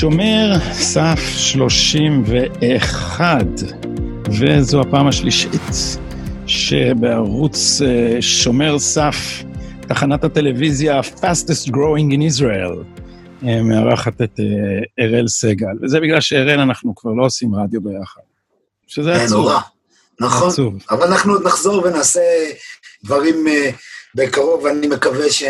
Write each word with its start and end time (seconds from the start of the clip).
שומר 0.00 0.58
סף 0.72 1.20
31, 1.36 3.46
וזו 4.30 4.80
הפעם 4.80 5.06
השלישית 5.06 5.98
שבערוץ 6.46 7.82
אה, 7.82 8.22
שומר 8.22 8.78
סף, 8.78 9.44
תחנת 9.80 10.24
הטלוויזיה 10.24 11.00
fastest 11.00 11.68
growing 11.68 12.12
in 12.12 12.38
Israel, 12.38 12.99
מארחת 13.42 14.22
את 14.22 14.40
אה, 14.40 15.04
אראל 15.04 15.28
סגל. 15.28 15.76
וזה 15.82 16.00
בגלל 16.00 16.20
שאראל 16.20 16.60
אנחנו 16.60 16.94
כבר 16.94 17.12
לא 17.12 17.24
עושים 17.24 17.54
רדיו 17.54 17.80
ביחד. 17.80 18.20
שזה 18.86 19.12
עצוב. 19.12 19.38
נורא, 19.38 19.60
נכון. 20.20 20.48
עצוב. 20.48 20.74
אבל 20.90 21.06
אנחנו 21.06 21.32
עוד 21.32 21.46
נחזור 21.46 21.84
ונעשה 21.84 22.20
דברים 23.04 23.46
בקרוב, 24.14 24.64
ואני 24.64 24.86
מקווה 24.86 25.30
ש... 25.30 25.42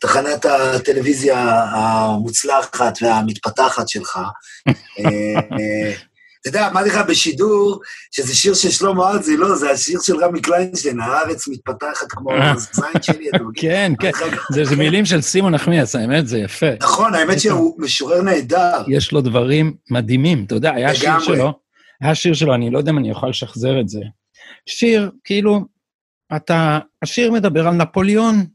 תחנת 0.00 0.44
הטלוויזיה 0.44 1.64
המוצלחת 1.72 2.98
והמתפתחת 3.02 3.88
שלך. 3.88 4.18
אה, 6.46 6.50
אה, 6.50 6.50
אתה 6.50 6.58
יודע, 6.58 6.68
אמרתי 6.68 6.88
לך 6.88 7.00
בשידור, 7.08 7.80
שזה 8.10 8.34
שיר 8.34 8.54
של 8.54 8.70
שלמה 8.70 9.10
ארצי, 9.10 9.36
לא, 9.36 9.56
זה 9.56 9.70
השיר 9.70 10.00
של 10.02 10.24
רמי 10.24 10.40
קליינשטיין, 10.40 11.00
הארץ 11.00 11.48
מתפתחת 11.48 12.06
כמו 12.08 12.32
הזין 12.32 13.02
שלי, 13.02 13.28
אתה 13.28 13.38
מבין? 13.38 13.52
כן, 13.56 13.92
כן, 14.00 14.10
זה 14.64 14.76
מילים 14.76 15.04
של 15.06 15.20
סימון 15.20 15.54
נחמיאס, 15.54 15.94
האמת, 15.94 16.26
זה 16.26 16.38
יפה. 16.38 16.70
נכון, 16.80 17.14
האמת 17.14 17.40
שהוא 17.40 17.74
משורר 17.78 18.22
נהדר. 18.22 18.82
יש 18.88 19.12
לו 19.12 19.20
דברים 19.20 19.74
מדהימים, 19.90 20.44
אתה 20.44 20.54
יודע, 20.54 20.74
היה 20.74 20.94
שיר 20.94 21.20
שלו, 21.20 21.52
היה 22.00 22.14
שיר 22.14 22.34
שלו, 22.34 22.54
אני 22.54 22.70
לא 22.70 22.78
יודע 22.78 22.90
אם 22.90 22.98
אני 22.98 23.10
יכול 23.10 23.28
לשחזר 23.28 23.80
את 23.80 23.88
זה. 23.88 24.00
שיר, 24.66 25.10
כאילו, 25.24 25.60
אתה, 26.36 26.78
השיר 27.02 27.32
מדבר 27.32 27.68
על 27.68 27.74
נפוליאון, 27.74 28.46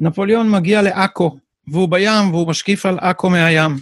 נפוליאון 0.00 0.50
מגיע 0.50 0.82
לעכו, 0.82 1.36
והוא 1.68 1.88
בים, 1.88 2.30
והוא 2.30 2.48
משקיף 2.48 2.86
על 2.86 2.98
עכו 3.00 3.30
מהים. 3.30 3.76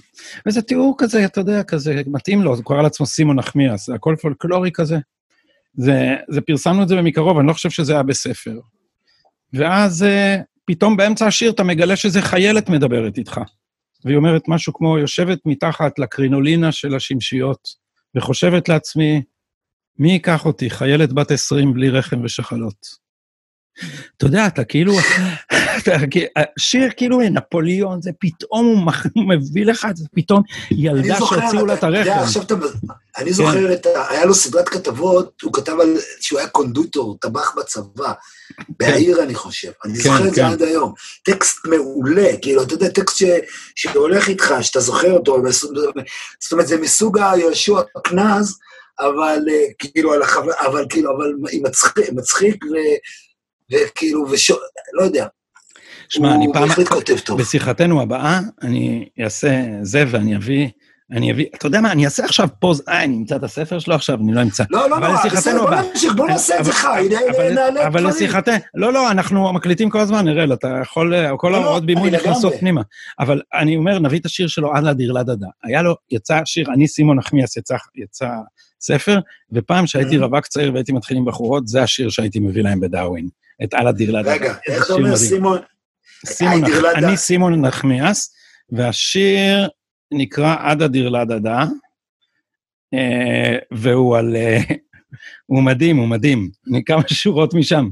וזה 0.47 0.62
תיאור 0.62 0.94
כזה, 0.98 1.25
אתה 1.25 1.41
יודע, 1.41 1.62
כזה, 1.62 2.02
מתאים 2.06 2.42
לו, 2.42 2.55
הוא 2.55 2.64
קורא 2.64 2.83
לעצמו 2.83 3.06
סימון 3.06 3.38
נחמיאס, 3.38 3.86
זה 3.86 3.94
הכל 3.94 4.16
פולקלורי 4.22 4.70
כזה. 4.75 4.98
זה, 5.75 6.16
זה, 6.28 6.41
פרסמנו 6.41 6.83
את 6.83 6.88
זה 6.88 7.03
מקרוב, 7.03 7.38
אני 7.38 7.48
לא 7.48 7.53
חושב 7.53 7.70
שזה 7.70 7.92
היה 7.92 8.03
בספר. 8.03 8.60
ואז 9.53 10.03
uh, 10.03 10.42
פתאום 10.64 10.97
באמצע 10.97 11.27
השיר 11.27 11.50
אתה 11.50 11.62
מגלה 11.62 11.97
שזה 11.97 12.22
חיילת 12.22 12.69
מדברת 12.69 13.19
איתך. 13.19 13.41
והיא 14.05 14.16
אומרת 14.16 14.42
משהו 14.48 14.72
כמו, 14.72 14.98
יושבת 14.98 15.38
מתחת 15.47 15.98
לקרינולינה 15.98 16.72
של 16.72 16.94
השמשיות, 16.94 17.69
וחושבת 18.16 18.69
לעצמי, 18.69 19.22
מי 19.98 20.12
ייקח 20.12 20.47
אותי, 20.47 20.70
חיילת 20.70 21.12
בת 21.12 21.30
20 21.30 21.75
בלי 21.75 21.91
רחם 21.91 22.25
ושחלות. 22.25 23.03
אתה 24.16 24.27
יודע, 24.27 24.47
אתה 24.47 24.64
כאילו, 24.64 24.92
שיר 26.58 26.91
כאילו 26.97 27.20
נפוליאון, 27.20 28.02
זה 28.02 28.11
פתאום 28.20 28.86
הוא 29.14 29.25
מביא 29.28 29.66
לך 29.66 29.86
את 29.91 29.97
זה, 29.97 30.05
פתאום 30.14 30.42
ילדה 30.70 31.16
שהוציאו 31.16 31.66
לה 31.66 31.75
את 31.75 31.84
הרחם. 31.84 32.11
אני 33.16 33.33
זוכר 33.33 33.72
את 33.72 33.86
ה... 33.86 34.10
היה 34.10 34.25
לו 34.25 34.34
סדרת 34.34 34.69
כתבות, 34.69 35.42
הוא 35.42 35.53
כתב 35.53 35.80
על 35.80 35.97
שהוא 36.20 36.38
היה 36.38 36.48
קונדוטור, 36.48 37.16
טבח 37.20 37.55
בצבא, 37.56 38.12
בעיר 38.69 39.22
אני 39.22 39.34
חושב. 39.34 39.70
אני 39.84 39.94
כן, 39.94 40.00
זוכר 40.00 40.28
את 40.28 40.34
זה 40.34 40.41
כן. 40.41 40.47
עד 40.47 40.62
היום. 40.62 40.92
טקסט 41.25 41.66
מעולה, 41.66 42.28
כאילו, 42.42 42.62
אתה 42.62 42.75
יודע, 42.75 42.88
טקסט 42.88 43.25
שהולך 43.77 44.28
איתך, 44.28 44.55
שאתה 44.60 44.80
זוכר 44.80 45.12
אותו, 45.12 45.42
זאת 46.41 46.53
אומרת, 46.53 46.66
זה 46.66 46.80
מסוג 46.80 47.19
היהושע 47.19 47.80
קנז, 48.05 48.58
אבל 49.00 49.38
אה, 49.50 49.64
כאילו, 49.78 50.14
אבל 50.66 50.86
כאילו, 50.88 51.16
אבל 51.16 51.33
מצחיק, 52.12 52.64
וכאילו, 53.72 54.25
וש... 54.30 54.50
לא 54.92 55.03
יודע. 55.05 55.27
שמע, 56.12 56.34
אני 56.34 56.47
פעם... 56.53 56.62
הוא 56.62 56.69
בהחלט 56.69 56.89
כותב 56.89 57.19
טוב. 57.19 57.41
בשיחתנו 57.41 58.03
הבאה, 58.03 58.41
אני 58.62 59.09
אעשה 59.21 59.62
זה 59.83 60.05
ואני 60.09 60.37
אביא... 60.37 60.69
אני 61.12 61.33
אביא, 61.33 61.47
אתה 61.55 61.67
יודע 61.67 61.81
מה, 61.81 61.93
אני 61.93 62.05
אעשה 62.05 62.25
עכשיו 62.25 62.49
פוז, 62.59 62.83
אה, 62.89 63.05
אני 63.05 63.17
אמצא 63.17 63.37
את 63.37 63.43
הספר 63.43 63.78
שלו 63.78 63.95
עכשיו, 63.95 64.19
אני 64.21 64.34
לא 64.34 64.43
אמצא. 64.43 64.65
לא, 64.71 64.91
לא, 64.91 65.01
לא, 65.01 65.09
בסדר, 65.33 65.67
בוא 65.67 65.75
נמשיך, 65.75 66.12
בוא 66.17 66.27
נעשה 66.27 66.59
את 66.59 66.65
זה 66.65 66.72
חי, 66.72 67.09
נעלה 67.11 67.33
דברים. 67.33 67.87
אבל 67.87 68.09
לשיחתנו, 68.09 68.55
לא, 68.75 68.93
לא, 68.93 69.11
אנחנו 69.11 69.53
מקליטים 69.53 69.91
כל 69.91 70.01
הזמן, 70.01 70.25
נראה, 70.25 70.45
אתה 70.55 70.78
יכול, 70.83 71.15
כל 71.37 71.49
לא, 71.49 71.53
לא, 71.53 71.56
ההוראות 71.56 71.87
בימוי 71.87 72.11
נכנסות 72.11 72.53
פנימה. 72.61 72.83
אבל 73.21 73.41
אני 73.55 73.77
אומר, 73.77 73.99
נביא 73.99 74.19
את 74.19 74.27
השיר 74.27 74.49
שלו, 74.49 74.75
עד 74.75 74.84
לדירלה 74.84 75.22
דדה. 75.22 75.49
היה 75.65 75.83
לו, 75.83 75.95
יצא 76.11 76.41
שיר, 76.45 76.67
אני 76.72 76.89
סימון 76.89 77.19
נחמיאס, 77.19 77.56
יצא 77.97 78.28
ספר, 78.81 79.19
ופעם 79.53 79.87
שהייתי 79.87 80.19
רווק 80.19 80.47
צעיר 80.47 80.72
והייתי 80.72 80.93
מתחיל 80.93 81.17
עם 81.17 81.25
בחורות, 81.25 81.69
זה 81.69 81.83
השיר 81.83 82.11
שהייתי 82.11 82.41
מביא 82.41 82.62
להם 82.62 82.81
בדאווין. 82.81 83.28
את 83.65 83.75
אללה 83.75 83.93
דירלדה. 83.93 84.33
רגע, 84.33 84.55
איך 84.67 84.84
אתה 84.87 84.93
אומר 84.93 85.17
סימון? 85.17 85.59
סימון, 86.27 86.62
אני 86.94 87.16
סימון 87.16 87.60
נחמיאס, 87.60 88.34
והשיר 88.72 89.69
נקרא 90.12 90.56
עדה 90.59 90.88
דירלדדה, 90.88 91.65
אה, 92.94 93.56
והוא 93.72 94.16
על... 94.16 94.37
אה, 94.37 94.59
הוא 95.47 95.62
מדהים, 95.62 95.97
הוא 95.97 96.09
מדהים. 96.09 96.50
אני 96.71 96.84
כמה 96.84 97.03
שורות 97.09 97.55
משם. 97.55 97.88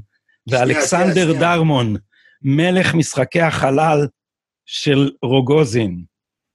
ואלכסנדר 0.50 1.32
דרמון, 1.41 1.96
מלך 2.42 2.94
משחקי 2.94 3.41
החלל 3.41 4.06
של 4.66 5.10
רוגוזין, 5.22 6.02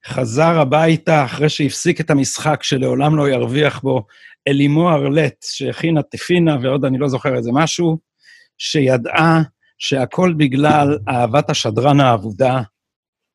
חזר 0.06 0.60
הביתה 0.60 1.26
אחרי 1.26 1.50
שהפסיק 1.50 2.02
את 2.02 2.10
המשחק 2.10 2.64
שלעולם 2.64 3.16
לא 3.16 3.30
ירוויח 3.30 3.82
בו, 3.82 4.06
אל 4.48 4.62
אמו 4.66 4.90
ארלט, 4.90 5.44
שהכינה 5.44 6.02
טפינה 6.02 6.58
ועוד 6.62 6.86
אני 6.86 6.98
לא 6.98 7.08
זוכר 7.08 7.36
איזה 7.36 7.50
משהו, 7.54 7.98
שידעה 8.58 9.42
שהכל 9.78 10.34
בגלל 10.38 10.98
אהבת 11.10 11.50
השדרן 11.50 12.00
האבודה, 12.00 12.62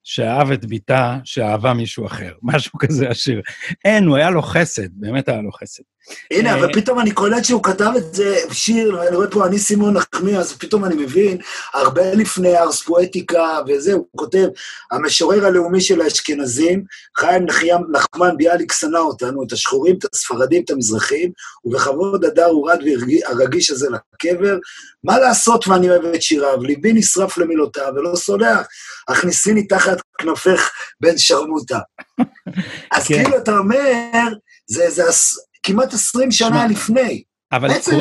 שאהב 0.03 0.51
את 0.51 0.65
ביתה, 0.65 1.19
שאהבה 1.25 1.75
מישהו 1.75 2.06
אחר. 2.06 2.33
משהו 2.43 2.78
כזה 2.78 3.09
השיר. 3.09 3.43
אין, 3.84 4.06
הוא 4.06 4.17
היה 4.17 4.31
לו 4.31 4.43
חסד, 4.43 4.89
באמת 4.93 5.28
היה 5.28 5.41
לו 5.41 5.53
חסד. 5.53 5.83
הנה, 6.31 6.54
אבל 6.54 6.72
פתאום 6.72 7.00
אני 7.00 7.10
קולט 7.10 7.44
שהוא 7.44 7.62
כתב 7.62 7.91
את 7.97 8.15
זה, 8.15 8.37
שיר, 8.53 9.03
אני 9.09 9.16
רואה 9.16 9.31
פה, 9.31 9.47
אני 9.47 9.59
סימון 9.59 9.97
נחמי, 9.97 10.38
אז 10.38 10.53
פתאום 10.53 10.84
אני 10.84 10.94
מבין, 10.94 11.38
הרבה 11.75 12.15
לפני 12.15 12.59
ארס 12.59 12.82
פואטיקה 12.82 13.59
וזה, 13.69 13.93
הוא 13.93 14.06
כותב, 14.16 14.47
המשורר 14.91 15.47
הלאומי 15.47 15.81
של 15.81 16.00
האשכנזים, 16.00 16.84
חיים 17.19 17.47
נחמן 17.93 18.37
ביאליק 18.37 18.72
שנא 18.72 18.98
אותנו, 18.98 19.43
את 19.47 19.53
השחורים, 19.53 19.97
את 19.98 20.15
הספרדים, 20.15 20.62
את 20.65 20.71
המזרחים, 20.71 21.31
ובכבוד 21.65 22.25
הדר 22.25 22.47
הורד 22.47 22.78
והרגיש 22.82 23.71
הזה 23.71 23.88
לקבר. 23.91 24.59
מה 25.04 25.19
לעשות 25.19 25.69
ואני 25.69 25.91
אוהב 25.91 26.04
את 26.04 26.22
שיריו? 26.22 26.62
ליבי 26.62 26.92
נשרף 26.92 27.38
למילותיו 27.38 27.92
ולא 27.97 28.16
סולח. 28.16 28.66
הכניסיני 29.09 29.66
תחת 29.66 30.00
כנפך 30.19 30.71
בן 31.00 31.19
שרמוטה. 31.19 31.78
אז 32.92 33.06
כן. 33.06 33.25
כאילו, 33.25 33.37
אתה 33.37 33.59
אומר, 33.59 34.28
זה, 34.66 34.91
זה 34.91 35.09
כמעט 35.62 35.94
עשרים 35.94 36.31
שנה 36.31 36.48
שמה, 36.48 36.66
לפני. 36.66 37.22
אבל 37.53 37.69
בעצם... 37.69 37.98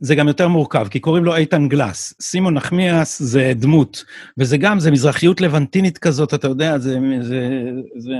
זה 0.00 0.14
גם 0.14 0.28
יותר 0.28 0.48
מורכב, 0.48 0.88
כי 0.88 1.00
קוראים 1.00 1.24
לו 1.24 1.36
איתן 1.36 1.68
גלס. 1.68 2.14
סימון 2.22 2.54
נחמיאס 2.54 3.22
זה 3.22 3.52
דמות, 3.56 4.04
וזה 4.38 4.56
גם, 4.56 4.80
זה 4.80 4.90
מזרחיות 4.90 5.40
לבנטינית 5.40 5.98
כזאת, 5.98 6.34
אתה 6.34 6.48
יודע, 6.48 6.78
זה... 6.78 6.98
זה, 7.20 7.48
זה 7.96 8.14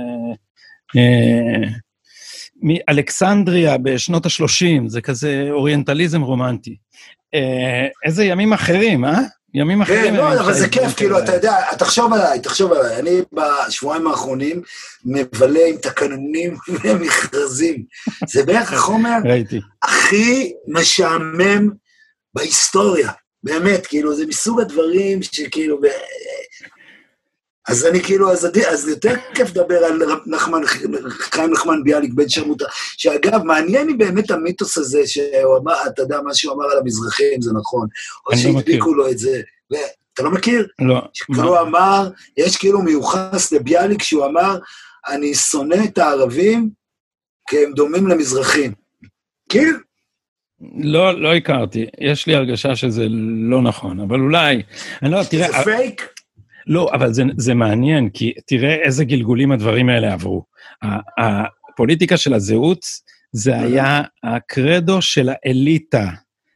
אה, 0.97 1.69
מאלכסנדריה 2.61 3.77
בשנות 3.77 4.25
ה-30, 4.25 4.87
זה 4.87 5.01
כזה 5.01 5.47
אוריינטליזם 5.51 6.21
רומנטי. 6.21 6.77
אה, 7.33 7.87
איזה 8.05 8.25
ימים 8.25 8.53
אחרים, 8.53 9.05
אה? 9.05 9.19
ימים 9.53 9.81
אחרים. 9.81 10.03
כן, 10.03 10.15
לא, 10.15 10.39
אבל 10.39 10.53
זה 10.53 10.69
כיף, 10.69 10.93
כאילו, 10.97 11.19
אתה 11.19 11.35
יודע, 11.35 11.75
תחשוב 11.77 12.13
עליי, 12.13 12.39
תחשוב 12.39 12.73
עליי. 12.73 12.99
אני 12.99 13.21
בשבועיים 13.33 14.07
האחרונים 14.07 14.61
מבלה 15.05 15.65
עם 15.65 15.77
תקנונים 15.77 16.57
ומכרזים. 16.83 17.83
זה 18.27 18.43
בערך 18.43 18.73
החומר 18.73 19.17
הכי 19.83 20.53
משעמם 20.67 21.69
בהיסטוריה. 22.33 23.11
באמת, 23.43 23.87
כאילו, 23.87 24.15
זה 24.15 24.25
מסוג 24.27 24.61
הדברים 24.61 25.23
שכאילו... 25.23 25.79
אז 27.69 27.85
אני 27.85 28.03
כאילו, 28.03 28.31
אז, 28.31 28.47
אז 28.71 28.87
יותר 28.87 29.13
כיף 29.33 29.49
לדבר 29.49 29.77
על 29.77 30.01
נחמן, 30.25 30.61
חיים 31.09 31.51
נחמן 31.51 31.83
ביאליק, 31.83 32.13
בן 32.13 32.29
שרמוטה, 32.29 32.65
שאגב, 32.97 33.43
מעניין 33.43 33.87
לי 33.87 33.93
באמת 33.93 34.31
המיתוס 34.31 34.77
הזה, 34.77 35.01
שהוא 35.05 35.57
אמר, 35.57 35.73
אתה 35.87 36.01
יודע, 36.01 36.21
מה 36.21 36.33
שהוא 36.33 36.53
אמר 36.53 36.65
על 36.71 36.77
המזרחים, 36.77 37.41
זה 37.41 37.51
נכון, 37.53 37.87
או 38.27 38.31
לא 38.31 38.37
שהדביקו 38.37 38.93
לו 38.93 39.09
את 39.09 39.17
זה. 39.17 39.41
אתה 40.13 40.23
לא 40.23 40.31
מכיר? 40.31 40.67
לא. 40.79 41.01
שכאילו 41.13 41.61
אמר, 41.61 42.09
יש 42.37 42.57
כאילו 42.57 42.81
מיוחס 42.81 43.51
לביאליק, 43.51 44.03
שהוא 44.03 44.25
אמר, 44.25 44.57
אני 45.07 45.33
שונא 45.33 45.75
את 45.85 45.97
הערבים 45.97 46.69
כי 47.49 47.57
הם 47.63 47.73
דומים 47.73 48.07
למזרחים. 48.07 48.73
כאילו? 49.49 49.77
לא, 50.83 51.21
לא 51.21 51.35
הכרתי. 51.35 51.85
יש 51.99 52.27
לי 52.27 52.35
הרגשה 52.35 52.75
שזה 52.75 53.05
לא 53.49 53.61
נכון, 53.61 53.99
אבל 53.99 54.19
אולי... 54.19 54.61
אני 55.01 55.11
לא, 55.11 55.23
תראה... 55.23 55.47
זה 55.47 55.63
פייק? 55.63 56.18
לא, 56.69 56.89
אבל 56.93 57.13
זה, 57.13 57.23
זה 57.37 57.53
מעניין, 57.53 58.09
כי 58.09 58.33
תראה 58.45 58.75
איזה 58.75 59.05
גלגולים 59.05 59.51
הדברים 59.51 59.89
האלה 59.89 60.13
עברו. 60.13 60.43
הפוליטיקה 61.17 62.17
של 62.17 62.33
הזהות 62.33 62.85
זה 63.31 63.59
היה 63.59 64.01
הקרדו 64.23 65.01
של 65.01 65.29
האליטה. 65.29 66.09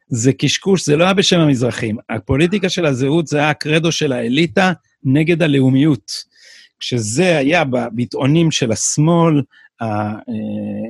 זה 0.08 0.32
קשקוש, 0.32 0.86
זה 0.86 0.96
לא 0.96 1.04
היה 1.04 1.14
בשם 1.14 1.40
המזרחים. 1.40 1.96
הפוליטיקה 2.10 2.68
של 2.68 2.86
הזהות 2.86 3.26
זה 3.26 3.38
היה 3.38 3.50
הקרדו 3.50 3.92
של 3.92 4.12
האליטה 4.12 4.72
נגד 5.04 5.42
הלאומיות. 5.42 6.12
כשזה 6.78 7.38
היה 7.38 7.64
בביטאונים 7.64 8.50
של 8.50 8.72
השמאל, 8.72 9.42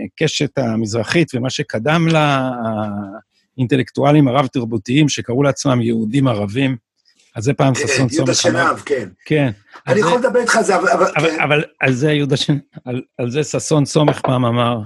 הקשת 0.05 0.59
המזרחית 0.59 1.35
ומה 1.35 1.50
שקדם 1.50 2.09
לה, 2.09 2.50
האינטלקטואלים 3.56 4.29
הרב-תרבותיים 4.29 5.09
שקראו 5.09 5.43
לעצמם 5.43 5.82
יהודים 5.82 6.29
ערבים, 6.29 6.76
אז 7.34 7.44
זה 7.44 7.54
פעם 7.54 7.75
כן, 7.75 7.81
ששון 7.86 7.96
סומך 7.96 8.12
יהודה 8.12 8.34
שנהב, 8.34 8.78
כן. 8.78 9.08
כן. 9.25 9.50
אני 9.86 10.00
יכול 10.00 10.19
לדבר 10.19 10.40
איתך 10.40 10.56
על 10.56 10.64
זה, 10.64 10.76
אבל... 10.76 11.06
אבל 11.44 11.64
על 11.81 11.92
זה 11.92 12.12
יהודה 12.12 12.36
שנהב, 12.36 12.60
על 13.19 13.31
זה 13.31 13.44
ששון 13.44 13.84
סומך 13.84 14.20
פעם 14.20 14.44
אמר, 14.44 14.81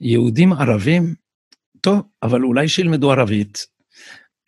יהודים 0.00 0.52
ערבים, 0.52 1.14
טוב, 1.80 2.02
אבל 2.22 2.42
אולי 2.42 2.68
שילמדו 2.68 3.12
ערבית. 3.12 3.66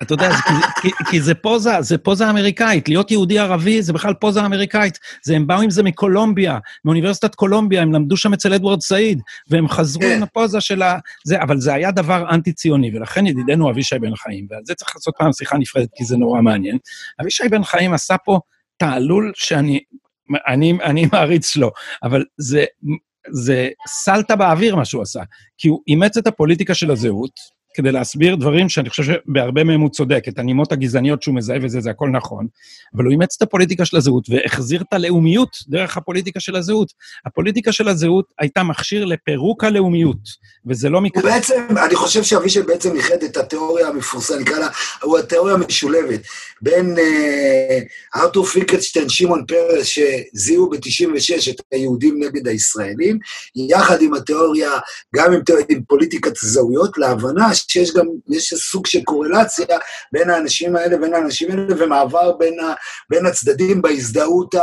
אתה 0.03 0.15
יודע, 0.15 0.31
כי, 0.33 0.53
כי, 0.83 1.05
כי 1.11 1.21
זה 1.21 1.35
פוזה, 1.35 1.83
זה 1.83 1.99
פוזה 1.99 2.31
אמריקאית. 2.31 2.89
להיות 2.89 3.11
יהודי 3.11 3.39
ערבי 3.39 3.83
זה 3.83 3.93
בכלל 3.93 4.15
פוזה 4.15 4.47
אמריקאית. 4.47 4.99
זה, 5.25 5.37
הם 5.37 5.47
באו 5.47 5.61
עם 5.61 5.71
זה 5.71 5.83
מקולומביה, 5.83 6.59
מאוניברסיטת 6.85 7.35
קולומביה, 7.35 7.83
הם 7.83 7.93
למדו 7.93 8.17
שם 8.17 8.33
אצל 8.33 8.55
אדוארד 8.55 8.81
סעיד, 8.81 9.21
והם 9.51 9.69
חזרו 9.69 10.05
עם 10.17 10.23
הפוזה 10.23 10.61
של 10.61 10.83
ה... 10.83 10.99
זה, 11.25 11.43
אבל 11.43 11.61
זה 11.61 11.75
היה 11.75 11.91
דבר 11.91 12.25
אנטי-ציוני, 12.31 12.97
ולכן 12.97 13.27
ידידנו 13.27 13.71
אבישי 13.71 13.99
בן 13.99 14.17
חיים, 14.17 14.47
ועל 14.51 14.61
זה 14.65 14.75
צריך 14.75 14.97
לעשות 14.97 15.15
פעם 15.19 15.33
שיחה 15.33 15.59
נפרדת, 15.59 15.89
כי 15.95 16.05
זה 16.05 16.17
נורא 16.17 16.41
מעניין. 16.41 16.79
אבישי 17.21 17.49
בן 17.49 17.65
חיים 17.65 17.93
עשה 17.93 18.17
פה 18.19 18.41
תעלול 18.77 19.33
שאני 19.35 19.81
אני, 20.49 20.79
אני 20.83 21.07
מעריץ 21.13 21.49
שלו, 21.49 21.71
אבל 22.03 22.25
זה, 22.39 22.65
זה 23.31 23.69
סלטה 23.89 24.37
באוויר 24.37 24.77
מה 24.77 24.85
שהוא 24.85 25.03
עשה, 25.03 25.21
כי 25.59 25.69
הוא 25.69 25.81
אימץ 25.89 26.17
את 26.17 26.27
הפוליטיקה 26.27 26.75
של 26.75 26.91
הזהות, 26.91 27.56
כדי 27.77 27.93
להסביר 27.93 28.37
דברים 28.37 28.69
שאני 28.69 28.91
חושב 28.91 29.03
שבהרבה 29.03 29.65
מהם 29.65 29.81
הוא 29.81 29.91
צודק, 29.91 30.25
את 30.29 30.39
הנימות 30.39 30.73
הגזעניות 30.73 31.23
שהוא 31.23 31.35
מזהה 31.35 31.59
וזה, 31.63 31.81
זה 31.81 31.91
הכל 31.91 32.09
נכון, 32.09 32.47
אבל 32.95 33.05
הוא 33.05 33.11
אימץ 33.11 33.35
את 33.37 33.43
הפוליטיקה 33.43 33.85
של 33.85 33.97
הזהות 33.97 34.27
והחזיר 34.31 34.83
את 34.89 34.93
הלאומיות 34.93 35.57
דרך 35.69 35.97
הפוליטיקה 35.97 36.41
של 36.41 36.57
הזהות. 36.57 36.93
הפוליטיקה 37.27 37.73
של 37.73 37.89
הזהות 37.89 38.25
הייתה 38.39 38.63
מכשיר 38.63 39.05
לפירוק 39.05 39.65
הלאומיות, 39.65 40.17
וזה 40.67 40.89
לא 40.89 41.01
מקרה. 41.01 41.23
בעצם, 41.23 41.63
אני 41.87 41.95
חושב 41.95 42.23
שאבישי 42.23 42.63
בעצם 42.63 42.97
ייחד 42.97 43.23
את 43.25 43.37
התיאוריה 43.37 43.89
המפורסמת, 43.89 44.41
נקרא 44.41 44.59
לה, 44.59 44.69
הוא 45.03 45.19
התיאוריה 45.19 45.55
המשולבת, 45.55 46.21
בין 46.63 46.97
uh, 46.97 48.21
ארתור 48.21 48.47
פיקלשטיין, 48.47 49.09
שמעון 49.09 49.45
פרס, 49.49 49.87
שזיהו 49.87 50.71
ב-96 50.71 51.51
את 51.51 51.61
היהודים 51.73 52.23
נגד 52.23 52.49
הישראלים, 52.49 53.19
יחד 53.57 54.03
עם 54.03 54.15
התיאוריה, 54.15 54.71
גם 55.17 55.33
עם, 55.33 55.41
עם 55.69 55.83
פוליטיקת 55.89 56.37
זהויות, 56.37 56.99
להבנה 56.99 57.55
שיש 57.71 57.95
גם, 57.95 58.07
יש 58.29 58.55
סוג 58.55 58.87
של 58.87 59.05
קורלציה 59.05 59.79
בין 60.13 60.31
האנשים 60.31 60.77
האלה, 60.77 60.97
בין 60.97 61.15
האנשים 61.15 61.51
האלה, 61.51 61.75
ומעבר 61.79 62.33
בין, 62.33 62.61
ה, 62.61 62.75
בין 63.11 63.27
הצדדים 63.27 63.83
בהזדהות 63.83 64.55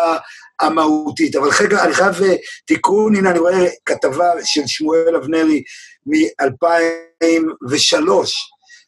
המהותית. 0.60 1.36
אבל 1.36 1.50
רגע, 1.62 1.84
אני 1.84 1.94
חייב 1.94 2.16
תיקון, 2.66 3.16
הנה 3.16 3.32
אני 3.32 3.40
רואה 3.40 3.68
כתבה 3.86 4.32
של 4.44 4.62
שמואל 4.68 5.16
אבנרי 5.16 5.64
מ-2003, 6.06 8.10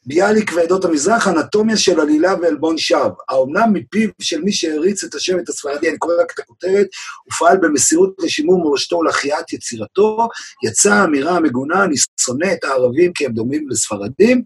ביאליק 0.06 0.52
ועדות 0.56 0.86
המזרח, 0.86 1.28
אנטומיה 1.28 1.78
של 1.78 2.00
עלילה 2.00 2.34
ועלבון 2.42 2.78
שווא. 2.78 3.10
האומנם 3.30 3.74
מפיו 3.74 4.10
של 4.22 4.42
מי 4.42 4.52
שהריץ 4.52 5.04
את 5.04 5.16
השבט 5.16 5.50
הספרדי, 5.50 5.90
אני 5.90 5.98
קורא 5.98 6.13
רק 6.22 6.31
את 6.34 6.40
הכותרת, 6.40 6.88
ופעל 7.28 7.57
במסירות 7.57 8.16
לשימור 8.19 8.57
מורשתו 8.57 8.96
ולהחייאת 8.96 9.54
יצירתו, 9.54 10.28
יצאה 10.63 10.94
האמירה 10.94 11.36
המגונה, 11.36 11.84
אני 11.84 11.96
שונא 12.19 12.54
את 12.54 12.63
הערבים 12.63 13.13
כי 13.13 13.25
הם 13.25 13.34
דומים 13.34 13.69
לספרדים. 13.69 14.42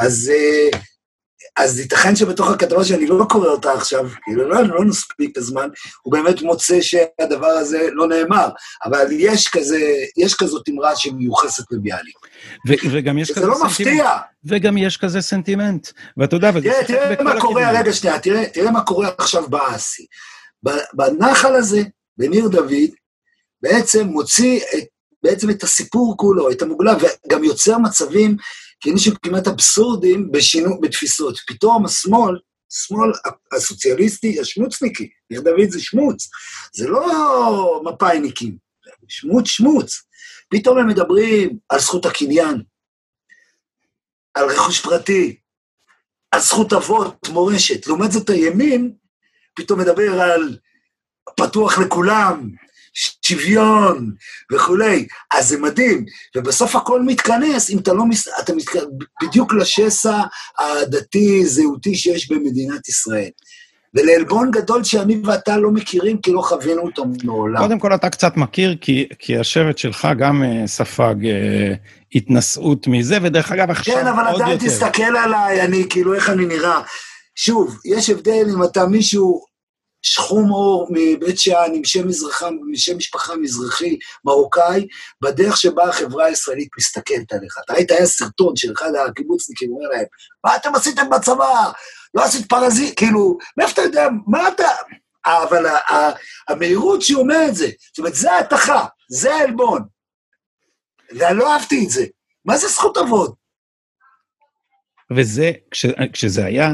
אז, 0.00 0.32
אה, 0.34 0.78
אז 1.56 1.78
ייתכן 1.78 2.16
שבתוך 2.16 2.50
הכתבה 2.50 2.84
שאני 2.84 3.06
לא 3.06 3.24
קורא 3.28 3.48
אותה 3.48 3.72
עכשיו, 3.72 4.08
כאילו 4.22 4.48
לא, 4.48 4.62
לא 4.62 4.84
נספיק 4.84 5.32
את 5.32 5.36
הזמן, 5.36 5.68
הוא 6.02 6.12
באמת 6.12 6.42
מוצא 6.42 6.80
שהדבר 6.80 7.46
הזה 7.46 7.88
לא 7.92 8.08
נאמר. 8.08 8.48
אבל 8.84 9.06
יש 9.10 9.48
כזה, 9.48 9.78
יש 10.16 10.34
כזאת 10.34 10.68
אמרה 10.68 10.96
שמיוחסת 10.96 11.64
לביאליק. 11.72 12.16
וגם 12.90 13.18
יש 13.18 13.30
כזה 13.30 13.40
סנטימנט. 13.40 13.58
זה 13.58 13.64
לא 13.64 13.66
מפתיע. 13.66 14.10
וגם 14.44 14.76
יש 14.78 14.96
כזה 14.96 15.20
סנטימנט. 15.20 15.88
ואתה 16.16 16.36
יודע, 16.36 16.50
וזה 16.54 16.70
תראה, 16.86 17.16
תראה 17.16 17.24
מה 17.24 17.40
קורה, 17.40 17.70
רגע 17.80 17.92
שנייה, 17.92 18.18
תראה, 18.18 18.46
תראה 18.46 18.70
מה 18.70 18.84
קורה 18.84 19.08
עכשיו 19.18 19.48
באסי. 19.48 20.06
בנחל 20.92 21.54
הזה, 21.54 21.82
בניר 22.18 22.48
דוד, 22.48 22.90
בעצם 23.62 24.06
מוציא 24.06 24.60
את, 24.60 24.84
בעצם 25.22 25.50
את 25.50 25.62
הסיפור 25.62 26.14
כולו, 26.16 26.50
את 26.50 26.62
המוגלה, 26.62 26.94
וגם 27.26 27.44
יוצר 27.44 27.78
מצבים 27.78 28.36
כאילו 28.80 28.98
שהם 28.98 29.14
כמעט 29.22 29.46
אבסורדים 29.46 30.32
בשינו, 30.32 30.80
בתפיסות. 30.80 31.38
פתאום 31.46 31.84
השמאל, 31.84 32.38
השמאל 32.72 33.12
הסוציאליסטי, 33.56 34.40
השמוצניקי, 34.40 35.08
ניר 35.30 35.40
דוד 35.40 35.70
זה 35.70 35.80
שמוץ, 35.80 36.28
זה 36.74 36.88
לא 36.88 37.82
מפאיניקים, 37.84 38.56
שמוץ 39.08 39.46
שמוץ. 39.46 40.02
פתאום 40.48 40.78
הם 40.78 40.86
מדברים 40.86 41.58
על 41.68 41.80
זכות 41.80 42.06
הקניין, 42.06 42.62
על 44.34 44.50
רכוש 44.50 44.80
פרטי, 44.80 45.36
על 46.30 46.40
זכות 46.40 46.72
אבות, 46.72 47.28
מורשת. 47.28 47.86
לעומת 47.86 48.12
זאת, 48.12 48.30
הימין 48.30 48.92
פתאום 49.54 49.80
מדבר 49.80 50.20
על 50.20 50.58
פתוח 51.36 51.78
לכולם, 51.78 52.50
שוויון 53.22 54.10
וכולי. 54.52 55.06
אז 55.34 55.48
זה 55.48 55.58
מדהים, 55.58 56.04
ובסוף 56.36 56.76
הכל 56.76 57.02
מתכנס, 57.02 57.70
אם 57.70 57.78
אתה 57.78 57.92
לא... 57.92 58.06
מס... 58.06 58.28
אתה 58.40 58.54
מתכנס 58.54 58.84
בדיוק 59.22 59.54
לשסע 59.54 60.20
הדתי-זהותי 60.58 61.94
שיש 61.94 62.30
במדינת 62.30 62.88
ישראל. 62.88 63.30
ולעלבון 63.94 64.50
גדול 64.50 64.84
שאני 64.84 65.20
ואתה 65.24 65.56
לא 65.56 65.70
מכירים, 65.70 66.18
כי 66.18 66.32
לא 66.32 66.40
חווינו 66.40 66.82
אותו 66.82 67.04
מעולם. 67.24 67.62
קודם 67.62 67.78
כל, 67.78 67.94
אתה 67.94 68.10
קצת 68.10 68.36
מכיר, 68.36 68.76
כי, 68.80 69.08
כי 69.18 69.38
השבט 69.38 69.78
שלך 69.78 70.08
גם 70.18 70.42
uh, 70.42 70.66
ספג 70.66 71.14
uh, 71.22 71.76
התנשאות 72.14 72.86
מזה, 72.86 73.18
ודרך 73.22 73.52
אגב, 73.52 73.70
עכשיו 73.70 73.94
כן, 73.94 74.06
עוד 74.06 74.08
יותר. 74.08 74.22
כן, 74.22 74.30
אבל 74.30 74.42
עדיין 74.42 74.58
תסתכל 74.58 75.16
עליי, 75.24 75.62
אני, 75.62 75.84
כאילו, 75.90 76.14
איך 76.14 76.30
אני 76.30 76.46
נראה. 76.46 76.80
שוב, 77.34 77.78
יש 77.84 78.10
הבדל 78.10 78.46
אם 78.54 78.64
אתה 78.64 78.86
מישהו 78.86 79.44
שחום 80.08 80.48
עור 80.48 80.88
מבית 80.90 81.38
שאן 81.38 81.72
עם 81.74 81.84
שם, 81.84 82.08
מזרחה, 82.08 82.48
שם 82.74 82.96
משפחה 82.96 83.36
מזרחי, 83.36 83.98
מרוקאי, 84.24 84.86
בדרך 85.20 85.56
שבה 85.56 85.88
החברה 85.88 86.24
הישראלית 86.26 86.68
מסתכלת 86.78 87.32
עליך. 87.32 87.58
אתה 87.64 87.72
ראית, 87.72 87.90
היה 87.90 88.06
סרטון 88.06 88.56
של 88.56 88.72
אחד 88.72 88.90
הקיבוצניקים, 88.94 89.70
אומר 89.70 89.88
להם, 89.88 90.04
מה 90.44 90.56
אתם 90.56 90.74
עשיתם 90.74 91.10
בצבא? 91.10 91.72
לא 92.14 92.22
עשית 92.24 92.48
פרזיט, 92.48 92.98
כאילו, 92.98 93.38
מאיפה 93.56 93.72
אתה 93.72 93.82
יודע, 93.82 94.08
מה 94.26 94.48
אתה... 94.48 94.68
אבל 95.26 95.66
המהירות 96.48 97.02
שהוא 97.02 97.22
אומר 97.22 97.44
את 97.48 97.54
זה, 97.54 97.66
זאת 97.66 97.98
אומרת, 97.98 98.14
זה 98.14 98.32
ההתכה, 98.32 98.86
זה 99.10 99.34
העלבון. 99.34 99.82
ואני 101.18 101.38
לא 101.38 101.52
אהבתי 101.52 101.84
את 101.84 101.90
זה. 101.90 102.06
מה 102.44 102.56
זה 102.56 102.68
זכות 102.68 102.96
אבות? 102.98 103.34
וזה, 105.16 105.52
כש, 105.70 105.86
כשזה 106.12 106.44
היה, 106.44 106.70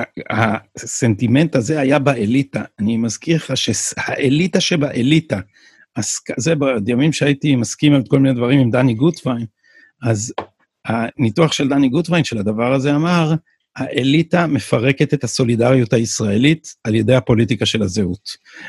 כשהסנטימנט 0.00 1.56
הזה 1.56 1.80
היה 1.80 1.98
באליטה, 1.98 2.62
אני 2.78 2.96
מזכיר 2.96 3.36
לך 3.36 3.56
שהאליטה 3.56 4.60
שבאליטה, 4.60 5.40
זה 6.36 6.54
בימים 6.84 7.12
שהייתי 7.12 7.56
מסכים 7.56 7.94
על 7.94 8.02
כל 8.08 8.18
מיני 8.18 8.34
דברים 8.34 8.60
עם 8.60 8.70
דני 8.70 8.94
גוטווין, 8.94 9.46
אז 10.02 10.32
הניתוח 10.84 11.52
של 11.52 11.68
דני 11.68 11.88
גוטווין 11.88 12.24
של 12.24 12.38
הדבר 12.38 12.72
הזה 12.72 12.94
אמר, 12.94 13.34
האליטה 13.76 14.46
מפרקת 14.46 15.14
את 15.14 15.24
הסולידריות 15.24 15.92
הישראלית 15.92 16.74
על 16.84 16.94
ידי 16.94 17.14
הפוליטיקה 17.14 17.66
של 17.66 17.82
הזהות. 17.82 18.28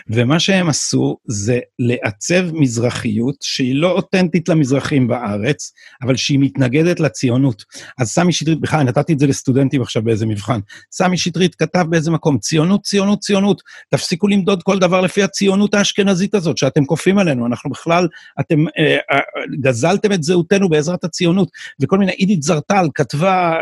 ומה 0.10 0.40
שהם 0.40 0.70
עשו 0.70 1.18
זה 1.28 1.60
לעצב 1.80 2.54
מזרחיות 2.54 3.36
שהיא 3.42 3.76
לא 3.76 3.92
אותנטית 3.92 4.50
למזרחים 4.50 5.08
בארץ, 5.08 5.72
אבל 6.02 6.16
שהיא 6.16 6.40
מתנגדת 6.40 7.00
לציונות. 7.00 7.64
אז 7.98 8.10
סמי 8.10 8.34
שטרית, 8.34 8.62
בכלל, 8.62 8.84
נתתי 8.84 9.14
את 9.14 9.20
זה 9.20 9.28
לסטודנטים 9.28 9.82
עכשיו 9.82 10.04
באיזה 10.04 10.26
מבחן. 10.26 10.60
סמי 10.92 11.18
שטרית 11.18 11.56
כתב 11.56 11.86
באיזה 11.90 12.12
מקום, 12.12 12.38
ציונות, 12.38 12.84
ציונות, 12.84 13.20
ציונות. 13.20 13.62
תפסיקו 13.90 14.28
למדוד 14.28 14.64
כל 14.64 14.80
דבר 14.80 15.02
לפי 15.02 15.24
הציונות 15.24 15.74
האשכנזית 15.74 16.36
הזאת, 16.36 16.58
שאתם 16.58 16.86
כופים 16.86 17.18
עלינו. 17.18 17.46
אנחנו 17.46 17.70
בכלל, 17.70 18.08
אתם 18.40 18.68
אה, 18.80 18.98
אה, 19.12 19.20
גזלתם 19.62 20.12
את 20.12 20.24
זהותנו 20.24 20.70
בעזרת 20.70 21.04
הציונות. 21.04 21.50
וכל 21.82 21.98
מיני, 21.98 22.12
עידית 22.12 22.44
זרטל 22.44 22.86
כתבה 22.96 23.56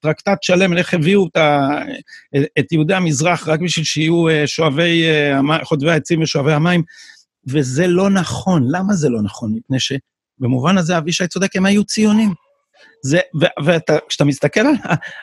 טרקטט 0.00 0.42
שלם 0.42 0.72
איך 0.86 0.94
הביאו 0.94 1.26
את, 1.26 1.36
ה, 1.36 1.68
את 2.58 2.72
יהודי 2.72 2.94
המזרח 2.94 3.48
רק 3.48 3.60
בשביל 3.60 3.84
שיהיו 3.84 4.28
אה, 4.28 4.46
שואבי, 4.46 5.04
אה, 5.08 5.64
חוטבי 5.64 5.90
העצים 5.90 6.22
ושואבי 6.22 6.52
המים, 6.52 6.82
וזה 7.46 7.86
לא 7.86 8.10
נכון. 8.10 8.66
למה 8.70 8.94
זה 8.94 9.08
לא 9.08 9.22
נכון? 9.22 9.54
מפני 9.54 9.78
שבמובן 9.80 10.78
הזה 10.78 10.98
אבישי 10.98 11.26
צודק, 11.26 11.56
הם 11.56 11.66
היו 11.66 11.84
ציונים. 11.84 12.32
זה, 13.02 13.20
וכשאתה 13.64 14.24
מסתכל 14.24 14.60
על, 14.60 14.74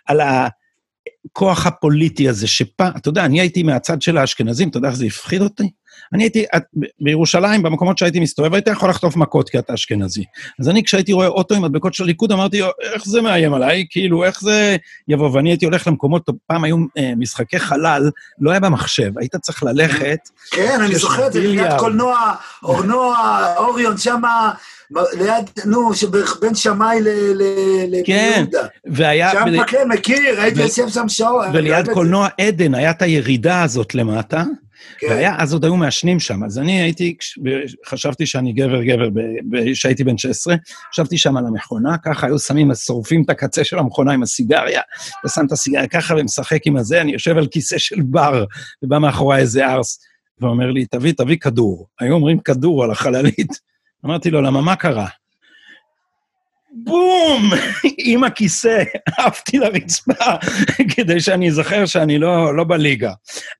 על 0.05 0.22
הכוח 0.22 1.65
הפוליטי 1.65 2.29
הזה, 2.29 2.48
שפעם, 2.48 2.91
אתה 2.98 3.10
יודע, 3.10 3.25
אני 3.25 3.41
הייתי 3.41 3.63
מהצד 3.63 4.01
של 4.01 4.17
האשכנזים, 4.17 4.70
אתה 4.70 4.77
יודע 4.77 4.88
איך 4.88 4.98
זה 4.98 5.05
הפחיד 5.05 5.41
אותי? 5.41 5.70
אני 6.14 6.24
הייתי, 6.24 6.46
בירושלים, 7.00 7.64
במקומות 7.64 7.98
שהייתי 7.98 8.20
מסתובב, 8.20 8.54
הייתי 8.54 8.70
יכול 8.70 8.90
לחטוף 8.90 9.16
מכות 9.16 9.50
כי 9.50 9.60
אתה 9.60 9.74
אשכנזי. 9.74 10.24
אז 10.60 10.70
אני, 10.70 10.84
כשהייתי 10.84 11.14
רואה 11.14 11.28
אוטו 11.28 11.56
עם 11.56 11.62
מדבקות 11.62 11.94
של 11.94 12.04
הליכוד, 12.04 12.32
אמרתי, 12.32 12.62
איך 12.94 13.06
זה 13.06 13.22
מאיים 13.22 13.54
עליי? 13.54 13.86
כאילו, 13.90 14.24
איך 14.24 14.42
זה 14.42 14.76
יבוא? 15.08 15.30
ואני 15.34 15.50
הייתי 15.50 15.66
הולך 15.66 15.88
למקומות, 15.88 16.30
פעם 16.48 16.64
היו 16.64 16.78
אה, 16.98 17.14
משחקי 17.18 17.60
חלל, 17.60 18.10
לא 18.40 18.52
היה 18.52 18.60
במחשב, 18.60 19.12
היית 19.20 19.36
צריך 19.36 19.64
ללכת. 19.64 20.20
כן, 20.52 20.82
אני 20.82 20.96
זוכר 20.96 21.28
את 21.28 21.34
זה, 21.34 21.40
ליד 21.40 21.74
קולנוע, 21.80 22.34
אורנוע, 22.64 23.18
אוריון, 23.58 23.98
שמה... 23.98 24.52
ליד, 25.14 25.50
נו, 25.66 25.94
שבין 25.94 26.56
שמאי 26.56 27.02
ליהודה. 27.02 27.98
כן, 28.06 28.46
והיה... 28.86 29.32
שם 29.32 29.64
כן, 29.68 29.88
מכיר, 29.88 30.42
הייתי 30.42 30.62
יושב 30.62 30.90
שם 30.90 31.10
שעות. 31.10 31.46
וליד 31.54 31.90
קולנוע 31.90 32.28
עדן, 32.42 32.76
היה 32.76 32.92
את 32.92 33.02
הירידה 33.02 33.64
הזאת 33.64 33.96
למטה. 33.96 34.44
כן. 34.98 35.08
והיה, 35.10 35.36
אז 35.38 35.54
עוד 35.54 35.63
היו 35.63 35.78
מעשנים 35.78 36.20
שם. 36.20 36.44
אז 36.44 36.60
אני 36.60 36.82
הייתי, 36.82 37.16
חשבתי 37.86 38.25
שאני 38.25 38.54
גבר-גבר, 38.54 39.10
כשהייתי 39.74 40.04
בן 40.04 40.18
16, 40.18 40.56
ישבתי 40.94 41.18
שם 41.18 41.38
על 41.38 41.46
המכונה, 41.46 41.98
ככה 41.98 42.28
היו 42.28 42.40
שמים, 42.40 42.75
שורפים 42.75 43.24
את 43.24 43.30
הקצה 43.30 43.63
של 43.63 43.80
המכונה 43.80 44.13
עם 44.13 44.24
הסיגריה, 44.24 44.82
ושם 45.25 45.46
את 45.46 45.52
הסיגריה 45.52 45.88
ככה 45.88 46.16
ומשחק 46.18 46.68
עם 46.68 46.78
הזה, 46.78 47.02
אני 47.02 47.12
יושב 47.12 47.38
על 47.38 47.48
כיסא 47.48 47.78
של 47.78 48.02
בר, 48.02 48.46
ובא 48.84 49.00
מאחורי 49.00 49.38
איזה 49.38 49.68
ארס, 49.68 50.00
ואומר 50.42 50.72
לי, 50.72 50.86
תביא, 50.86 51.13
תביא 51.18 51.38
כדור. 51.38 51.88
היו 52.00 52.13
אומרים 52.13 52.40
כדור 52.40 52.84
על 52.84 52.92
החללית. 52.92 53.52
אמרתי 54.06 54.32
לו, 54.32 54.42
למה, 54.42 54.62
מה 54.62 54.75
קרה? 54.75 55.08
בום! 56.75 57.51
עם 57.98 58.24
הכיסא, 58.24 58.84
עפתי 59.18 59.58
לרצפה, 59.58 60.13
כדי 60.96 61.20
שאני 61.20 61.50
אזכר 61.50 61.86
שאני 61.86 62.20
לא, 62.20 62.56
לא 62.56 62.63
בליגה. 62.63 63.13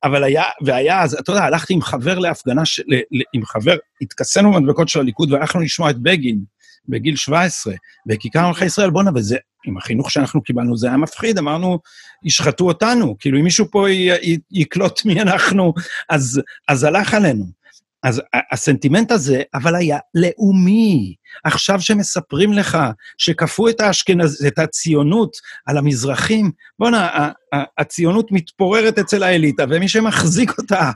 אבל 0.03 0.24
היה, 0.24 0.43
והיה, 0.65 1.01
אז 1.01 1.13
אתה 1.13 1.32
יודע, 1.32 1.43
הלכתי 1.43 1.74
עם 1.74 1.82
חבר 1.82 2.20
להפגנה, 2.20 2.65
ש, 2.65 2.79
ל, 2.79 2.96
ל, 2.96 3.22
עם 3.34 3.46
חבר, 3.46 3.75
התכסינו 4.01 4.53
במדבקות 4.53 4.89
של 4.89 5.00
הליכוד 5.00 5.32
והלכנו 5.32 5.62
לשמוע 5.62 5.89
את 5.89 5.98
בגין 5.98 6.39
בגיל 6.88 7.15
17, 7.15 7.74
בכיכר 8.05 8.48
מלכי 8.48 8.65
ישראל, 8.65 8.89
בואנה, 8.89 9.12
וזה, 9.15 9.38
עם 9.65 9.77
החינוך 9.77 10.12
שאנחנו 10.12 10.41
קיבלנו, 10.41 10.77
זה 10.77 10.88
היה 10.88 10.98
מפחיד, 10.98 11.38
אמרנו, 11.38 11.79
ישחטו 12.24 12.67
אותנו, 12.67 13.15
כאילו, 13.20 13.39
אם 13.39 13.43
מישהו 13.43 13.65
פה 13.72 13.89
י, 13.89 14.12
י, 14.12 14.38
יקלוט 14.51 15.05
מי 15.05 15.22
אנחנו, 15.22 15.74
אז, 16.10 16.41
אז 16.67 16.84
הלך 16.84 17.13
עלינו. 17.13 17.62
אז 18.03 18.22
הסנטימנט 18.51 19.12
הזה, 19.12 19.41
אבל 19.53 19.75
היה 19.75 19.98
לאומי. 20.15 21.15
עכשיו 21.43 21.81
שמספרים 21.81 22.53
לך 22.53 22.77
שכפו 23.17 23.69
את 23.69 23.81
האשכנז... 23.81 24.45
את 24.48 24.60
הציונות 24.60 25.38
על 25.65 25.77
המזרחים, 25.77 26.51
בואנה, 26.79 27.29
הציונות 27.77 28.31
מתפוררת 28.31 29.00
אצל 29.00 29.24
האליטה, 29.24 29.65
ומי 29.69 29.88
שמחזיק 29.88 30.57
אותה 30.57 30.91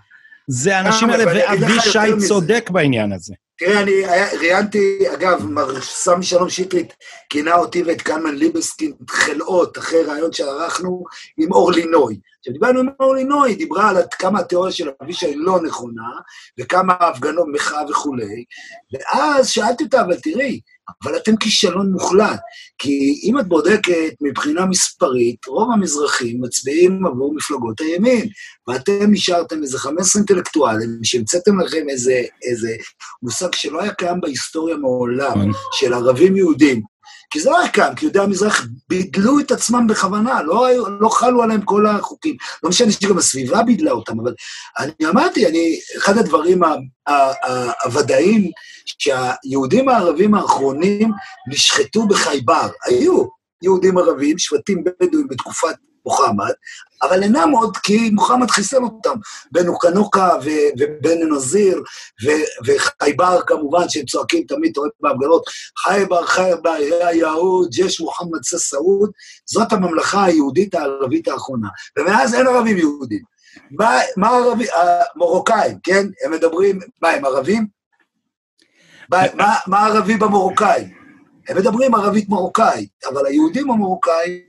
זה 0.47 0.77
האנשים 0.77 1.09
האלה, 1.09 1.25
ואבישי 1.25 2.27
צודק 2.27 2.69
בעניין 2.73 3.11
הזה. 3.11 3.33
תראה, 3.57 3.81
אני 3.81 3.91
ראיינתי, 4.39 5.13
אגב, 5.13 5.45
מר 5.45 5.81
סמי 5.81 6.23
שלום 6.23 6.49
שטרית 6.49 6.93
כינה 7.29 7.55
אותי 7.55 7.83
ואת 7.83 8.01
קלמן 8.01 8.35
ליבסקין 8.35 8.93
חלאות 9.09 9.77
אחרי 9.77 10.03
רעיון 10.03 10.33
שערכנו 10.33 11.03
עם 11.37 11.51
אורלי 11.51 11.85
נוי. 11.85 12.19
כשדיברנו 12.41 12.79
עם 12.79 12.89
אורלי 12.99 13.23
נוי, 13.23 13.49
היא 13.49 13.57
דיברה 13.57 13.89
על 13.89 13.97
כמה 14.19 14.39
התיאוריה 14.39 14.71
של 14.71 14.89
אבישי 15.03 15.35
לא 15.35 15.61
נכונה, 15.61 16.09
וכמה 16.59 16.93
הפגנות 16.93 17.47
מחאה 17.51 17.89
וכולי, 17.89 18.43
ואז 18.93 19.49
שאלתי 19.49 19.83
אותה, 19.83 20.01
אבל 20.01 20.19
תראי, 20.19 20.59
אבל 21.03 21.17
אתם 21.17 21.37
כישלון 21.37 21.91
מוחלט, 21.91 22.39
כי 22.77 23.21
אם 23.23 23.39
את 23.39 23.47
בודקת 23.47 24.13
מבחינה 24.21 24.65
מספרית, 24.65 25.45
רוב 25.47 25.71
המזרחים 25.71 26.41
מצביעים 26.41 27.05
עבור 27.05 27.35
מפלגות 27.35 27.81
הימין, 27.81 28.27
ואתם 28.67 29.13
השארתם 29.13 29.63
איזה 29.63 29.77
15 29.77 30.19
אינטלקטואלים, 30.19 30.99
שהמצאתם 31.03 31.59
לכם 31.59 31.89
איזה, 31.89 32.23
איזה 32.49 32.75
מושג 33.23 33.53
שלא 33.55 33.81
היה 33.81 33.93
קיים 33.93 34.21
בהיסטוריה 34.21 34.77
מעולם, 34.77 35.33
כן. 35.33 35.49
של 35.71 35.93
ערבים 35.93 36.35
יהודים, 36.35 36.81
כי 37.29 37.39
זה 37.39 37.49
לא 37.49 37.59
היה 37.59 37.69
קם, 37.69 37.95
כי 37.95 38.05
יהודי 38.05 38.19
המזרח 38.19 38.67
בידלו 38.89 39.39
את 39.39 39.51
עצמם 39.51 39.87
בכוונה, 39.87 40.43
לא, 40.43 40.67
לא 40.99 41.09
חלו 41.09 41.43
עליהם 41.43 41.61
כל 41.61 41.87
החוקים. 41.87 42.35
לא 42.63 42.69
משנה 42.69 42.91
שגם 42.91 43.17
הסביבה 43.17 43.63
בידלה 43.63 43.91
אותם, 43.91 44.19
אבל 44.19 44.33
אני 44.79 45.09
אמרתי, 45.09 45.47
אני, 45.47 45.79
אחד 45.97 46.17
הדברים 46.17 46.61
הוודאיים, 47.85 48.51
שהיהודים 48.85 49.89
הערבים 49.89 50.35
האחרונים 50.35 51.11
נשחטו 51.51 52.07
בחייבר. 52.07 52.69
היו 52.85 53.23
יהודים 53.63 53.97
ערבים, 53.97 54.37
שבטים 54.37 54.83
בדואים 54.83 55.27
בתקופת 55.27 55.75
מוחמד, 56.07 56.53
אבל 57.03 57.23
אינם 57.23 57.51
עוד 57.51 57.77
כי 57.77 58.09
מוחמד 58.09 58.51
חיסל 58.51 58.83
אותם, 58.83 59.15
בין 59.51 59.67
אוקנוקה 59.67 60.29
ובן 60.77 61.33
נזיר 61.35 61.83
וחייבר 62.65 63.41
כמובן, 63.47 63.89
שהם 63.89 64.05
צועקים 64.05 64.43
תמיד, 64.47 64.71
אתה 64.71 64.79
רואה 64.79 64.91
בהפגנות, 65.01 65.43
חייבר, 65.77 66.25
חייבר, 66.25 66.75
יא 66.79 67.09
יהוד, 67.11 67.69
ג'ש 67.71 67.99
מוחמד 67.99 68.43
סעוד, 68.43 69.11
זאת 69.45 69.73
הממלכה 69.73 70.23
היהודית 70.23 70.75
הערבית 70.75 71.27
האחרונה. 71.27 71.67
ומאז 71.97 72.33
אין 72.33 72.47
ערבים 72.47 72.77
יהודים. 72.77 73.21
מה, 73.71 73.99
מה 74.17 74.29
ערבים, 74.29 74.67
המרוקאים, 75.15 75.77
כן? 75.83 76.07
הם 76.25 76.31
מדברים, 76.31 76.79
מה, 77.01 77.09
הם 77.09 77.25
ערבים? 77.25 77.67
מה, 79.11 79.55
מה 79.67 79.85
ערבי 79.85 80.17
במרוקאים? 80.17 80.97
הם 81.49 81.57
מדברים 81.57 81.95
ערבית 81.95 82.29
מרוקאית, 82.29 82.89
אבל 83.09 83.25
היהודים 83.25 83.71
המרוקאים 83.71 84.41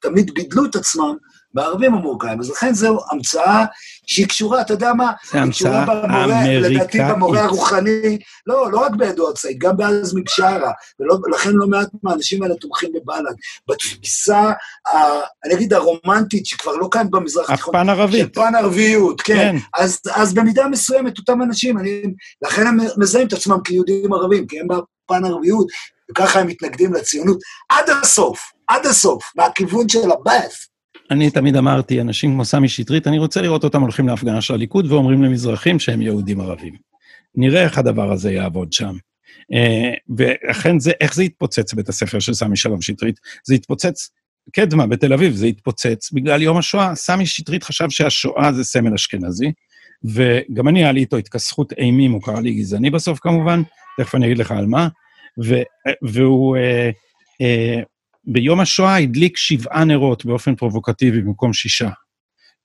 תמיד 0.00 0.30
בידלו 0.34 0.64
את 0.64 0.76
עצמם 0.76 1.14
בערבים 1.54 1.94
המורכאים. 1.94 2.40
אז 2.40 2.50
לכן 2.50 2.74
זו 2.74 2.98
המצאה 3.10 3.64
שהיא 4.06 4.26
קשורה, 4.26 4.60
אתה 4.60 4.72
יודע 4.72 4.92
מה? 4.92 5.12
זו 5.32 5.38
המצאה 5.38 5.84
אמריקאית. 6.04 6.62
לדעתי 6.62 6.98
במורה 7.10 7.44
הרוחני, 7.44 8.18
לא, 8.46 8.72
לא 8.72 8.78
רק 8.78 8.92
באדוארד 8.92 9.36
סעיד, 9.36 9.58
גם 9.58 9.76
בעזמי 9.76 10.22
בשארה, 10.22 10.70
ולכן 11.00 11.50
לא 11.52 11.66
מעט 11.66 11.88
מהאנשים 12.02 12.42
האלה 12.42 12.54
תומכים 12.54 12.90
בבל"ד. 12.92 13.34
בתפיסה, 13.68 14.52
אני 15.44 15.54
אגיד, 15.54 15.72
הרומנטית, 15.72 16.46
שכבר 16.46 16.72
לא 16.72 16.88
קיימת 16.90 17.10
במזרח 17.10 17.50
התיכון. 17.50 17.76
הפן 17.76 17.88
ערבית. 17.88 18.20
של 18.20 18.28
פן 18.28 18.54
ערביות, 18.54 19.20
כן. 19.20 19.34
כן. 19.34 19.56
אז, 19.74 20.00
אז 20.14 20.34
במידה 20.34 20.68
מסוימת, 20.68 21.18
אותם 21.18 21.42
אנשים, 21.42 21.78
אני, 21.78 22.02
לכן 22.42 22.66
הם 22.66 22.76
מזהים 22.96 23.26
את 23.26 23.32
עצמם 23.32 23.58
כיהודים 23.64 24.12
ערבים, 24.12 24.46
כי 24.46 24.60
הם 24.60 24.66
בפן 24.68 25.24
ערביות, 25.24 25.66
וככה 26.10 26.40
הם 26.40 26.46
מתנגדים 26.46 26.94
לציונות 26.94 27.38
עד 27.68 27.90
הסוף, 27.90 28.40
עד 28.70 28.86
הסוף, 28.86 29.22
מהכיוון 29.36 29.88
של 29.88 30.10
הבאס. 30.10 30.68
אני 31.10 31.30
תמיד 31.30 31.56
אמרתי, 31.56 32.00
אנשים 32.00 32.30
כמו 32.30 32.44
סמי 32.44 32.68
שטרית, 32.68 33.06
אני 33.06 33.18
רוצה 33.18 33.42
לראות 33.42 33.64
אותם 33.64 33.82
הולכים 33.82 34.08
להפגנה 34.08 34.40
של 34.40 34.54
הליכוד 34.54 34.92
ואומרים 34.92 35.22
למזרחים 35.22 35.78
שהם 35.78 36.02
יהודים 36.02 36.40
ערבים. 36.40 36.74
נראה 37.34 37.62
איך 37.62 37.78
הדבר 37.78 38.12
הזה 38.12 38.32
יעבוד 38.32 38.72
שם. 38.72 38.96
אה, 39.52 39.92
ואכן 40.16 40.78
זה, 40.78 40.92
איך 41.00 41.14
זה 41.14 41.22
התפוצץ 41.22 41.74
בית 41.74 41.88
הספר 41.88 42.18
של 42.18 42.34
סמי 42.34 42.56
שלום 42.56 42.82
שטרית? 42.82 43.20
זה 43.44 43.54
התפוצץ, 43.54 44.10
קדמה 44.52 44.86
בתל 44.86 45.12
אביב, 45.12 45.34
זה 45.34 45.46
התפוצץ 45.46 46.12
בגלל 46.12 46.42
יום 46.42 46.56
השואה. 46.56 46.94
סמי 46.94 47.26
שטרית 47.26 47.64
חשב 47.64 47.90
שהשואה 47.90 48.52
זה 48.52 48.64
סמל 48.64 48.94
אשכנזי, 48.94 49.52
וגם 50.04 50.68
אני 50.68 50.82
היה 50.84 50.92
לי 50.92 51.00
איתו 51.00 51.16
התכסחות 51.16 51.72
אימים, 51.72 52.12
הוא 52.12 52.22
קרא 52.22 52.40
לי 52.40 52.54
גזעני 52.54 52.90
בסוף 52.90 53.18
כמובן, 53.18 53.62
תכף 53.98 54.14
אני 54.14 54.26
אגיד 54.26 54.38
לך 54.38 54.50
על 54.50 54.66
מה, 54.66 54.88
ו, 55.44 55.54
והוא... 56.02 56.56
אה, 56.56 56.90
אה, 57.40 57.82
ביום 58.24 58.60
השואה 58.60 58.96
הדליק 58.96 59.36
שבעה 59.36 59.84
נרות 59.84 60.24
באופן 60.24 60.54
פרובוקטיבי 60.54 61.20
במקום 61.20 61.52
שישה. 61.52 61.90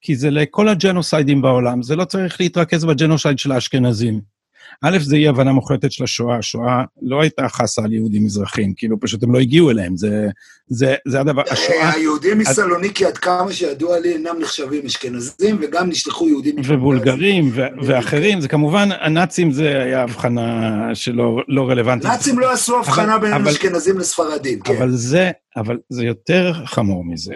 כי 0.02 0.16
זה 0.16 0.30
לכל 0.30 0.70
הג'נוסיידים 0.70 1.42
בעולם, 1.42 1.84
זה 1.84 1.96
לא 1.96 2.06
צריך 2.06 2.42
להתרכז 2.42 2.86
בג'נוסייד 2.86 3.40
של 3.40 3.52
האשכנזים. 3.52 4.35
א', 4.84 4.98
זה 5.02 5.16
אי 5.16 5.28
הבנה 5.28 5.54
מוחלטת 5.54 5.92
של 5.92 6.04
השואה. 6.04 6.38
השואה 6.38 6.84
לא 7.02 7.22
הייתה 7.22 7.50
חסה 7.50 7.82
על 7.84 7.94
יהודים 7.94 8.26
מזרחים, 8.26 8.74
כאילו 8.78 9.00
פשוט 9.00 9.24
הם 9.24 9.34
לא 9.34 9.40
הגיעו 9.40 9.72
אליהם, 9.72 9.98
זה, 9.98 10.28
זה, 10.68 10.96
זה 11.08 11.20
הדבר, 11.20 11.44
השואה... 11.52 11.92
היהודים 11.92 12.38
מסלוניקי, 12.38 13.06
עד 13.06 13.18
כמה 13.18 13.54
שידוע 13.54 14.00
לי, 14.00 14.14
אינם 14.14 14.36
נחשבים 14.40 14.86
אשכנזים, 14.86 15.58
וגם 15.62 15.90
נשלחו 15.90 16.28
יהודים... 16.30 16.56
ובולגרים 16.66 17.52
ואחרים, 17.86 18.42
זה 18.42 18.48
כמובן, 18.48 18.90
הנאצים 19.00 19.52
זה 19.52 19.84
היה 19.84 20.02
הבחנה 20.02 20.90
שלא 20.94 21.38
לא 21.48 21.70
רלוונטית. 21.70 22.10
נאצים 22.10 22.40
לא 22.40 22.52
עשו 22.52 22.80
הבחנה 22.80 23.18
בין 23.18 23.34
אשכנזים 23.34 24.00
לספרדים, 24.00 24.60
כן. 24.60 24.76
אבל 24.76 24.92
זה, 24.92 25.32
אבל 25.58 25.78
זה 25.90 26.06
יותר 26.06 26.54
חמור 26.66 27.06
מזה. 27.06 27.34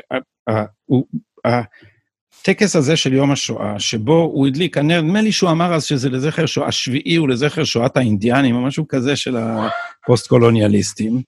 הטקס 2.41 2.75
הזה 2.75 2.96
של 2.96 3.13
יום 3.13 3.31
השואה, 3.31 3.79
שבו 3.79 4.13
הוא 4.13 4.48
הדליק, 4.48 4.77
נדמה 4.77 5.22
לי 5.22 5.31
שהוא 5.31 5.51
אמר 5.51 5.74
אז 5.74 5.84
שזה 5.84 6.10
לזכר 6.10 6.46
שואה, 6.46 6.67
השביעי 6.67 7.15
הוא 7.15 7.29
לזכר 7.29 7.63
שואת 7.63 7.98
האינדיאנים, 7.98 8.55
או 8.55 8.62
משהו 8.62 8.88
כזה 8.88 9.15
של 9.15 9.38
הפוסט-קולוניאליסטים, 9.38 11.22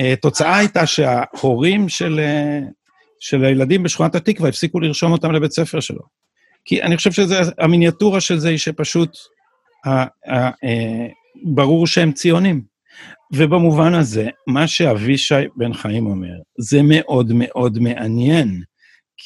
והתוצאה 0.00 0.56
הייתה 0.56 0.86
שההורים 0.86 1.88
של, 1.88 2.20
של 3.20 3.44
הילדים 3.44 3.82
בשכונת 3.82 4.14
התקווה 4.14 4.48
הפסיקו 4.48 4.80
לרשום 4.80 5.12
אותם 5.12 5.32
לבית 5.32 5.52
ספר 5.52 5.80
שלו. 5.80 6.02
כי 6.64 6.82
אני 6.82 6.96
חושב 6.96 7.12
שהמיניאטורה 7.12 8.20
של 8.20 8.38
זה 8.38 8.48
היא 8.48 8.58
שפשוט 8.58 9.16
ה, 9.86 9.90
ה, 9.90 10.06
ה, 10.34 10.50
ברור 11.44 11.86
שהם 11.86 12.12
ציונים. 12.12 12.62
ובמובן 13.32 13.94
הזה, 13.94 14.28
מה 14.46 14.66
שאבישי 14.66 15.34
בן 15.56 15.74
חיים 15.74 16.06
אומר, 16.06 16.34
זה 16.58 16.80
מאוד 16.82 17.32
מאוד 17.34 17.78
מעניין. 17.78 18.62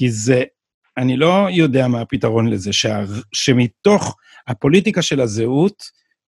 כי 0.03 0.11
זה 0.11 0.43
אני 0.97 1.17
לא 1.17 1.47
יודע 1.51 1.89
מה 1.89 2.01
הפתרון 2.01 2.49
לזה, 2.49 2.73
שה, 2.73 3.05
שמתוך 3.33 4.17
הפוליטיקה 4.49 5.03
של 5.03 5.21
הזהות 5.21 5.83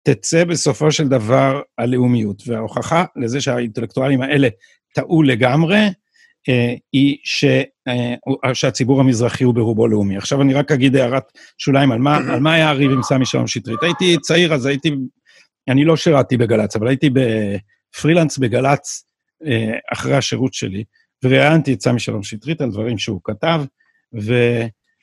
תצא 0.03 0.45
בסופו 0.45 0.93
של 0.93 1.09
דבר 1.09 1.61
הלאומיות. 1.79 2.43
וההוכחה 2.47 3.05
לזה 3.17 3.41
שהאינטלקטואלים 3.41 4.23
האלה 4.23 4.49
טעו 4.95 5.23
לגמרי, 5.23 5.79
אה, 6.49 6.75
היא 6.93 7.17
ש, 7.25 7.45
אה, 7.89 8.55
שהציבור 8.55 9.01
המזרחי 9.01 9.45
הוא 9.45 9.55
ברובו 9.55 9.89
לאומי. 9.89 10.17
עכשיו 10.17 10.43
אני 10.43 10.55
רק 10.55 10.73
אגיד 10.73 10.97
הערת 10.97 11.33
שוליים 11.59 11.93
על 11.93 11.99
מה, 11.99 12.17
על 12.17 12.41
מה 12.41 12.55
היה 12.55 12.71
הריב 12.71 12.91
עם 12.91 13.03
סמי 13.03 13.27
שלום 13.27 13.47
שטרית. 13.47 13.83
הייתי 13.83 14.17
צעיר, 14.21 14.55
אז 14.55 14.67
הייתי, 14.67 14.91
אני 15.69 15.85
לא 15.85 15.97
שירתי 15.97 16.37
בגל"צ, 16.37 16.77
אבל 16.77 16.89
הייתי 16.89 17.11
בפרילנס 17.11 18.39
בגל"צ 18.39 19.05
אה, 19.47 19.79
אחרי 19.93 20.17
השירות 20.17 20.55
שלי, 20.55 20.85
וראיינתי 21.25 21.73
את 21.73 21.83
סמי 21.83 22.01
שלום 22.01 22.23
שטרית 22.23 22.61
על 22.61 22.71
דברים 22.71 22.99
שהוא 22.99 23.21
כתב, 23.25 23.61
ו... 24.23 24.35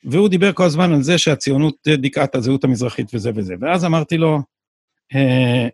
והוא 0.04 0.30
דיבר 0.30 0.54
כל 0.54 0.64
הזמן 0.64 0.94
על 0.94 1.04
זה 1.04 1.18
שהציונות 1.18 1.88
דיכאה 1.88 2.24
את 2.24 2.36
הזהות 2.36 2.64
המזרחית 2.64 3.08
וזה 3.14 3.32
וזה. 3.36 3.56
ואז 3.62 3.86
אמרתי 3.86 4.18
לו, 4.18 4.40
אה, 5.16 5.68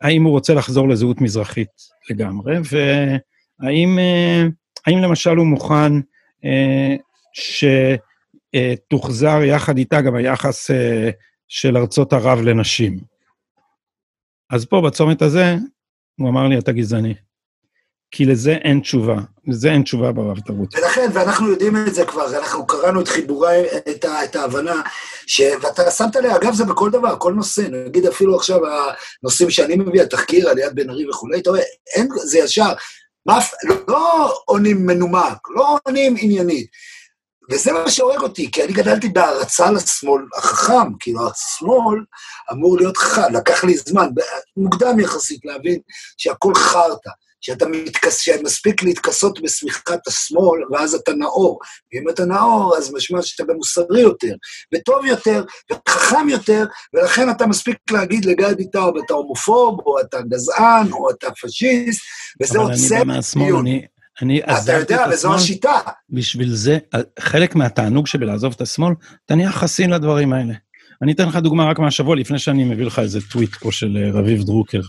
האם 0.00 0.22
הוא 0.22 0.32
רוצה 0.32 0.54
לחזור 0.54 0.88
לזהות 0.88 1.20
מזרחית 1.20 1.68
לגמרי, 2.10 2.56
והאם 2.56 3.98
אה, 3.98 4.42
האם 4.86 4.98
למשל 4.98 5.36
הוא 5.36 5.46
מוכן 5.46 5.92
אה, 6.44 6.96
שתוחזר 8.54 9.42
יחד 9.42 9.78
איתה 9.78 10.00
גם 10.00 10.14
היחס 10.14 10.70
של 11.48 11.76
ארצות 11.76 12.12
ערב 12.12 12.40
לנשים. 12.40 12.98
אז 14.50 14.64
פה, 14.64 14.82
בצומת 14.86 15.22
הזה, 15.22 15.56
הוא 16.20 16.28
אמר 16.28 16.48
לי, 16.48 16.58
אתה 16.58 16.72
גזעני. 16.72 17.14
כי 18.12 18.24
לזה 18.24 18.52
אין 18.52 18.80
תשובה, 18.80 19.16
לזה 19.46 19.72
אין 19.72 19.82
תשובה 19.82 20.12
ברב 20.12 20.40
תרבות. 20.40 20.74
ולכן, 20.74 21.10
ואנחנו 21.12 21.48
יודעים 21.48 21.76
את 21.76 21.94
זה 21.94 22.04
כבר, 22.04 22.38
אנחנו 22.38 22.66
קראנו 22.66 23.00
את 23.00 23.08
חיבורי, 23.08 23.66
את, 23.90 24.04
ה, 24.04 24.24
את 24.24 24.36
ההבנה, 24.36 24.82
ש, 25.26 25.40
ואתה 25.62 25.90
שמת 25.90 26.16
לב, 26.16 26.30
אגב, 26.30 26.54
זה 26.54 26.64
בכל 26.64 26.90
דבר, 26.90 27.16
כל 27.18 27.32
נושא, 27.32 27.60
נגיד 27.60 28.06
אפילו 28.06 28.36
עכשיו 28.36 28.60
הנושאים 29.22 29.50
שאני 29.50 29.76
מביא, 29.76 30.02
התחקיר 30.02 30.48
על 30.48 30.58
יד 30.58 30.74
בן 30.74 30.90
ארי 30.90 31.08
וכולי, 31.08 31.38
אתה 31.38 31.50
רואה, 31.50 31.62
אין, 31.94 32.08
זה 32.24 32.38
ישר, 32.38 32.72
מף, 33.26 33.50
לא 33.88 34.34
עונים 34.44 34.86
מנומק, 34.86 35.38
לא 35.54 35.78
עונים 35.86 36.14
עניינית. 36.18 36.66
וזה 37.50 37.72
מה 37.72 37.90
שהורג 37.90 38.20
אותי, 38.20 38.50
כי 38.50 38.64
אני 38.64 38.72
גדלתי 38.72 39.08
בהערצה 39.08 39.70
לשמאל 39.70 40.22
החכם, 40.36 40.94
כאילו 41.00 41.20
השמאל 41.30 42.04
אמור 42.52 42.76
להיות 42.76 42.96
חכם, 42.96 43.34
לקח 43.34 43.64
לי 43.64 43.74
זמן, 43.76 44.08
מוקדם 44.56 45.00
יחסית 45.00 45.44
להבין 45.44 45.78
שהכל 46.16 46.54
חרטא. 46.54 47.10
שאתה 47.42 47.66
מתכס, 47.68 48.18
שמספיק 48.18 48.82
להתכסות 48.82 49.42
בשמיכת 49.42 50.06
השמאל, 50.06 50.60
ואז 50.72 50.94
אתה 50.94 51.12
נאור. 51.12 51.58
ואם 51.92 52.08
אתה 52.08 52.24
נאור, 52.24 52.76
אז 52.76 52.92
משמע 52.94 53.22
שאתה 53.22 53.44
גם 53.48 53.56
מוסרי 53.56 54.00
יותר, 54.00 54.34
וטוב 54.74 55.04
יותר, 55.04 55.44
וחכם 55.72 56.28
יותר, 56.28 56.64
ולכן 56.94 57.30
אתה 57.30 57.46
מספיק 57.46 57.76
להגיד 57.90 58.24
לגדי 58.24 58.70
טאוב, 58.70 58.96
אתה 59.04 59.14
הומופוב, 59.14 59.80
או 59.86 60.00
אתה 60.00 60.18
גזען, 60.28 60.92
או 60.92 61.10
אתה 61.10 61.30
פשיסט, 61.42 62.02
וזה 62.42 62.58
עוצר. 62.58 62.86
אבל 62.88 62.96
אני 62.96 63.04
מהשמאל, 63.04 63.56
אני... 63.56 63.86
אני 64.22 64.42
אתה 64.42 64.72
יודע, 64.72 65.06
וזו 65.12 65.34
השיטה. 65.34 65.78
בשביל 66.10 66.54
זה, 66.54 66.78
חלק 67.18 67.54
מהתענוג 67.54 68.06
שבלעזוב 68.06 68.52
את 68.56 68.60
השמאל, 68.60 68.94
אתה 69.26 69.34
נהיה 69.34 69.52
חסין 69.52 69.90
לדברים 69.90 70.32
האלה. 70.32 70.54
אני 71.02 71.12
אתן 71.12 71.28
לך 71.28 71.36
דוגמה 71.36 71.64
רק 71.64 71.78
מהשבוע, 71.78 72.16
לפני 72.16 72.38
שאני 72.38 72.64
מביא 72.64 72.84
לך 72.84 72.98
איזה 72.98 73.20
טוויט 73.32 73.54
פה 73.54 73.72
של 73.72 73.96
אה, 73.96 74.20
רביב 74.20 74.42
דרוקר, 74.42 74.80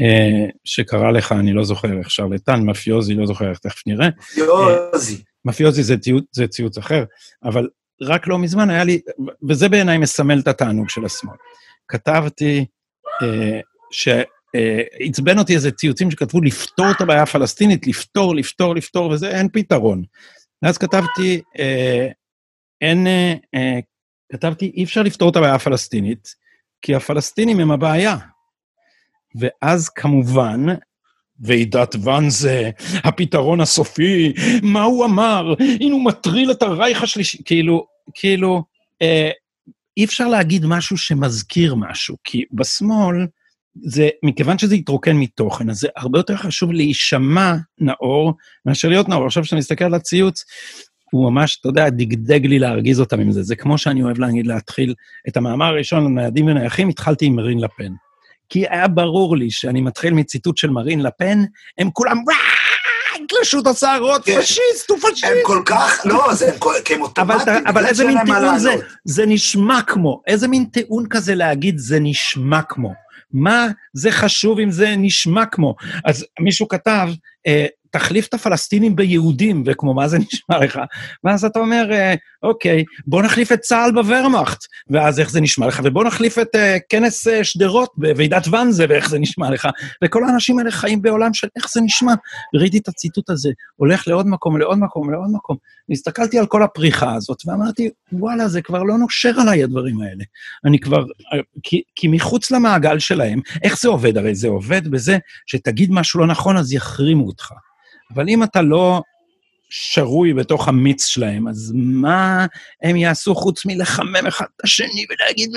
אה, 0.00 0.46
שקרא 0.64 1.10
לך, 1.10 1.32
אני 1.32 1.52
לא 1.52 1.64
זוכר 1.64 1.98
איך 1.98 2.10
שרלטן, 2.10 2.60
מפיוזי, 2.60 3.14
לא 3.14 3.26
זוכר 3.26 3.50
איך, 3.50 3.58
תכף 3.58 3.86
נראה. 3.86 4.08
מפיוזי. 4.32 5.22
מפיוזי 5.44 5.82
זה, 5.82 5.98
ציוץ, 5.98 6.24
זה 6.32 6.46
ציוץ 6.46 6.78
אחר, 6.78 7.04
אבל 7.44 7.68
רק 8.02 8.26
לא 8.26 8.38
מזמן 8.38 8.70
היה 8.70 8.84
לי, 8.84 9.00
וזה 9.48 9.68
בעיניי 9.68 9.98
מסמל 9.98 10.38
את 10.38 10.48
התענוג 10.48 10.88
של 10.88 11.04
השמאל. 11.04 11.36
כתבתי 11.88 12.64
אה, 13.22 13.60
שעצבן 13.90 15.36
אה, 15.36 15.40
אותי 15.40 15.54
איזה 15.54 15.70
ציוצים 15.70 16.10
שכתבו 16.10 16.40
לפתור 16.40 16.90
את 16.90 17.00
הבעיה 17.00 17.22
הפלסטינית, 17.22 17.86
לפתור, 17.86 18.36
לפתור, 18.36 18.74
לפתור, 18.74 19.10
וזה, 19.10 19.28
אין 19.28 19.48
פתרון. 19.52 20.02
ואז 20.62 20.78
כתבתי, 20.78 21.40
אה, 21.58 22.08
אין, 22.80 23.06
אה, 23.06 23.34
אה 23.54 23.80
כתבתי, 24.32 24.72
אי 24.76 24.84
אפשר 24.84 25.02
לפתור 25.02 25.30
את 25.30 25.36
הבעיה 25.36 25.54
הפלסטינית, 25.54 26.28
כי 26.82 26.94
הפלסטינים 26.94 27.60
הם 27.60 27.70
הבעיה. 27.70 28.16
ואז 29.40 29.88
כמובן, 29.88 30.66
ועידת 31.40 31.94
ואן 32.02 32.30
זה 32.30 32.70
הפתרון 33.04 33.60
הסופי, 33.60 34.32
מה 34.62 34.82
הוא 34.82 35.04
אמר? 35.04 35.54
הנה 35.80 35.94
הוא 35.94 36.04
מטריל 36.04 36.50
את 36.50 36.62
הרייך 36.62 37.02
השלישי, 37.02 37.38
כאילו, 37.44 37.86
כאילו, 38.14 38.62
אה, 39.02 39.30
אי 39.96 40.04
אפשר 40.04 40.28
להגיד 40.28 40.66
משהו 40.66 40.96
שמזכיר 40.96 41.74
משהו, 41.74 42.16
כי 42.24 42.44
בשמאל, 42.52 43.26
זה, 43.82 44.08
מכיוון 44.22 44.58
שזה 44.58 44.74
התרוקן 44.74 45.16
מתוכן, 45.16 45.70
אז 45.70 45.76
זה 45.76 45.88
הרבה 45.96 46.18
יותר 46.18 46.36
חשוב 46.36 46.72
להישמע 46.72 47.54
נאור 47.78 48.34
מאשר 48.66 48.88
להיות 48.88 49.08
נאור. 49.08 49.26
עכשיו, 49.26 49.42
כשאתה 49.42 49.56
מסתכל 49.56 49.84
על 49.84 49.94
הציוץ, 49.94 50.44
הוא 51.10 51.30
ממש, 51.30 51.58
אתה 51.60 51.68
יודע, 51.68 51.88
דגדג 51.88 52.46
לי 52.46 52.58
להרגיז 52.58 53.00
אותם 53.00 53.20
עם 53.20 53.32
זה. 53.32 53.42
זה 53.42 53.56
כמו 53.56 53.78
שאני 53.78 54.02
אוהב 54.02 54.18
להגיד, 54.18 54.46
להתחיל 54.46 54.94
את 55.28 55.36
המאמר 55.36 55.66
הראשון 55.66 56.06
על 56.06 56.12
ניידים 56.12 56.46
ונייחים, 56.46 56.88
התחלתי 56.88 57.26
עם 57.26 57.36
מרין 57.36 57.60
לפן. 57.60 57.92
כי 58.48 58.64
היה 58.70 58.88
ברור 58.88 59.36
לי 59.36 59.50
שאני 59.50 59.80
מתחיל 59.80 60.14
מציטוט 60.14 60.56
של 60.56 60.70
מרין 60.70 61.02
לפן, 61.02 61.44
הם 61.78 61.90
כולם, 61.90 62.16
תלשו 63.28 63.60
את 63.60 63.66
השערות. 63.66 64.22
פשיסט, 64.22 64.90
הוא 64.90 64.98
פשיסט. 64.98 65.24
הם 65.24 65.36
כל 65.42 65.62
כך, 65.66 66.02
לא, 66.04 66.34
זה 66.34 66.50
הם 66.90 67.02
אוטומטיים. 67.02 67.66
אבל 67.66 67.86
איזה 67.86 68.04
מין 68.04 68.18
טיעון 68.24 68.58
זה? 68.58 68.74
זה 69.04 69.26
נשמע 69.26 69.82
כמו, 69.82 70.22
איזה 70.26 70.48
מין 70.48 70.64
טיעון 70.64 71.06
כזה 71.10 71.34
להגיד 71.34 71.78
זה 71.78 71.98
נשמע 72.00 72.62
כמו? 72.62 72.92
מה 73.32 73.66
זה 73.92 74.10
חשוב 74.10 74.58
אם 74.58 74.70
זה 74.70 74.94
נשמע 74.96 75.46
כמו? 75.46 75.74
אז 76.04 76.26
מישהו 76.40 76.68
כתב, 76.68 77.08
אה, 77.46 77.66
תחליף 77.94 78.26
את 78.26 78.34
הפלסטינים 78.34 78.96
ביהודים, 78.96 79.62
וכמו 79.66 79.94
מה 79.94 80.08
זה 80.08 80.18
נשמע 80.18 80.58
לך? 80.58 80.80
ואז 81.24 81.44
אתה 81.44 81.58
אומר, 81.58 81.92
אה, 81.92 82.14
אוקיי, 82.42 82.84
בוא 83.06 83.22
נחליף 83.22 83.52
את 83.52 83.60
צה"ל 83.60 83.92
בוורמאכט, 83.92 84.64
ואז 84.90 85.20
איך 85.20 85.30
זה 85.30 85.40
נשמע 85.40 85.66
לך? 85.66 85.80
ובוא 85.84 86.04
נחליף 86.04 86.38
את 86.38 86.54
uh, 86.54 86.58
כנס 86.88 87.28
uh, 87.28 87.30
שדרות 87.42 87.92
בוועידת 87.96 88.48
ואנזה, 88.48 88.86
ואיך 88.88 89.08
זה 89.08 89.18
נשמע 89.18 89.50
לך? 89.50 89.68
וכל 90.04 90.24
האנשים 90.24 90.58
האלה 90.58 90.70
חיים 90.70 91.02
בעולם 91.02 91.34
של 91.34 91.48
איך 91.56 91.72
זה 91.72 91.80
נשמע. 91.80 92.12
וראיתי 92.54 92.78
את 92.78 92.88
הציטוט 92.88 93.30
הזה, 93.30 93.50
הולך 93.76 94.08
לעוד 94.08 94.26
מקום, 94.26 94.58
לעוד 94.58 94.78
מקום, 94.78 95.10
לעוד 95.10 95.30
מקום. 95.32 95.56
והסתכלתי 95.88 96.38
על 96.38 96.46
כל 96.46 96.62
הפריחה 96.62 97.14
הזאת, 97.14 97.42
ואמרתי, 97.46 97.90
וואלה, 98.12 98.48
זה 98.48 98.62
כבר 98.62 98.82
לא 98.82 98.98
נושר 98.98 99.40
עליי 99.40 99.64
הדברים 99.64 100.00
האלה. 100.00 100.24
אני 100.64 100.78
כבר, 100.78 101.04
כי, 101.62 101.82
כי 101.94 102.08
מחוץ 102.08 102.50
למעגל 102.50 102.98
שלהם, 102.98 103.40
איך 103.62 103.80
זה 103.80 103.88
עובד? 103.88 104.18
הרי 104.18 104.34
זה 104.34 104.48
עובד 104.48 104.88
בזה 104.88 105.18
שתגיד 105.46 105.90
משהו 105.92 106.20
לא 106.20 106.26
נכון, 106.26 106.56
אז 106.56 106.72
יחרימו 106.72 107.26
אותך. 107.26 107.52
אבל 108.10 108.28
אם 108.28 108.42
אתה 108.42 108.62
לא 108.62 109.02
שרוי 109.70 110.34
בתוך 110.34 110.68
המיץ 110.68 111.06
שלהם, 111.06 111.48
אז 111.48 111.72
מה 111.76 112.46
הם 112.82 112.96
יעשו 112.96 113.34
חוץ 113.34 113.66
מלחמם 113.66 114.26
אחד 114.28 114.44
את 114.56 114.64
השני 114.64 115.06
ולהגיד 115.10 115.50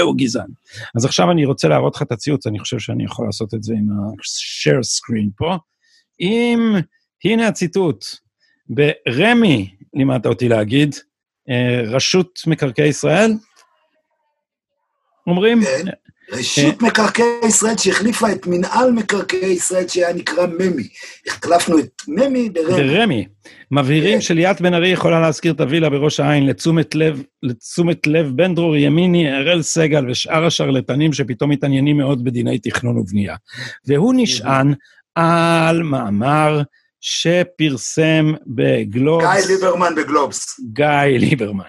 הוא 0.00 0.16
גזען. 0.16 0.50
אז 0.96 1.04
עכשיו 1.04 1.30
אני 1.30 1.44
רוצה 1.44 1.68
להראות 1.68 1.96
לך 1.96 2.02
את 2.02 2.12
הציוץ, 2.12 2.46
אני 2.46 2.58
חושב 2.58 2.78
שאני 2.78 3.04
יכול 3.04 3.26
לעשות 3.26 3.54
את 3.54 3.62
זה 3.62 3.74
עם 3.74 3.90
ה-share 3.90 4.80
screen 4.80 5.30
פה. 5.36 5.56
אם, 6.20 6.74
הנה 7.24 7.48
הציטוט, 7.48 8.04
ברמי, 8.68 9.74
לימדת 9.94 10.26
אותי 10.26 10.48
להגיד, 10.48 10.94
רשות 11.86 12.40
מקרקעי 12.46 12.88
ישראל, 12.88 13.32
אומרים, 15.26 15.60
רשות 16.32 16.82
מקרקעי 16.82 17.24
ישראל 17.46 17.76
שהחליפה 17.76 18.32
את 18.32 18.46
מנהל 18.46 18.92
מקרקעי 18.92 19.46
ישראל 19.46 19.88
שהיה 19.88 20.12
נקרא 20.12 20.46
ממי. 20.46 20.88
החלפנו 21.26 21.78
את 21.78 22.02
ממי 22.08 22.50
ברמי. 22.50 22.82
ברמי. 22.82 23.26
מבהירים 23.70 24.14
כן. 24.14 24.20
שליאת 24.20 24.60
בן 24.60 24.74
ארי 24.74 24.88
יכולה 24.88 25.20
להזכיר 25.20 25.52
את 25.52 25.60
הווילה 25.60 25.90
בראש 25.90 26.20
העין 26.20 26.46
לתשומת 26.46 26.94
לב, 26.94 27.22
לתשומת 27.42 28.06
לב 28.06 28.32
בן 28.36 28.54
דרור 28.54 28.76
ימיני, 28.76 29.36
אראל 29.36 29.62
סגל 29.62 30.10
ושאר 30.10 30.46
השרלטנים 30.46 31.12
שפתאום 31.12 31.50
מתעניינים 31.50 31.96
מאוד 31.96 32.24
בדיני 32.24 32.58
תכנון 32.58 32.98
ובנייה. 32.98 33.36
והוא 33.86 34.14
נשען 34.16 34.74
על 35.14 35.82
מאמר 35.82 36.62
שפרסם 37.00 38.32
בגלובס... 38.46 39.24
גיא 39.24 39.54
ליברמן 39.54 39.94
בגלובס. 39.94 40.60
גיא 40.72 41.18
ליברמן. 41.18 41.64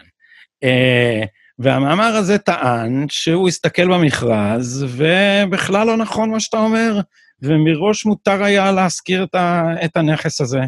והמאמר 1.60 2.16
הזה 2.16 2.38
טען 2.38 3.06
שהוא 3.10 3.48
הסתכל 3.48 3.88
במכרז, 3.88 4.86
ובכלל 4.90 5.88
לא 5.88 5.98
נכון 5.98 6.32
מה 6.32 6.40
שאתה 6.40 6.58
אומר, 6.58 7.00
ומראש 7.42 8.06
מותר 8.06 8.44
היה 8.44 8.72
להשכיר 8.72 9.24
את, 9.24 9.36
ה, 9.36 9.64
את 9.86 9.98
הנכס 9.98 10.42
הזה. 10.42 10.62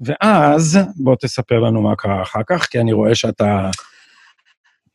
ואז, 0.00 0.78
בוא 0.96 1.16
תספר 1.20 1.58
לנו 1.58 1.82
מה 1.82 1.96
קרה 1.96 2.22
אחר 2.22 2.40
כך, 2.48 2.66
כי 2.66 2.80
אני 2.80 2.92
רואה 2.92 3.14
שאתה 3.14 3.70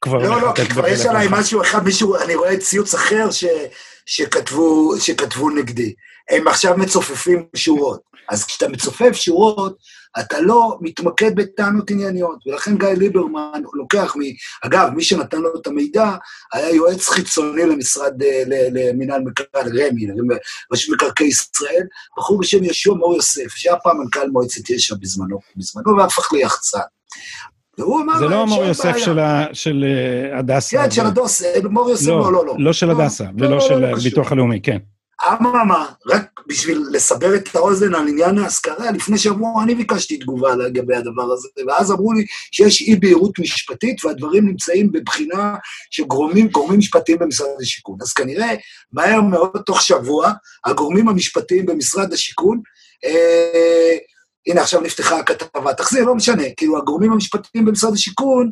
כבר 0.01 0.17
לא, 0.17 0.41
לא, 0.41 0.51
כי 0.55 0.65
כבר 0.65 0.87
יש 0.87 1.05
עליי 1.05 1.27
משהו 1.31 1.61
אחד, 1.61 1.83
מישהו, 1.83 2.15
אני 2.15 2.35
רואה 2.35 2.57
ציוץ 2.57 2.95
אחר 2.95 3.31
ש, 3.31 3.45
שכתבו, 4.05 4.93
שכתבו 4.99 5.49
נגדי. 5.49 5.93
הם 6.29 6.47
עכשיו 6.47 6.77
מצופפים 6.77 7.45
שורות. 7.55 8.01
אז 8.29 8.45
כשאתה 8.45 8.67
מצופף 8.67 9.11
שורות, 9.13 9.77
אתה 10.19 10.41
לא 10.41 10.77
מתמקד 10.81 11.35
בטענות 11.35 11.91
ענייניות, 11.91 12.47
ולכן 12.47 12.77
גיא 12.77 12.87
ליברמן 12.87 13.61
לוקח 13.73 14.15
מ... 14.15 14.19
אגב, 14.67 14.89
מי 14.95 15.03
שנתן 15.03 15.37
לו 15.37 15.49
את 15.61 15.67
המידע 15.67 16.15
היה 16.53 16.69
יועץ 16.69 17.09
חיצוני 17.09 17.65
למשרד, 17.65 18.23
אה, 18.23 18.43
למינהל 18.47 19.21
מקרקעי, 19.21 19.61
רמ"י, 19.61 20.07
רשות 20.73 20.95
מקרקעי 20.95 21.27
ישראל, 21.27 21.83
בחור 22.17 22.39
בשם 22.39 22.63
יהושע 22.63 22.93
מור 22.93 23.15
יוסף, 23.15 23.49
שהיה 23.49 23.75
פעם 23.77 23.97
מנכ"ל 23.97 24.29
מועצת 24.31 24.69
יש"ע 24.69 24.95
בזמנו, 24.99 25.39
בזמנו, 25.55 25.97
והפך 25.97 26.33
ליחצן. 26.33 26.79
והוא 27.77 28.01
אמר... 28.01 28.19
זה 28.19 28.25
לא 28.25 28.45
מור 28.45 28.63
יוסף 28.63 28.97
של 29.53 29.83
אה, 29.83 30.39
הדסה. 30.39 30.83
כן, 30.83 30.91
של 30.91 31.05
הדוסה, 31.05 31.47
מור 31.69 31.89
יוסף, 31.89 32.07
לא, 32.07 32.33
לא, 32.33 32.45
לא. 32.45 32.55
לא 32.57 32.73
של 32.73 32.85
לא, 32.85 33.01
הדסה, 33.01 33.25
ולא 33.37 33.49
לא, 33.49 33.59
של 33.59 33.83
הביטוח 33.83 34.31
הלאומי, 34.31 34.61
כן. 34.61 34.77
אממה, 35.27 35.85
רק 36.07 36.41
בשביל 36.47 36.83
לסבר 36.91 37.35
את 37.35 37.55
האוזן 37.55 37.95
על 37.95 38.07
עניין 38.07 38.37
ההשכרה, 38.37 38.91
לפני 38.91 39.17
שבוע 39.17 39.63
אני 39.63 39.75
ביקשתי 39.75 40.17
תגובה 40.17 40.55
לגבי 40.55 40.95
הדבר 40.95 41.31
הזה, 41.33 41.49
ואז 41.67 41.91
אמרו 41.91 42.13
לי 42.13 42.25
שיש 42.51 42.81
אי 42.81 42.95
בהירות 42.95 43.39
משפטית 43.39 44.05
והדברים 44.05 44.47
נמצאים 44.47 44.91
בבחינה 44.91 45.55
של 45.91 46.03
גורמים, 46.03 46.47
גורמים 46.47 46.79
משפטיים 46.79 47.17
במשרד 47.19 47.47
השיכון. 47.61 47.97
אז 48.01 48.13
כנראה, 48.13 48.55
מהר 48.91 49.21
מאוד, 49.21 49.61
תוך 49.65 49.81
שבוע, 49.81 50.31
הגורמים 50.65 51.09
המשפטיים 51.09 51.65
במשרד 51.65 52.13
השיכון, 52.13 52.61
אה, 53.05 53.97
הנה 54.47 54.61
עכשיו 54.61 54.81
נפתחה 54.81 55.19
הכתבה, 55.19 55.73
תחזיר, 55.73 56.03
לא 56.03 56.15
משנה, 56.15 56.43
כאילו 56.57 56.77
הגורמים 56.77 57.11
המשפטיים 57.11 57.65
במשרד 57.65 57.93
השיכון, 57.93 58.51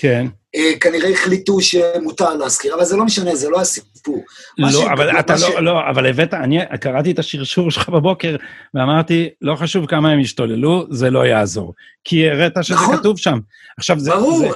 כן. 0.00 0.26
אה, 0.54 0.72
כנראה 0.80 1.10
החליטו 1.10 1.60
שמותר 1.60 2.34
להזכיר, 2.34 2.74
אבל 2.74 2.84
זה 2.84 2.96
לא 2.96 3.04
משנה, 3.04 3.34
זה 3.34 3.48
לא 3.48 3.60
הסיפור. 3.60 4.24
לא, 4.58 4.86
אבל 4.92 5.18
אתה 5.18 5.34
לא, 5.40 5.62
לא, 5.62 5.80
אבל 5.90 6.06
הבאת, 6.06 6.34
אני 6.34 6.58
קראתי 6.80 7.10
את 7.10 7.18
השרשור 7.18 7.70
שלך 7.70 7.88
בבוקר, 7.88 8.36
ואמרתי, 8.74 9.28
לא 9.42 9.56
חשוב 9.56 9.86
כמה 9.86 10.10
הם 10.10 10.20
ישתוללו, 10.20 10.86
זה 10.90 11.10
לא 11.10 11.26
יעזור. 11.26 11.74
כי 12.04 12.30
הראת 12.30 12.52
שזה 12.62 12.74
נכון. 12.74 12.96
כתוב 12.96 13.18
שם. 13.18 13.38
עכשיו, 13.78 13.98
זה... 13.98 14.10
ברור. 14.10 14.40
זה, 14.40 14.48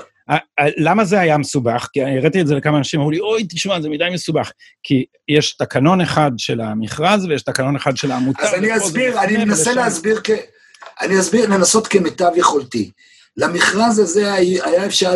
למה 0.77 1.05
זה 1.05 1.21
היה 1.21 1.39
מסובך? 1.39 1.89
כי 1.93 2.03
הראיתי 2.03 2.41
את 2.41 2.47
זה 2.47 2.55
לכמה 2.55 2.79
אנשים, 2.79 3.01
אמרו 3.01 3.11
לי, 3.11 3.21
אוי, 3.21 3.47
תשמע, 3.49 3.81
זה 3.81 3.89
מדי 3.89 4.05
מסובך. 4.13 4.53
כי 4.83 5.05
יש 5.29 5.57
תקנון 5.57 6.01
אחד 6.01 6.31
של 6.37 6.61
המכרז 6.61 7.25
ויש 7.25 7.43
תקנון 7.43 7.77
אחד 7.77 7.97
של 7.97 8.11
העמותה. 8.11 8.43
אז 8.43 8.55
אני 8.55 8.77
אסביר, 8.77 9.23
אני 9.23 9.45
מנסה 9.45 9.75
להסביר 9.75 10.21
כ... 10.25 10.31
אני 11.01 11.21
אסביר, 11.21 11.49
לנסות 11.49 11.87
כמיטב 11.87 12.31
יכולתי. 12.37 12.91
למכרז 13.37 13.99
הזה 13.99 14.33
היה 14.33 14.87
אפשר 14.87 15.15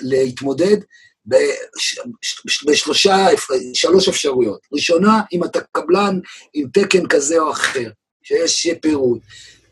להתמודד 0.00 0.76
בשלושה, 2.66 3.26
שלוש 3.74 4.08
אפשרויות. 4.08 4.60
ראשונה, 4.72 5.20
אם 5.32 5.44
אתה 5.44 5.60
קבלן 5.72 6.18
עם 6.54 6.68
תקן 6.72 7.06
כזה 7.06 7.38
או 7.38 7.50
אחר, 7.50 7.90
שיש 8.22 8.68
פירוט. 8.82 9.20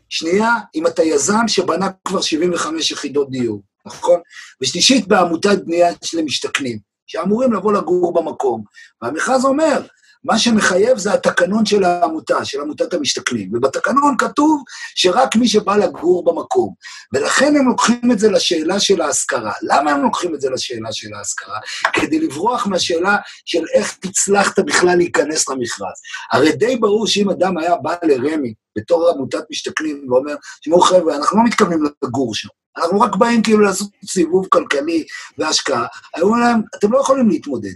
שנייה, 0.09 0.51
אם 0.75 0.87
אתה 0.87 1.03
יזם 1.03 1.47
שבנה 1.47 1.89
כבר 2.05 2.21
75 2.21 2.91
יחידות 2.91 3.31
דיור, 3.31 3.61
נכון? 3.85 4.19
ושלישית, 4.61 5.07
בעמותת 5.07 5.57
בנייה 5.65 5.93
של 6.03 6.21
משתכנים, 6.21 6.79
שאמורים 7.07 7.53
לבוא 7.53 7.73
לגור 7.73 8.13
במקום. 8.13 8.63
והמכרז 9.01 9.45
אומר, 9.45 9.81
מה 10.27 10.39
שמחייב 10.39 10.97
זה 10.97 11.13
התקנון 11.13 11.65
של 11.65 11.83
העמותה, 11.83 12.45
של 12.45 12.61
עמותת 12.61 12.93
המשתכנים. 12.93 13.49
ובתקנון 13.53 14.15
כתוב 14.17 14.63
שרק 14.95 15.35
מי 15.35 15.47
שבא 15.47 15.75
לגור 15.75 16.25
במקום. 16.25 16.73
ולכן 17.13 17.55
הם 17.55 17.67
לוקחים 17.67 18.11
את 18.11 18.19
זה 18.19 18.31
לשאלה 18.31 18.79
של 18.79 19.01
ההשכרה. 19.01 19.53
למה 19.61 19.91
הם 19.91 20.01
לוקחים 20.01 20.35
את 20.35 20.41
זה 20.41 20.49
לשאלה 20.49 20.89
של 20.91 21.13
ההשכרה? 21.13 21.59
כדי 21.93 22.19
לברוח 22.19 22.67
מהשאלה 22.67 23.17
של 23.45 23.63
איך 23.73 23.97
הצלחת 24.03 24.59
בכלל 24.59 24.95
להיכנס 24.97 25.49
למכרז. 25.49 25.97
הרי 26.31 26.51
די 26.51 26.77
ברור 26.77 27.07
שאם 27.07 27.29
אדם 27.29 27.57
היה 27.57 27.75
בא 27.75 27.95
לרמ"י 28.03 28.53
בתור 28.77 29.09
עמותת 29.09 29.43
משתכנים 29.51 30.05
ואומר, 30.09 30.35
תשמעו 30.61 30.81
חבר'ה, 30.81 31.15
אנחנו 31.15 31.37
לא 31.37 31.43
מתכוונים 31.43 31.83
לגור 32.03 32.35
שם. 32.35 32.47
אנחנו 32.77 32.99
רק 32.99 33.15
באים 33.15 33.43
כאילו 33.43 33.59
לעשות 33.59 33.87
סיבוב 34.05 34.47
כלכלי 34.49 35.05
והשקעה. 35.37 35.85
היו 36.15 36.35
להם, 36.35 36.61
אתם 36.75 36.91
לא 36.91 36.99
יכולים 36.99 37.29
להתמודד. 37.29 37.69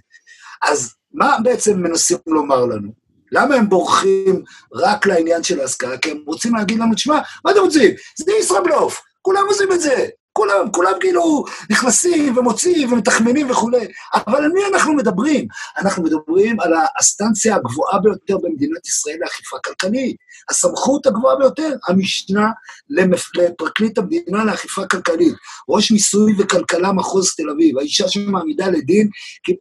אז 0.64 0.94
מה 1.14 1.38
בעצם 1.44 1.80
מנסים 1.82 2.18
לומר 2.28 2.66
לנו? 2.66 2.92
למה 3.32 3.56
הם 3.56 3.70
בורחים 3.70 4.44
רק 4.74 5.06
לעניין 5.06 5.44
של 5.44 5.60
ההשכלה? 5.60 5.98
כי 5.98 6.12
הם 6.12 6.24
רוצים 6.26 6.56
להגיד 6.56 6.80
לנו, 6.80 6.96
תשמע, 6.96 7.20
מה 7.46 7.52
אתם 7.52 7.60
רוצים? 7.60 7.92
זה 8.18 8.32
ישראבלוף, 8.40 9.02
כולם 9.22 9.44
עושים 9.48 9.72
את 9.72 9.82
זה. 9.82 10.08
כולם, 10.34 10.72
כולם 10.72 10.92
כאילו 11.00 11.46
נכנסים 11.72 12.38
ומוציאים 12.38 12.94
ומתחמנים 12.94 13.52
וכולי. 13.52 13.88
אבל 14.14 14.36
על 14.36 14.52
מי 14.52 14.62
אנחנו 14.74 14.94
מדברים? 14.94 15.48
אנחנו 15.78 16.04
מדברים 16.04 16.60
על 16.60 16.74
האסטנציה 16.74 17.56
הגבוהה 17.56 18.00
ביותר 18.00 18.38
במדינת 18.38 18.88
ישראל 18.88 19.18
לאכיפה 19.22 19.58
כלכלית. 19.66 20.16
הסמכות 20.50 21.06
הגבוהה 21.06 21.36
ביותר, 21.36 21.74
המשנה 21.88 22.50
לפרקליט 22.90 23.98
המדינה 23.98 24.46
לאכיפה 24.46 24.86
כלכלית. 24.86 25.34
ראש 25.70 25.92
מיסוי 25.92 26.34
וכלכלה 26.38 26.92
מחוז 26.92 27.36
תל 27.36 27.50
אביב, 27.50 27.78
האישה 27.78 28.08
שמעמידה 28.08 28.68
לדין 28.68 29.10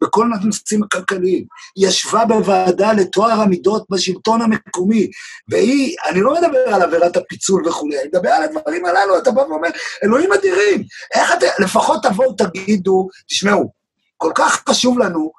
בכל 0.03 0.27
הנושאים 0.33 0.83
הכלכליים. 0.83 1.45
היא 1.77 1.89
ישבה 1.89 2.25
בוועדה 2.25 2.93
לטוהר 2.93 3.41
המידות 3.41 3.87
בשלטון 3.91 4.43
המקומי, 4.43 5.11
והיא, 5.49 5.97
אני 6.09 6.21
לא 6.21 6.35
מדבר 6.35 6.75
על 6.75 6.83
עבירת 6.83 7.17
הפיצול 7.17 7.69
וכולי, 7.69 8.01
אני 8.01 8.09
מדבר 8.09 8.29
על 8.29 8.43
הדברים 8.43 8.87
הללו, 8.87 9.19
אתה 9.19 9.31
בא 9.31 9.41
ואומר, 9.41 9.69
אלוהים 10.05 10.33
אדירים, 10.33 10.60
איך 11.15 11.33
אתם, 11.33 11.47
לפחות 11.59 12.03
תבואו 12.03 12.33
תגידו, 12.33 13.09
תשמעו, 13.29 13.73
כל 14.17 14.33
כך 14.35 14.63
חשוב 14.69 14.99
לנו 14.99 15.33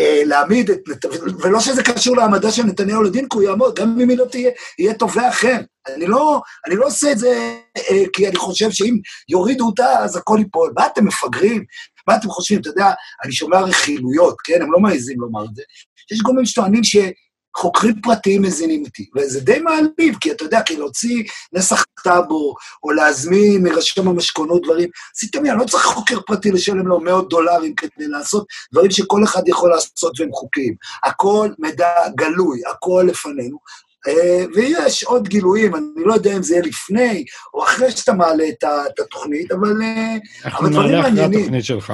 אה, 0.00 0.22
להעמיד 0.24 0.70
את, 0.70 1.04
ולא 1.42 1.60
שזה 1.60 1.82
קשור 1.82 2.16
להעמדה 2.16 2.52
של 2.52 2.62
נתניהו 2.62 3.02
לדין, 3.02 3.28
כי 3.28 3.36
הוא 3.36 3.42
יעמוד, 3.42 3.74
גם 3.74 4.00
אם 4.00 4.08
היא 4.08 4.18
לא 4.18 4.24
תהיה, 4.24 4.50
יהיה 4.78 4.94
תובע 4.94 5.28
אחר. 5.28 5.56
אני 5.96 6.06
לא, 6.06 6.40
אני 6.66 6.76
לא 6.76 6.86
עושה 6.86 7.12
את 7.12 7.18
זה 7.18 7.56
אה, 7.76 8.02
כי 8.12 8.28
אני 8.28 8.36
חושב 8.36 8.70
שאם 8.70 8.96
יורידו 9.28 9.66
אותה, 9.66 9.98
אז 9.98 10.16
הכל 10.16 10.36
ייפול. 10.38 10.72
מה 10.76 10.86
אתם 10.86 11.06
מפגרים? 11.06 11.64
מה 12.08 12.16
אתם 12.16 12.28
חושבים? 12.28 12.60
אתה 12.60 12.68
יודע, 12.68 12.90
אני 13.24 13.32
שומע 13.32 13.60
רכילויות, 13.60 14.36
כן? 14.44 14.62
הם 14.62 14.72
לא 14.72 14.80
מעזים 14.80 15.20
לומר 15.20 15.44
את 15.44 15.54
זה. 15.54 15.62
יש 16.12 16.20
גורמים 16.20 16.46
שטוענים 16.46 16.84
ש... 16.84 16.96
חוקרים 17.56 18.00
פרטיים 18.02 18.42
מזינים 18.42 18.84
אותי, 18.84 19.06
וזה 19.16 19.40
די 19.40 19.58
מעליב, 19.58 20.18
כי 20.20 20.32
אתה 20.32 20.44
יודע, 20.44 20.62
כי 20.62 20.76
להוציא 20.76 21.24
נסח 21.52 21.84
טאבו, 22.04 22.54
או 22.82 22.90
להזמין 22.90 23.62
מרשם 23.62 24.08
המשכונות 24.08 24.62
דברים, 24.62 24.88
עשיתם 25.16 25.42
לי, 25.42 25.50
אני 25.50 25.58
לא 25.58 25.64
צריך 25.64 25.84
חוקר 25.84 26.20
פרטי 26.26 26.50
לשלם 26.50 26.86
לו 26.86 27.00
מאות 27.00 27.28
דולרים 27.28 27.74
כדי 27.74 28.08
לעשות 28.08 28.46
דברים 28.72 28.90
שכל 28.90 29.24
אחד 29.24 29.48
יכול 29.48 29.70
לעשות 29.70 30.20
והם 30.20 30.32
חוקיים. 30.32 30.74
הכל 31.04 31.48
מידע 31.58 31.90
גלוי, 32.16 32.60
הכל 32.70 33.04
לפנינו. 33.08 33.58
Uh, 34.08 34.48
ויש 34.54 35.04
עוד 35.04 35.28
גילויים, 35.28 35.74
אני 35.74 36.04
לא 36.04 36.14
יודע 36.14 36.36
אם 36.36 36.42
זה 36.42 36.54
יהיה 36.54 36.64
לפני 36.64 37.24
או 37.54 37.64
אחרי 37.64 37.90
שאתה 37.90 38.12
מעלה 38.12 38.44
את, 38.48 38.64
התוכנית, 39.00 39.52
אבל, 39.52 39.72
אבל 40.44 40.70
דברים 40.70 41.00
מעניינים. 41.00 41.04
אנחנו 41.04 41.08
נעלה 41.08 41.08
אחרי 41.08 41.40
התוכנית 41.40 41.64
שלך. 41.64 41.92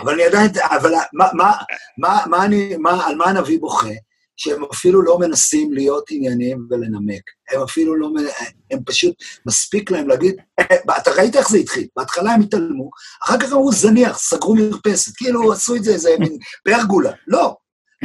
אבל 0.00 0.12
אני 0.12 0.24
עדיין, 0.24 0.50
אבל 0.70 0.92
מה, 1.12 1.26
מה, 1.32 1.52
מה, 1.98 2.20
מה 2.26 2.44
אני, 2.44 2.76
מה, 2.76 3.06
על 3.06 3.14
מה 3.14 3.24
הנביא 3.24 3.58
בוכה? 3.60 3.88
שהם 4.36 4.64
אפילו 4.72 5.02
לא 5.02 5.18
מנסים 5.18 5.72
להיות 5.72 6.04
ענייניים 6.10 6.66
ולנמק. 6.70 7.22
הם 7.50 7.62
אפילו 7.62 7.96
לא, 7.96 8.08
הם 8.70 8.78
פשוט, 8.86 9.14
מספיק 9.46 9.90
להם 9.90 10.08
להגיד, 10.08 10.36
אה, 10.60 10.64
אתה 10.98 11.10
ראית 11.10 11.36
איך 11.36 11.48
זה 11.48 11.58
התחיל? 11.58 11.86
בהתחלה 11.96 12.32
הם 12.32 12.40
התעלמו, 12.40 12.90
אחר 13.24 13.38
כך 13.38 13.52
אמרו 13.52 13.72
זניח, 13.72 14.18
סגרו 14.18 14.54
מרפסת, 14.54 15.16
כאילו 15.16 15.52
עשו 15.52 15.76
את 15.76 15.84
זה 15.84 15.92
איזה 15.92 16.10
מין 16.18 16.38
פרגולה. 16.64 17.12
לא. 17.26 17.56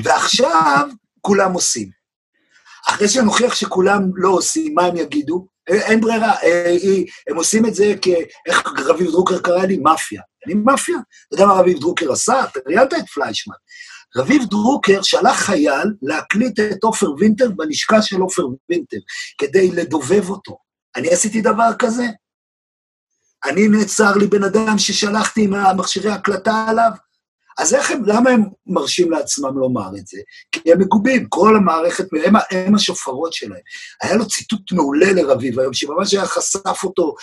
ועכשיו 0.03 0.87
כולם 1.21 1.53
עושים. 1.53 1.89
אחרי 2.87 3.07
שנוכיח 3.07 3.55
שכולם 3.55 4.01
לא 4.15 4.29
עושים, 4.29 4.73
מה 4.75 4.85
הם 4.85 4.95
יגידו? 4.95 5.47
אה, 5.69 5.75
אין 5.75 6.01
ברירה, 6.01 6.33
אה, 6.43 6.75
הם 7.29 7.35
עושים 7.35 7.65
את 7.65 7.75
זה 7.75 7.93
כ... 8.01 8.07
איך 8.47 8.63
רביב 8.85 9.11
דרוקר 9.11 9.39
קרא 9.39 9.65
לי? 9.65 9.77
מאפיה. 9.77 10.21
אני 10.45 10.53
מאפיה. 10.53 10.97
אתה 11.27 11.35
יודע 11.35 11.45
מה 11.45 11.53
רביב 11.53 11.79
דרוקר 11.79 12.11
עשה? 12.11 12.43
אתה 12.43 12.59
ראיינת 12.67 12.93
את 12.93 13.09
פליישמן. 13.13 13.55
רביב 14.17 14.43
דרוקר 14.49 15.01
שלח 15.01 15.39
חייל 15.39 15.93
להקליט 16.01 16.59
את 16.59 16.83
עופר 16.83 17.11
וינטר 17.11 17.49
בלשכה 17.55 18.01
של 18.01 18.21
עופר 18.21 18.43
וינטר, 18.69 18.97
כדי 19.37 19.71
לדובב 19.71 20.29
אותו. 20.29 20.57
אני 20.95 21.09
עשיתי 21.09 21.41
דבר 21.41 21.69
כזה? 21.79 22.05
אני 23.45 23.67
נעצר 23.67 24.15
לי 24.15 24.27
בן 24.27 24.43
אדם 24.43 24.77
ששלחתי 24.77 25.43
עם 25.43 25.53
המכשירי 25.53 26.11
הקלטה 26.11 26.65
עליו? 26.67 26.91
אז 27.59 27.73
איך 27.73 27.91
הם, 27.91 28.03
למה 28.05 28.29
הם 28.29 28.43
מרשים 28.67 29.11
לעצמם 29.11 29.57
לומר 29.57 29.89
את 29.97 30.07
זה? 30.07 30.17
כי 30.51 30.71
הם 30.71 30.79
מגובים, 30.79 31.25
כל 31.29 31.55
המערכת, 31.55 32.05
הם, 32.25 32.33
הם 32.51 32.75
השופרות 32.75 33.33
שלהם. 33.33 33.61
היה 34.03 34.15
לו 34.15 34.27
ציטוט 34.27 34.71
מעולה 34.71 35.11
לרביב 35.11 35.59
היום, 35.59 35.73
שממש 35.73 36.13
היה 36.13 36.25
חשף 36.25 36.83
אותו, 36.83 37.15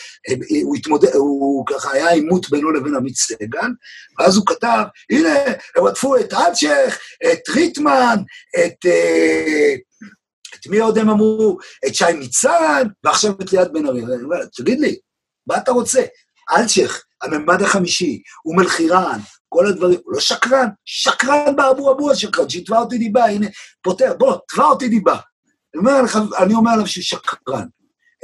הוא 0.62 0.76
התמודד, 0.76 1.14
הוא 1.14 1.66
ככה, 1.66 1.92
היה 1.92 2.10
עימות 2.10 2.50
בינו 2.50 2.70
לבין 2.70 2.94
עמית 2.94 3.16
סגל, 3.16 3.68
ואז 4.18 4.36
הוא 4.36 4.46
כתב, 4.46 4.84
הנה, 5.10 5.34
הם 5.76 5.84
רדפו 5.84 6.16
את 6.16 6.32
אלצ'ך, 6.32 6.98
את 7.32 7.48
ריטמן, 7.48 8.16
את... 8.54 8.86
אה, 8.86 9.74
את 10.54 10.66
מי 10.66 10.78
עוד 10.78 10.98
הם 10.98 11.10
אמרו? 11.10 11.58
את 11.86 11.94
שי 11.94 12.12
ניצן, 12.12 12.86
ועכשיו 13.04 13.32
את 13.42 13.52
ליאת 13.52 13.72
בן 13.72 13.86
ארי. 13.86 14.02
תגיד 14.56 14.80
לי, 14.80 14.96
מה 15.46 15.56
אתה 15.56 15.72
רוצה? 15.72 16.02
אלצ'ך, 16.56 17.02
הממד 17.22 17.62
החמישי, 17.62 18.22
אום 18.46 18.60
אל-חיראן, 18.60 19.18
כל 19.56 19.66
הדברים, 19.66 19.98
הוא 20.04 20.14
לא 20.14 20.20
שקרן, 20.20 20.68
שקרן 20.84 21.56
באבו 21.56 21.92
אבו 21.92 22.10
השקרן, 22.10 22.48
שיתבע 22.48 22.78
אותי 22.78 22.98
דיבה, 22.98 23.24
הנה, 23.24 23.46
פותר, 23.82 24.14
בוא, 24.18 24.36
תבע 24.48 24.64
אותי 24.64 24.88
דיבה. 24.88 25.14
אני 25.14 25.80
אומר, 25.80 26.02
לך, 26.02 26.18
אני 26.38 26.54
אומר 26.54 26.70
עליו 26.70 26.86
שהוא 26.86 27.02
שקרן. 27.02 27.66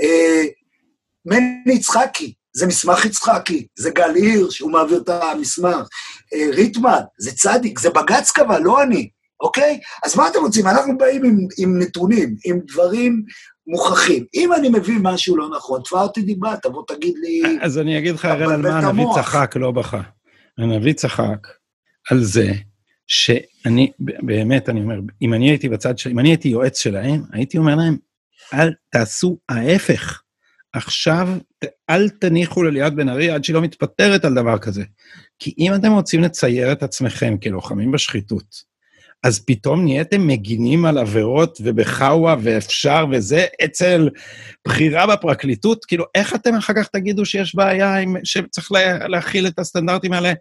אה, 0.01 0.45
מני 1.27 1.73
יצחקי, 1.75 2.35
זה 2.57 2.67
מסמך 2.67 3.05
יצחקי, 3.05 3.67
זה 3.79 3.91
גל 3.91 4.15
הירש, 4.15 4.59
הוא 4.59 4.73
מעביר 4.73 5.01
את 5.01 5.09
המסמך. 5.09 5.87
אה, 6.35 6.47
ריטמן, 6.53 7.01
זה 7.19 7.33
צדיק, 7.33 7.79
זה 7.79 7.91
בג"ץ 7.91 8.31
קבע, 8.31 8.59
לא 8.59 8.83
אני, 8.83 9.09
אוקיי? 9.41 9.81
אז 10.05 10.17
מה 10.17 10.29
אתם 10.29 10.39
רוצים? 10.39 10.67
אנחנו 10.67 10.99
באים 10.99 11.25
עם, 11.25 11.39
עם 11.59 11.79
נתונים, 11.79 12.35
עם 12.45 12.61
דברים 12.73 13.23
מוכחים. 13.67 14.25
אם 14.35 14.53
אני 14.53 14.69
מבין 14.69 14.99
משהו 15.03 15.37
לא 15.37 15.49
נכון, 15.57 15.81
תבע 15.85 16.03
אותי 16.03 16.23
דיבה, 16.23 16.55
תבוא 16.63 16.83
תגיד 16.89 17.15
לי... 17.17 17.43
אז 17.63 17.79
אני 17.79 17.99
אגיד 17.99 18.15
לך, 18.15 18.25
הראל, 18.25 18.53
על 18.53 18.63
מה 18.63 18.79
הנביא 18.79 19.07
צחק, 19.15 19.57
לא 19.57 19.71
בכה. 19.71 20.01
הנביא 20.59 20.93
צחק 20.93 21.47
על 22.11 22.21
זה 22.21 22.53
שאני, 23.07 23.93
באמת, 23.99 24.69
אני 24.69 24.81
אומר, 24.81 25.01
אם 25.23 25.35
אני 25.35 25.51
הייתי 25.51 25.69
בצד. 25.69 25.95
אם 26.11 26.19
אני 26.19 26.29
הייתי 26.29 26.49
יועץ 26.49 26.81
שלהם, 26.81 27.23
הייתי 27.33 27.59
אומר 27.59 27.75
להם, 27.75 27.97
אל 28.55 28.73
תעשו 28.91 29.39
ההפך. 29.49 30.23
עכשיו, 30.73 31.29
אל 31.91 32.09
תניחו 32.09 32.63
לליאת 32.63 32.95
בן 32.95 33.09
ארי 33.09 33.31
עד 33.31 33.45
שהיא 33.45 33.55
לא 33.55 33.63
מתפטרת 33.63 34.25
על 34.25 34.35
דבר 34.35 34.59
כזה. 34.59 34.85
כי 35.39 35.55
אם 35.59 35.75
אתם 35.75 35.93
רוצים 35.93 36.23
לצייר 36.23 36.73
את 36.73 36.83
עצמכם 36.83 37.37
כלוחמים 37.43 37.93
בשחיתות, 37.93 38.72
אז 39.23 39.45
פתאום 39.45 39.85
נהייתם 39.85 40.27
מגינים 40.27 40.85
על 40.85 40.99
עבירות 40.99 41.59
ובחאווה 41.65 42.37
ואפשר 42.43 43.07
וזה 43.11 43.47
אצל 43.65 44.09
בחירה 44.67 45.07
בפרקליטות? 45.07 45.85
כאילו, 45.85 46.05
איך 46.15 46.35
אתם 46.35 46.55
אחר 46.55 46.73
כך 46.73 46.89
תגידו 46.89 47.27
שיש 47.27 47.55
בעיה 47.55 47.97
עם, 47.97 48.17
שצריך 48.25 48.73
לה, 48.73 49.09
להכיל 49.09 49.47
את 49.47 49.59
הסטנדרטים 49.59 50.13
האלה 50.13 50.33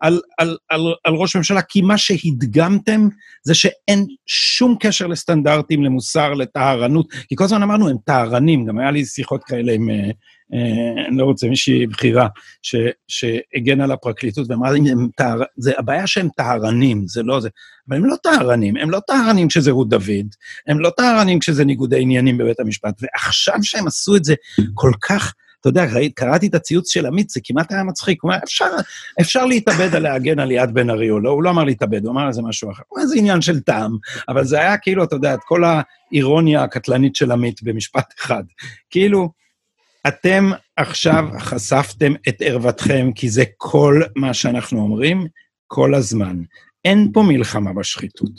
על, 0.00 0.20
על, 0.38 0.56
על, 0.68 0.80
על 1.04 1.14
ראש 1.14 1.36
ממשלה? 1.36 1.62
כי 1.62 1.80
מה 1.82 1.98
שהדגמתם 1.98 3.08
זה 3.42 3.54
שאין 3.54 4.06
שום 4.26 4.76
קשר 4.80 5.06
לסטנדרטים, 5.06 5.84
למוסר, 5.84 6.34
לטהרנות, 6.34 7.12
כי 7.28 7.36
כל 7.36 7.44
הזמן 7.44 7.62
אמרנו, 7.62 7.88
הם 7.88 7.96
טהרנים, 8.04 8.66
גם 8.66 8.78
היה 8.78 8.90
לי 8.90 9.04
שיחות 9.04 9.44
כאלה 9.44 9.72
עם 9.72 9.90
אה, 9.90 10.10
אה, 10.54 11.06
אני 11.08 11.16
לא 11.16 11.24
רוצה, 11.24 11.48
מישהי 11.48 11.86
בכירה, 11.86 12.28
שהגנה 13.08 13.84
על 13.84 13.92
הפרקליטות 13.92 14.50
ואמרה, 14.50 14.70
הם 14.76 15.08
טהר... 15.16 15.42
זה 15.56 15.72
הבעיה 15.78 16.06
שהם 16.06 16.28
טהרנים, 16.36 17.06
זה 17.06 17.22
לא 17.22 17.40
זה. 17.40 17.48
אבל 17.88 17.96
הם 17.96 18.04
לא 18.04 18.16
טהרנים, 18.22 18.76
הם 18.76 18.90
לא 18.90 19.00
טהרנים 19.06 19.48
כשזה 19.48 19.70
רות 19.70 19.88
דוד, 19.88 20.26
הם 20.66 20.80
לא 20.80 20.90
טהרנים 20.96 21.38
כשזה 21.38 21.64
ניגודי 21.64 22.02
עניינים 22.02 22.38
בבית 22.38 22.60
המשפט, 22.60 23.02
ועכשיו 23.02 23.54
שהם 23.62 23.86
עשו 23.86 24.16
את 24.16 24.24
זה 24.24 24.34
כל 24.74 24.92
כך... 25.08 25.34
אתה 25.60 25.68
יודע, 25.68 25.86
קראתי 26.14 26.46
את 26.46 26.54
הציוץ 26.54 26.92
של 26.92 27.06
עמית, 27.06 27.30
זה 27.30 27.40
כמעט 27.44 27.72
היה 27.72 27.82
מצחיק. 27.82 28.22
הוא 28.22 28.30
אומר, 28.30 28.42
אפשר, 28.44 28.66
אפשר 29.20 29.44
להתאבד 29.44 29.94
על 29.94 30.02
להגן 30.02 30.38
על 30.38 30.48
ליאת 30.48 30.72
בן 30.72 30.90
ארי 30.90 31.10
או 31.10 31.20
לא, 31.20 31.30
הוא 31.30 31.42
לא 31.42 31.50
אמר 31.50 31.64
להתאבד, 31.64 32.04
הוא 32.04 32.12
אמר 32.12 32.28
איזה 32.28 32.42
משהו 32.42 32.70
אחר. 32.70 32.82
הוא 32.88 32.98
אומר, 32.98 33.08
זה 33.08 33.14
עניין 33.18 33.40
של 33.40 33.60
טעם, 33.60 33.96
אבל 34.28 34.44
זה 34.44 34.60
היה 34.60 34.78
כאילו, 34.78 35.04
אתה 35.04 35.16
יודע, 35.16 35.34
את 35.34 35.40
כל 35.44 35.62
האירוניה 35.64 36.62
הקטלנית 36.62 37.16
של 37.16 37.32
עמית 37.32 37.62
במשפט 37.62 38.14
אחד. 38.18 38.44
כאילו, 38.90 39.30
אתם 40.08 40.50
עכשיו 40.76 41.24
חשפתם 41.38 42.12
את 42.28 42.42
ערוותכם, 42.42 43.10
כי 43.14 43.30
זה 43.30 43.44
כל 43.56 44.02
מה 44.16 44.34
שאנחנו 44.34 44.80
אומרים 44.80 45.26
כל 45.66 45.94
הזמן. 45.94 46.36
אין 46.84 47.10
פה 47.12 47.22
מלחמה 47.22 47.72
בשחיתות. 47.72 48.32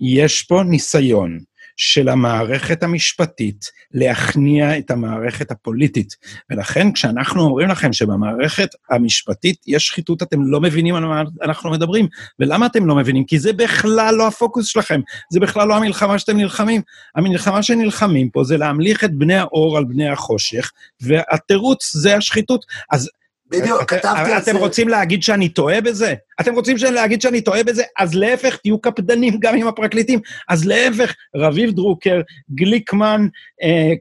יש 0.00 0.42
פה 0.42 0.62
ניסיון 0.62 1.38
של 1.76 2.08
המערכת 2.08 2.82
המשפטית 2.82 3.64
להכניע 3.94 4.78
את 4.78 4.90
המערכת 4.90 5.50
הפוליטית. 5.50 6.16
ולכן 6.50 6.92
כשאנחנו 6.92 7.42
אומרים 7.42 7.68
לכם 7.68 7.92
שבמערכת 7.92 8.68
המשפטית 8.90 9.56
יש 9.66 9.86
שחיתות, 9.86 10.22
אתם 10.22 10.42
לא 10.42 10.60
מבינים 10.60 10.94
על 10.94 11.04
מה 11.04 11.22
אנחנו 11.42 11.70
מדברים. 11.70 12.08
ולמה 12.38 12.66
אתם 12.66 12.86
לא 12.86 12.94
מבינים? 12.94 13.24
כי 13.24 13.38
זה 13.38 13.52
בכלל 13.52 14.14
לא 14.14 14.26
הפוקוס 14.26 14.66
שלכם, 14.66 15.00
זה 15.32 15.40
בכלל 15.40 15.68
לא 15.68 15.76
המלחמה 15.76 16.18
שאתם 16.18 16.36
נלחמים. 16.36 16.82
המלחמה 17.16 17.62
שנלחמים 17.62 18.30
פה 18.30 18.44
זה 18.44 18.56
להמליך 18.56 19.04
את 19.04 19.14
בני 19.14 19.34
האור 19.34 19.76
על 19.78 19.84
בני 19.84 20.08
החושך, 20.08 20.72
והתירוץ 21.00 21.96
זה 21.96 22.16
השחיתות. 22.16 22.64
אז 22.90 23.10
בדיוק, 23.52 23.82
כתבתי 23.82 24.32
על 24.32 24.42
זה. 24.42 24.50
אתם 24.50 24.56
רוצים 24.56 24.88
להגיד 24.88 25.22
שאני 25.22 25.48
טועה 25.48 25.80
בזה? 25.80 26.14
אתם 26.40 26.54
רוצים 26.54 26.76
להגיד 26.92 27.22
שאני 27.22 27.40
טועה 27.40 27.62
בזה? 27.62 27.82
אז 27.98 28.14
להפך, 28.14 28.56
תהיו 28.56 28.80
קפדנים 28.80 29.36
גם 29.40 29.56
עם 29.56 29.68
הפרקליטים. 29.68 30.20
אז 30.48 30.66
להפך, 30.66 31.14
רביב 31.36 31.70
דרוקר, 31.70 32.20
גליקמן, 32.54 33.26
אה, 33.62 33.92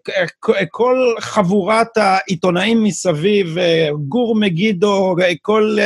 כל 0.69 1.13
חבורת 1.19 1.97
העיתונאים 1.97 2.83
מסביב, 2.83 3.57
אה, 3.57 3.89
גור 4.07 4.35
מגידו, 4.35 5.15
אה, 5.21 5.31
כל 5.41 5.77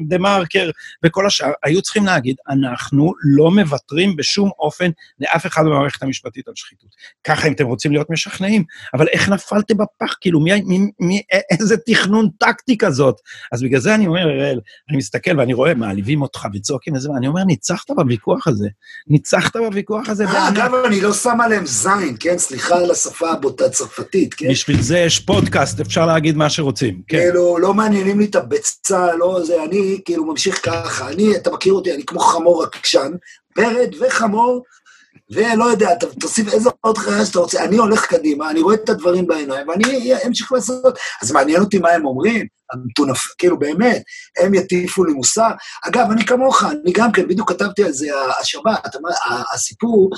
דה 0.00 0.18
מרקר 0.18 0.70
וכל 1.04 1.26
השאר, 1.26 1.52
היו 1.64 1.82
צריכים 1.82 2.04
להגיד, 2.04 2.36
אנחנו 2.48 3.12
לא 3.22 3.50
מוותרים 3.50 4.16
בשום 4.16 4.50
אופן 4.58 4.90
לאף 5.20 5.46
אחד 5.46 5.62
במערכת 5.64 6.02
המשפטית 6.02 6.48
על 6.48 6.54
שחיתות. 6.56 6.90
ככה 7.24 7.48
אם 7.48 7.52
אתם 7.52 7.66
רוצים 7.66 7.92
להיות 7.92 8.10
משכנעים. 8.10 8.64
אבל 8.94 9.08
איך 9.08 9.28
נפלתם 9.28 9.74
בפח? 9.76 10.14
כאילו, 10.20 10.40
מי, 10.40 10.60
מי, 10.60 10.78
מי, 11.00 11.22
איזה 11.50 11.76
תכנון 11.86 12.28
טקטי 12.38 12.77
כזאת? 12.78 13.20
אז 13.52 13.62
בגלל 13.62 13.80
זה 13.80 13.94
אני 13.94 14.06
אומר, 14.06 14.30
אראל, 14.30 14.60
אני 14.90 14.96
מסתכל 14.96 15.38
ואני 15.38 15.54
רואה... 15.54 15.74
מעליבים 15.78 16.22
אותך 16.22 16.46
וצועקים 16.54 16.94
וזה, 16.94 17.10
ואני 17.10 17.28
אומר, 17.28 17.44
ניצחת 17.44 17.90
בוויכוח 17.90 18.46
הזה. 18.46 18.68
ניצחת 19.08 19.56
בוויכוח 19.56 20.08
הזה. 20.08 20.24
אה, 20.24 20.48
אגב, 20.48 20.74
אני 20.86 21.00
לא 21.00 21.12
שם 21.12 21.40
עליהם 21.40 21.66
זין, 21.66 22.16
כן? 22.20 22.38
סליחה 22.38 22.76
על 22.76 22.90
השפה 22.90 23.30
הבוטה 23.30 23.64
הצרפתית, 23.64 24.34
כן? 24.34 24.48
בשביל 24.50 24.82
זה 24.82 24.98
יש 24.98 25.20
פודקאסט, 25.20 25.80
אפשר 25.80 26.06
להגיד 26.06 26.36
מה 26.36 26.50
שרוצים, 26.50 27.02
כן. 27.08 27.18
כאילו, 27.18 27.58
לא 27.58 27.74
מעניינים 27.74 28.18
לי 28.18 28.24
את 28.24 28.34
הביצה, 28.34 29.14
לא 29.16 29.40
זה, 29.44 29.64
אני 29.64 30.00
כאילו 30.04 30.24
ממשיך 30.24 30.60
ככה. 30.62 31.08
אני, 31.08 31.36
אתה 31.36 31.50
מכיר 31.50 31.72
אותי, 31.72 31.94
אני 31.94 32.04
כמו 32.06 32.20
חמור 32.20 32.64
עקשן, 32.64 33.12
פרד 33.54 33.90
וחמור, 34.00 34.64
ולא 35.30 35.64
יודע, 35.64 35.94
תוסיף 36.20 36.54
איזה 36.54 36.70
עוד 36.80 36.98
חיה 36.98 37.26
שאתה 37.26 37.38
רוצה, 37.38 37.64
אני 37.64 37.76
הולך 37.76 38.06
קדימה, 38.06 38.50
אני 38.50 38.60
רואה 38.60 38.74
את 38.74 38.88
הדברים 38.88 39.26
בעיניים, 39.26 39.68
ואני 39.68 40.12
אמשיך 40.26 40.52
לעשות. 40.52 40.98
אז 41.22 41.32
מעניין 41.32 41.60
אותי 41.60 41.78
מה 41.78 41.90
הם 41.90 42.06
אומרים, 42.06 42.46
המטונף, 42.72 43.18
כאילו 43.38 43.58
באמת, 43.58 44.02
הם 44.38 44.54
יטיפו 44.54 45.04
לי 45.04 45.12
מוסר. 45.12 45.50
אגב, 45.84 46.10
אני 46.10 46.26
כמוך, 46.26 46.64
אני 46.64 46.92
גם 46.92 47.12
כן, 47.12 47.28
בדיוק 47.28 47.52
כתבתי 47.52 47.84
על 47.84 47.92
זה 47.92 48.06
השבת, 48.40 48.96
הסיפור, 49.54 50.10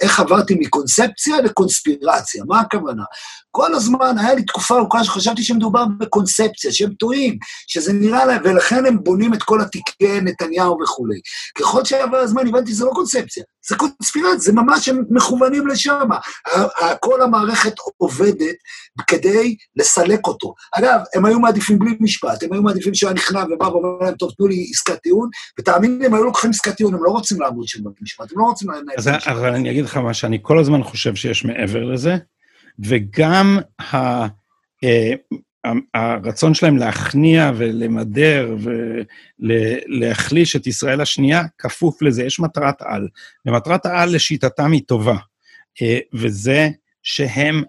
איך 0.00 0.20
עברתי 0.20 0.54
מקונספציה 0.60 1.40
לקונספירציה, 1.40 2.44
מה 2.48 2.60
הכוונה? 2.60 3.02
כל 3.50 3.74
הזמן, 3.74 4.18
היה 4.18 4.34
לי 4.34 4.42
תקופה 4.42 4.76
ארוכה 4.76 5.04
שחשבתי 5.04 5.42
שמדובר 5.42 5.84
בקונספציה, 5.98 6.72
שהם 6.72 6.94
טועים, 6.94 7.38
שזה 7.66 7.92
נראה 7.92 8.24
להם, 8.24 8.42
ולכן 8.44 8.86
הם 8.86 8.98
בונים 9.02 9.34
את 9.34 9.42
כל 9.42 9.60
התיקי 9.60 10.20
נתניהו 10.20 10.78
וכולי. 10.82 11.20
ככל 11.58 11.84
שעבר 11.84 12.16
הזמן 12.16 12.48
הבנתי 12.48 12.72
שזה 12.72 12.84
לא 12.84 12.90
קונספציה, 12.94 13.44
זה 13.68 13.76
קונספירציה, 13.76 14.38
זה 14.38 14.52
ממש, 14.52 14.88
הם 14.88 15.02
מכוונים 15.10 15.66
לשם. 15.66 16.08
כל 17.00 17.22
המערכת 17.22 17.74
עובדת 17.96 18.56
כדי 19.06 19.56
לסלק 19.76 20.26
אותו. 20.26 20.54
אגב, 20.78 21.00
הם 21.14 21.24
היו 21.24 21.40
מעדיפים 21.40 21.73
בלי 21.78 21.90
משפט, 22.00 22.42
הם 22.42 22.52
היו 22.52 22.62
מעדיפים 22.62 22.94
שהוא 22.94 23.08
היה 23.08 23.14
נכנע 23.14 23.44
ובא 23.50 23.64
ואומר 23.64 24.04
להם, 24.04 24.14
טוב, 24.14 24.32
תנו 24.36 24.46
לי 24.46 24.66
עסקת 24.70 25.02
טיעון, 25.02 25.28
ותאמין 25.58 25.98
לי, 25.98 26.06
הם 26.06 26.14
היו 26.14 26.24
לוקחים 26.24 26.50
עסקת 26.50 26.76
טיעון, 26.76 26.94
הם 26.94 27.04
לא 27.04 27.10
רוצים 27.10 27.40
לעמוד 27.40 27.68
שם 27.68 27.84
במשפט, 27.84 28.32
הם 28.32 28.38
לא 28.38 28.44
רוצים 28.44 28.70
לנהל 28.70 28.82
את 29.00 29.06
המשפט. 29.06 29.28
אבל 29.28 29.54
אני 29.54 29.70
אגיד 29.70 29.84
לך 29.84 29.96
מה 29.96 30.14
שאני 30.14 30.38
כל 30.42 30.58
הזמן 30.58 30.82
חושב 30.82 31.14
שיש 31.14 31.44
מעבר 31.44 31.84
לזה, 31.84 32.16
וגם 32.78 33.58
ה... 33.80 33.94
אה, 34.84 35.14
הרצון 35.94 36.54
שלהם 36.54 36.76
להכניע 36.76 37.52
ולמדר 37.56 38.56
ולהחליש 39.38 40.56
את 40.56 40.66
ישראל 40.66 41.00
השנייה 41.00 41.42
כפוף 41.58 42.02
לזה, 42.02 42.24
יש 42.24 42.40
מטרת 42.40 42.82
על. 42.82 43.08
ומטרת 43.46 43.86
העל 43.86 44.14
לשיטתם 44.14 44.72
היא 44.72 44.82
טובה, 44.86 45.16
אה, 45.82 45.98
וזה 46.12 46.68
שהם 47.02 47.62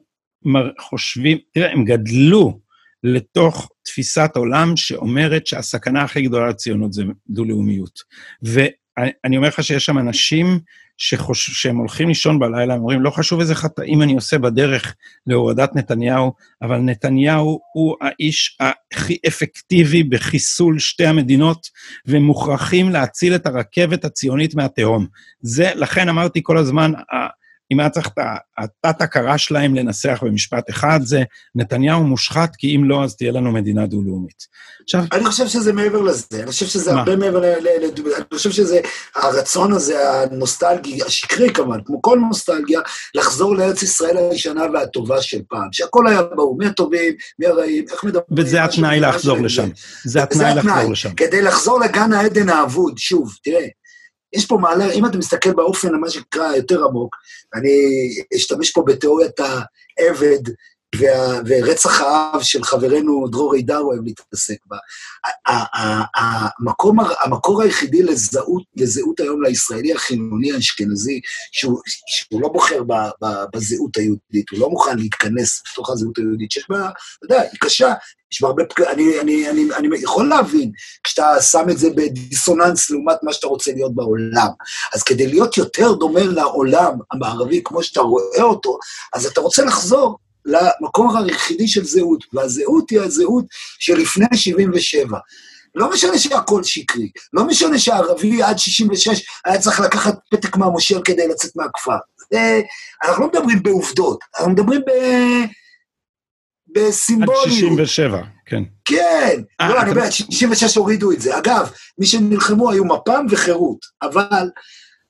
חושבים, 0.79 1.37
תראה, 1.51 1.71
הם 1.71 1.85
גדלו 1.85 2.59
לתוך 3.03 3.69
תפיסת 3.85 4.31
עולם 4.35 4.77
שאומרת 4.77 5.47
שהסכנה 5.47 6.01
הכי 6.01 6.21
גדולה 6.21 6.47
לציונות 6.47 6.93
זה 6.93 7.03
דו-לאומיות. 7.29 7.99
ואני 8.41 9.37
אומר 9.37 9.47
לך 9.47 9.63
שיש 9.63 9.85
שם 9.85 9.97
אנשים 9.97 10.59
שחוש... 10.97 11.49
שהם 11.61 11.77
הולכים 11.77 12.07
לישון 12.07 12.39
בלילה, 12.39 12.73
הם 12.73 12.79
אומרים, 12.79 13.01
לא 13.01 13.09
חשוב 13.09 13.39
איזה 13.39 13.55
חטאים 13.55 14.01
אני 14.01 14.15
עושה 14.15 14.37
בדרך 14.37 14.95
להורדת 15.27 15.75
נתניהו, 15.75 16.33
אבל 16.61 16.77
נתניהו 16.77 17.59
הוא 17.73 17.95
האיש 18.01 18.57
הכי 18.59 19.17
אפקטיבי 19.27 20.03
בחיסול 20.03 20.79
שתי 20.79 21.05
המדינות, 21.05 21.67
ומוכרחים 22.05 22.89
להציל 22.89 23.35
את 23.35 23.45
הרכבת 23.45 24.05
הציונית 24.05 24.55
מהתהום. 24.55 25.07
זה, 25.41 25.71
לכן 25.75 26.09
אמרתי 26.09 26.39
כל 26.43 26.57
הזמן, 26.57 26.91
אם 27.71 27.79
היה 27.79 27.89
צריך 27.89 28.07
את 28.07 28.19
התת-הכרה 28.57 29.37
שלהם 29.37 29.75
לנסח 29.75 30.19
במשפט 30.21 30.69
אחד, 30.69 30.99
זה 31.03 31.23
נתניהו 31.55 32.03
מושחת, 32.03 32.55
כי 32.55 32.75
אם 32.75 32.83
לא, 32.85 33.03
אז 33.03 33.15
תהיה 33.15 33.31
לנו 33.31 33.51
מדינה 33.51 33.85
דו-לאומית. 33.85 34.43
עכשיו... 34.83 35.03
אני 35.11 35.25
חושב 35.25 35.47
שזה 35.47 35.73
מעבר 35.73 36.01
לזה, 36.01 36.25
אני 36.33 36.51
חושב 36.51 36.65
שזה 36.65 36.93
מה? 36.93 36.99
הרבה 36.99 37.15
מעבר 37.15 37.39
ל... 37.39 37.45
ל, 37.45 37.67
ל 37.81 38.13
אני 38.15 38.25
חושב 38.33 38.51
שזה, 38.51 38.79
הרצון 39.15 39.73
הזה, 39.73 40.09
הנוסטלגי, 40.09 41.03
השקרי 41.03 41.53
כמובן, 41.53 41.79
כמו 41.85 42.01
כל 42.01 42.19
נוסטלגיה, 42.27 42.79
לחזור 43.15 43.55
לארץ 43.55 43.83
ישראל 43.83 44.17
הישנה 44.17 44.63
והטובה 44.73 45.21
של 45.21 45.41
פעם, 45.49 45.67
שהכל 45.71 46.07
היה 46.07 46.21
ברור, 46.23 46.57
מי 46.57 46.65
הטובים, 46.65 47.13
מי 47.39 47.45
הרעים, 47.45 47.85
איך 47.91 48.03
מדברים... 48.03 48.25
וזה 48.37 48.63
התנאי 48.63 48.99
לחזור 48.99 49.37
לשם. 49.37 49.69
זה 50.03 50.23
התנאי 50.23 50.55
לחזור 50.55 50.91
לשם. 50.91 51.13
כדי 51.13 51.41
לחזור 51.41 51.79
לגן 51.79 52.13
העדן 52.13 52.49
האבוד, 52.49 52.97
שוב, 52.97 53.33
תראה, 53.43 53.67
יש 54.35 54.45
פה 54.45 54.57
מעלה, 54.57 54.91
אם 54.91 55.05
אתה 55.05 55.17
מסתכל 55.17 55.53
באופן, 55.53 55.95
מה 55.95 56.09
שנקרא, 56.09 56.55
יותר 56.55 56.85
עמוק, 56.85 57.15
אני 57.55 57.69
אשתמש 58.35 58.71
פה 58.71 58.83
בתיאוריית 58.87 59.39
העבד 59.39 60.51
וה, 60.99 61.39
ורצח 61.45 62.01
האב 62.01 62.41
של 62.41 62.63
חברנו 62.63 63.27
דרור 63.27 63.53
הידר 63.53 63.79
אוהב 63.79 64.03
להתעסק 64.03 64.57
בה. 64.65 64.77
המקום, 66.15 66.97
המקור 67.23 67.61
היחידי 67.61 68.03
לזהות, 68.03 68.63
לזהות 68.75 69.19
היום 69.19 69.43
לישראלי 69.43 69.93
החילוני 69.93 70.51
האשכנזי, 70.51 71.21
שהוא, 71.51 71.81
שהוא 72.07 72.41
לא 72.41 72.47
בוחר 72.47 72.83
ב, 72.83 72.93
ב, 72.93 73.25
בזהות 73.53 73.97
היהודית, 73.97 74.49
הוא 74.51 74.59
לא 74.59 74.69
מוכן 74.69 74.97
להתכנס 74.97 75.61
בתוך 75.71 75.89
הזהות 75.89 76.17
היהודית, 76.17 76.51
שיש 76.51 76.65
בה, 76.69 76.79
אתה 76.79 77.25
יודע, 77.25 77.41
היא 77.41 77.59
קשה, 77.59 77.93
יש 78.33 78.41
בה 78.41 78.47
הרבה, 78.47 78.63
אני, 78.87 79.19
אני, 79.19 79.49
אני, 79.49 79.67
אני 79.77 79.87
יכול 80.01 80.29
להבין, 80.29 80.71
כשאתה 81.03 81.41
שם 81.41 81.69
את 81.71 81.77
זה 81.77 81.89
בדיסוננס 81.89 82.89
לעומת 82.89 83.17
מה 83.23 83.33
שאתה 83.33 83.47
רוצה 83.47 83.71
להיות 83.71 83.95
בעולם. 83.95 84.49
אז 84.93 85.03
כדי 85.03 85.27
להיות 85.27 85.57
יותר 85.57 85.93
דומה 85.93 86.23
לעולם 86.23 86.93
המערבי 87.11 87.61
כמו 87.63 87.83
שאתה 87.83 88.01
רואה 88.01 88.43
אותו, 88.43 88.77
אז 89.13 89.25
אתה 89.25 89.41
רוצה 89.41 89.65
לחזור 89.65 90.17
למקום 90.45 91.17
היחידי 91.17 91.67
של 91.67 91.83
זהות, 91.83 92.23
והזהות 92.33 92.89
היא 92.89 92.99
הזהות 92.99 93.45
שלפני 93.79 94.25
77. 94.33 95.17
לא 95.75 95.91
משנה 95.91 96.17
שהכל 96.17 96.63
שקרי, 96.63 97.09
לא 97.33 97.47
משנה 97.47 97.79
שהערבי 97.79 98.43
עד 98.43 98.59
66 98.59 99.25
היה 99.45 99.59
צריך 99.59 99.79
לקחת 99.79 100.15
פתק 100.31 100.57
מהמושל 100.57 101.01
כדי 101.01 101.27
לצאת 101.27 101.51
מהכפר. 101.55 101.97
זה, 102.33 102.61
אנחנו 103.03 103.23
לא 103.23 103.29
מדברים 103.29 103.63
בעובדות, 103.63 104.19
אנחנו 104.35 104.51
מדברים 104.51 104.81
ב... 104.81 104.91
בסימבוליות. 106.75 107.45
עד 107.45 107.51
67, 107.51 108.21
כן. 108.45 108.63
כן, 108.85 109.41
아, 109.61 109.65
לא, 109.65 109.81
אני 109.81 109.91
אומר, 109.91 110.03
עד 110.03 110.11
66 110.11 110.75
הורידו 110.77 111.11
את 111.11 111.21
זה. 111.21 111.37
אגב, 111.37 111.71
מי 111.97 112.05
שנלחמו 112.05 112.71
היו 112.71 112.85
מפ"ם 112.85 113.25
וחירות, 113.29 113.77
אבל 114.01 114.49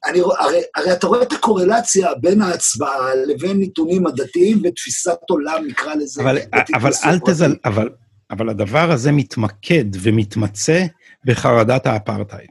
אני, 0.05 0.19
הרי, 0.39 0.61
הרי 0.75 0.93
אתה 0.93 1.07
רואה 1.07 1.21
את 1.21 1.33
הקורלציה 1.33 2.09
בין 2.21 2.41
ההצבעה 2.41 3.15
לבין 3.27 3.59
נתונים 3.59 4.07
עדתיים 4.07 4.61
ותפיסת 4.63 5.29
עולם, 5.29 5.67
נקרא 5.67 5.95
לזה. 5.95 6.21
אבל, 6.21 6.37
אבל 6.75 6.91
אל 7.05 7.19
תזל... 7.19 7.55
אבל, 7.65 7.89
אבל 8.31 8.49
הדבר 8.49 8.91
הזה 8.91 9.11
מתמקד 9.11 9.85
ומתמצא 10.01 10.85
בחרדת 11.25 11.85
האפרטהייד. 11.87 12.49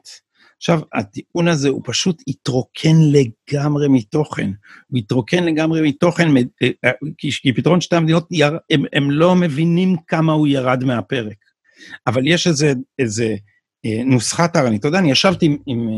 עכשיו, 0.57 0.81
הטיעון 0.95 1.49
הזה 1.49 1.69
הוא 1.69 1.83
פשוט 1.85 2.23
התרוקן 2.29 2.97
לגמרי 3.13 3.89
מתוכן. 3.89 4.51
הוא 4.89 4.99
התרוקן 4.99 5.45
לגמרי 5.45 5.89
מתוכן, 5.89 6.37
אה, 6.37 6.43
אה, 6.85 6.91
כי, 7.19 7.31
כי 7.43 7.53
פתרון 7.53 7.81
שתי 7.81 7.97
המדינות, 7.97 8.29
הם, 8.71 8.85
הם 8.93 9.11
לא 9.11 9.37
מבינים 9.37 9.97
כמה 10.07 10.33
הוא 10.33 10.47
ירד 10.47 10.85
מהפרק. 10.85 11.37
אבל 12.07 12.27
יש 12.27 12.47
איזה, 12.47 12.73
איזה 12.99 13.37
אה, 13.87 14.05
נוסחה 14.05 14.49
טהרנית. 14.49 14.81
אתה 14.81 14.89
יודע, 14.89 14.99
אני 14.99 15.11
ישבתי 15.11 15.47
עם, 15.47 15.57
עם, 15.67 15.89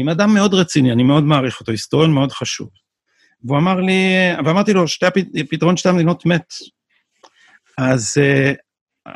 עם 0.00 0.08
אדם 0.08 0.34
מאוד 0.34 0.54
רציני, 0.54 0.92
אני 0.92 1.02
מאוד 1.02 1.24
מעריך 1.24 1.60
אותו, 1.60 1.72
היסטוריון 1.72 2.12
מאוד 2.12 2.32
חשוב. 2.32 2.68
והוא 3.44 3.58
אמר 3.58 3.80
לי, 3.80 4.14
ואמרתי 4.44 4.72
לו, 4.72 4.88
שתי, 4.88 5.06
פתרון 5.50 5.76
שתי 5.76 5.88
המדינות 5.88 6.26
מת. 6.26 6.54
אז, 7.78 8.16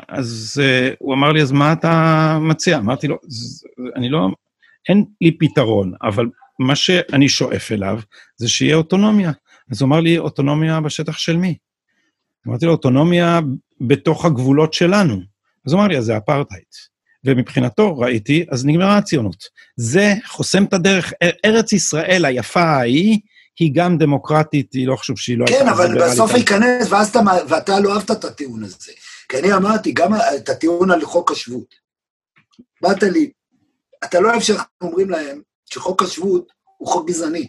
אז 0.07 0.61
הוא 0.99 1.13
אמר 1.13 1.31
לי, 1.31 1.41
אז 1.41 1.51
מה 1.51 1.73
אתה 1.73 2.37
מציע? 2.41 2.77
אמרתי 2.77 3.07
לו, 3.07 3.17
אני 3.95 4.09
לא, 4.09 4.27
אין 4.89 5.05
לי 5.21 5.37
פתרון, 5.37 5.93
אבל 6.01 6.25
מה 6.59 6.75
שאני 6.75 7.29
שואף 7.29 7.71
אליו 7.71 7.99
זה 8.35 8.49
שיהיה 8.49 8.75
אוטונומיה. 8.75 9.31
אז 9.71 9.81
הוא 9.81 9.87
אמר 9.87 9.99
לי, 9.99 10.17
אוטונומיה 10.17 10.81
בשטח 10.81 11.17
של 11.17 11.37
מי? 11.37 11.57
אמרתי 12.47 12.65
לו, 12.65 12.71
אוטונומיה 12.71 13.39
בתוך 13.81 14.25
הגבולות 14.25 14.73
שלנו. 14.73 15.21
אז 15.65 15.73
הוא 15.73 15.79
אמר 15.79 15.87
לי, 15.87 15.97
אז 15.97 16.05
זה 16.05 16.17
אפרטהייד. 16.17 16.92
ומבחינתו, 17.25 17.97
ראיתי, 17.97 18.45
אז 18.51 18.65
נגמרה 18.65 18.97
הציונות. 18.97 19.43
זה 19.75 20.13
חוסם 20.27 20.63
את 20.63 20.73
הדרך. 20.73 21.13
ארץ 21.45 21.73
ישראל 21.73 22.25
היפה 22.25 22.63
ההיא, 22.63 23.19
היא 23.59 23.71
גם 23.75 23.97
דמוקרטית, 23.97 24.73
היא 24.73 24.87
לא 24.87 24.95
חשוב 24.95 25.17
שהיא 25.17 25.37
לא... 25.37 25.45
כן, 25.47 25.67
אבל 25.67 26.01
בסוף 26.01 26.31
ייכנס, 26.33 26.87
ואז 26.89 27.09
אתה, 27.09 27.19
ואתה 27.47 27.79
לא 27.79 27.93
אהבת 27.93 28.11
את 28.11 28.25
הטיעון 28.25 28.63
הזה. 28.63 28.91
כי 29.29 29.39
אני 29.39 29.53
אמרתי, 29.53 29.91
גם 29.91 30.13
את 30.35 30.49
הטיעון 30.49 30.91
על 30.91 31.05
חוק 31.05 31.31
השבות. 31.31 31.75
באת 32.81 33.03
לי, 33.03 33.31
אתה 34.03 34.19
לא 34.19 34.29
אוהב 34.29 34.41
שאנחנו 34.41 34.67
אומרים 34.81 35.09
להם 35.09 35.41
שחוק 35.65 36.03
השבות 36.03 36.47
הוא 36.77 36.87
חוק 36.87 37.07
גזעני. 37.07 37.47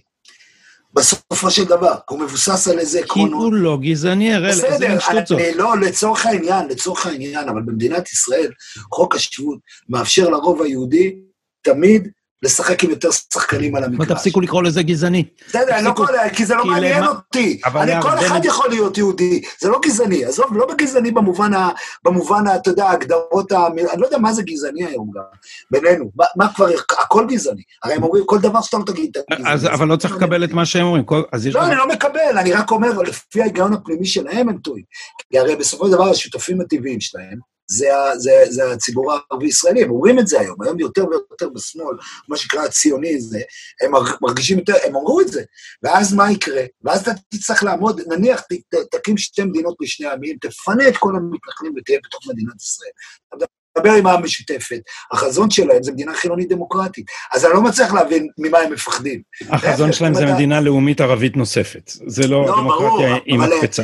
בסופו 0.94 1.50
של 1.50 1.64
דבר, 1.64 1.94
הוא 2.10 2.20
מבוסס 2.20 2.68
על 2.68 2.78
איזה 2.78 2.98
עקרונות. 3.00 3.40
כי 3.40 3.44
הוא 3.44 3.52
לא 3.52 3.78
גזעני, 3.82 4.34
הראל, 4.34 4.48
איזה 4.50 4.88
מין 4.88 5.00
שטוצות. 5.00 5.38
בסדר, 5.38 5.56
לא, 5.56 5.80
לצורך 5.80 6.26
העניין, 6.26 6.68
לצורך 6.68 7.06
העניין, 7.06 7.48
אבל 7.48 7.62
במדינת 7.62 8.12
ישראל, 8.12 8.50
חוק 8.92 9.14
השבות 9.14 9.58
מאפשר 9.88 10.28
לרוב 10.28 10.62
היהודי 10.62 11.16
תמיד 11.62 12.08
לשחק 12.44 12.84
עם 12.84 12.90
יותר 12.90 13.10
שחקנים 13.10 13.76
על 13.76 13.84
המגרש. 13.84 14.08
תפסיקו 14.08 14.40
לקרוא 14.40 14.62
לזה 14.62 14.82
גזעני. 14.82 15.24
בסדר, 15.48 15.76
אני 15.76 15.84
לא 15.84 15.92
קורא, 15.92 16.28
כי 16.28 16.46
זה 16.46 16.54
לא 16.54 16.64
מעניין 16.64 17.06
אותי. 17.06 17.60
אני, 17.76 18.02
כל 18.02 18.18
אחד 18.18 18.44
יכול 18.44 18.70
להיות 18.70 18.98
יהודי, 18.98 19.42
זה 19.60 19.68
לא 19.68 19.80
גזעני. 19.84 20.24
עזוב, 20.24 20.46
לא 20.56 20.66
בגזעני 20.66 21.10
במובן, 21.10 21.54
ה, 21.54 21.70
במובן, 22.04 22.44
אתה 22.54 22.70
יודע, 22.70 22.84
ההגדרות, 22.84 23.52
אני 23.52 23.82
לא 24.00 24.06
יודע 24.06 24.18
מה 24.18 24.32
זה 24.32 24.42
גזעני 24.42 24.84
היום 24.84 25.10
גם, 25.14 25.22
בינינו. 25.70 26.10
מה 26.36 26.52
כבר, 26.54 26.66
הכל 27.02 27.26
גזעני. 27.28 27.62
הרי 27.84 27.94
הם 27.94 28.02
אומרים, 28.02 28.24
כל 28.26 28.38
דבר 28.38 28.62
שאתה 28.62 28.76
לא 28.78 28.84
תגיד, 28.86 29.16
אז, 29.46 29.66
אבל 29.66 29.88
לא 29.88 29.96
צריך 29.96 30.16
לקבל 30.16 30.44
את 30.44 30.52
מה 30.52 30.66
שהם 30.66 30.86
אומרים. 30.86 31.04
לא, 31.52 31.66
אני 31.66 31.76
לא 31.76 31.88
מקבל, 31.88 32.38
אני 32.38 32.52
רק 32.52 32.70
אומר, 32.70 32.98
לפי 33.02 33.42
ההיגיון 33.42 33.72
הפנימי 33.72 34.06
שלהם 34.06 34.48
הם 34.48 34.58
טועים. 34.58 34.84
כי 35.32 35.38
הרי 35.38 35.56
בסופו 35.56 35.86
של 35.86 35.92
דבר 35.92 36.10
השותפים 36.10 36.60
הטבעיים 36.60 37.00
שלהם, 37.00 37.53
זה, 37.66 37.88
זה, 38.16 38.32
זה 38.50 38.72
הציבור 38.72 39.12
הערבי-ישראלי, 39.12 39.82
הם 39.82 39.90
אומרים 39.90 40.18
את 40.18 40.26
זה 40.26 40.40
היום, 40.40 40.62
היום 40.62 40.80
יותר 40.80 41.04
ויותר 41.08 41.48
בשמאל, 41.48 41.96
מה 42.28 42.36
שנקרא 42.36 42.64
הציוני, 42.64 43.20
זה, 43.20 43.40
הם 43.82 43.92
מרגישים 44.22 44.58
יותר, 44.58 44.74
הם 44.84 44.96
אמרו 44.96 45.20
את 45.20 45.28
זה, 45.28 45.42
ואז 45.82 46.14
מה 46.14 46.32
יקרה? 46.32 46.62
ואז 46.84 47.00
אתה 47.00 47.10
תצטרך 47.28 47.62
לעמוד, 47.62 48.00
נניח 48.06 48.40
ת, 48.40 48.74
תקים 48.90 49.18
שתי 49.18 49.42
מדינות 49.42 49.76
לשני 49.80 50.06
עמים, 50.06 50.36
תפנה 50.40 50.88
את 50.88 50.96
כל 50.96 51.16
המתנחלים 51.16 51.72
ותהיה 51.76 51.98
בתוך 52.04 52.20
מדינת 52.28 52.62
ישראל. 52.62 52.90
אתה 53.36 53.46
מדבר 53.78 53.92
עם 53.92 54.06
העם 54.06 54.24
משותפת, 54.24 54.80
החזון 55.12 55.50
שלהם 55.50 55.82
זה 55.82 55.92
מדינה 55.92 56.14
חילונית 56.14 56.48
דמוקרטית, 56.48 57.06
אז 57.32 57.44
אני 57.44 57.54
לא 57.54 57.62
מצליח 57.62 57.92
להבין 57.92 58.28
ממה 58.38 58.58
הם 58.58 58.72
מפחדים. 58.72 59.22
החזון 59.48 59.92
שלהם 59.92 60.14
זה 60.14 60.26
מדינה 60.26 60.60
לאומית 60.60 61.00
ערבית 61.00 61.36
נוספת, 61.36 61.90
זה 62.06 62.28
לא, 62.28 62.46
לא 62.46 62.56
דמוקרטיה 62.56 63.16
עם 63.26 63.40
מקפצה. 63.40 63.82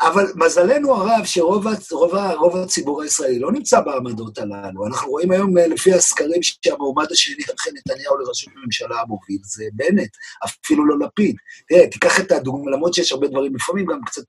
אבל 0.00 0.26
מזלנו 0.34 0.94
הרב 0.94 1.24
שרוב 1.24 1.66
רוב, 1.90 2.14
רוב 2.14 2.56
הציבור 2.56 3.02
הישראלי 3.02 3.38
לא 3.38 3.52
נמצא 3.52 3.80
בעמדות 3.80 4.38
הללו. 4.38 4.86
אנחנו 4.86 5.10
רואים 5.10 5.30
היום 5.30 5.58
אה, 5.58 5.66
לפי 5.66 5.94
הסקרים 5.94 6.42
שהמועמד 6.42 7.12
השני 7.12 7.44
אחרי 7.60 7.72
נתניהו 7.72 8.18
לראשות 8.18 8.52
הממשלה 8.56 9.00
המוביל 9.00 9.38
זה 9.42 9.64
בנט, 9.72 10.10
אפילו 10.44 10.86
לא 10.86 11.06
לפיד. 11.06 11.36
תראה, 11.68 11.86
תיקח 11.86 12.20
את 12.20 12.32
הדוגמא, 12.32 12.70
למרות 12.70 12.94
שיש 12.94 13.12
הרבה 13.12 13.28
דברים 13.28 13.56
לפעמים 13.56 13.86
גם 13.86 13.98
קצת 14.06 14.22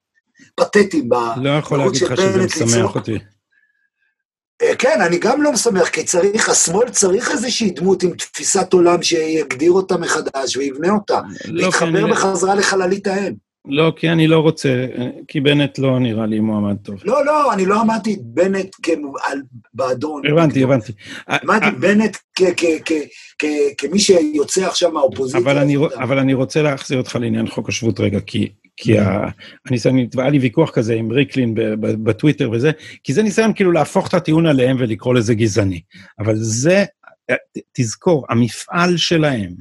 פתטיים 0.56 1.10
לא 1.42 1.50
יכול 1.50 1.78
להגיד 1.78 2.02
לך 2.02 2.18
שזה 2.18 2.66
משמח 2.66 2.96
אותי. 2.96 3.18
אה, 4.62 4.76
כן, 4.76 5.02
אני 5.02 5.18
גם 5.18 5.42
לא 5.42 5.52
משמח, 5.52 5.90
כי 5.90 6.04
צריך, 6.04 6.50
השמאל 6.50 6.90
צריך 6.90 7.32
איזושהי 7.32 7.72
דמות 7.72 8.04
עם 8.04 8.16
תפיסת 8.16 8.74
עולם 8.74 9.04
שיגדיר 9.04 9.72
אותה 9.72 9.98
מחדש 9.98 10.58
ויבנה 10.58 10.94
אותה, 10.94 11.20
לא, 11.46 11.66
להתחבר 11.66 12.08
בחזרה 12.08 12.56
לחללית 12.56 13.08
האם. 13.08 13.47
לא, 13.70 13.94
כי 13.96 14.10
אני 14.10 14.28
לא 14.28 14.40
רוצה, 14.40 14.88
כי 15.28 15.42
בנט 15.42 15.80
לא 15.80 16.00
נראה 16.00 16.26
לי 16.26 16.40
מועמד 16.40 16.78
טוב. 16.84 16.96
לא, 17.04 17.26
לא, 17.26 17.54
אני 17.54 17.66
לא 17.66 17.82
אמרתי 17.82 18.14
את 18.14 18.22
בנט 18.22 18.76
באדון. 19.74 20.22
הבנתי, 20.28 20.64
הבנתי. 20.64 20.92
אמרתי 21.44 21.66
בנט 21.80 22.18
כמי 23.78 24.00
שיוצא 24.00 24.66
עכשיו 24.66 24.92
מהאופוזיציה. 24.92 25.40
אבל 26.04 26.20
אני 26.20 26.34
רוצה 26.34 26.62
להחזיר 26.62 26.98
אותך 26.98 27.16
לעניין 27.22 27.48
חוק 27.48 27.70
השבות 27.70 28.00
רגע, 28.00 28.20
כי... 28.20 28.50
כי 28.80 29.00
אני, 29.90 30.08
היה 30.18 30.30
לי 30.30 30.40
ויכוח 30.40 30.72
כזה 30.72 30.94
עם 30.94 31.12
ריקלין 31.12 31.54
בטוויטר 31.80 32.52
וזה, 32.52 32.72
כי 33.04 33.14
זה 33.14 33.24
ניסיון 33.24 33.54
כאילו 33.54 33.72
להפוך 33.72 34.08
את 34.08 34.14
הטיעון 34.14 34.46
עליהם 34.46 34.78
ולקרוא 34.80 35.14
לזה 35.14 35.34
גזעני. 35.36 35.82
אבל 36.20 36.36
זה, 36.36 36.86
תזכור, 37.72 38.26
המפעל 38.30 38.98
שלהם, 38.98 39.54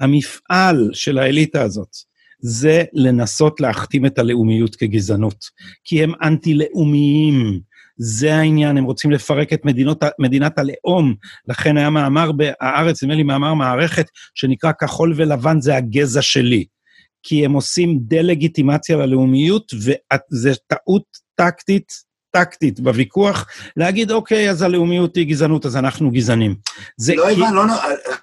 המפעל 0.00 0.90
של 0.92 1.18
האליטה 1.18 1.62
הזאת, 1.62 1.96
זה 2.40 2.84
לנסות 2.92 3.60
להכתים 3.60 4.06
את 4.06 4.18
הלאומיות 4.18 4.76
כגזענות, 4.76 5.44
כי 5.84 6.02
הם 6.02 6.12
אנטי-לאומיים. 6.22 7.60
זה 8.02 8.34
העניין, 8.34 8.76
הם 8.76 8.84
רוצים 8.84 9.10
לפרק 9.10 9.52
את 9.52 9.64
מדינות, 9.64 10.02
מדינת 10.18 10.58
הלאום. 10.58 11.14
לכן 11.48 11.76
היה 11.76 11.90
מאמר 11.90 12.32
בהארץ, 12.32 13.02
נדמה 13.02 13.14
לי 13.14 13.22
מאמר 13.22 13.54
מערכת, 13.54 14.06
שנקרא 14.34 14.72
כחול 14.80 15.14
ולבן 15.16 15.60
זה 15.60 15.76
הגזע 15.76 16.22
שלי. 16.22 16.64
כי 17.22 17.44
הם 17.44 17.52
עושים 17.52 17.98
דה-לגיטימציה 18.02 18.96
ללאומיות, 18.96 19.72
וזו 19.74 20.50
טעות 20.68 21.04
טקטית 21.34 21.92
טקטית 22.32 22.80
בוויכוח, 22.80 23.46
להגיד, 23.76 24.10
אוקיי, 24.10 24.50
אז 24.50 24.62
הלאומיות 24.62 25.16
היא 25.16 25.26
גזענות, 25.26 25.66
אז 25.66 25.76
אנחנו 25.76 26.10
גזענים. 26.10 26.54
זה 26.96 27.14
לא, 27.14 27.34
כי... 27.34 27.40
לא, 27.40 27.54
לא, 27.54 27.74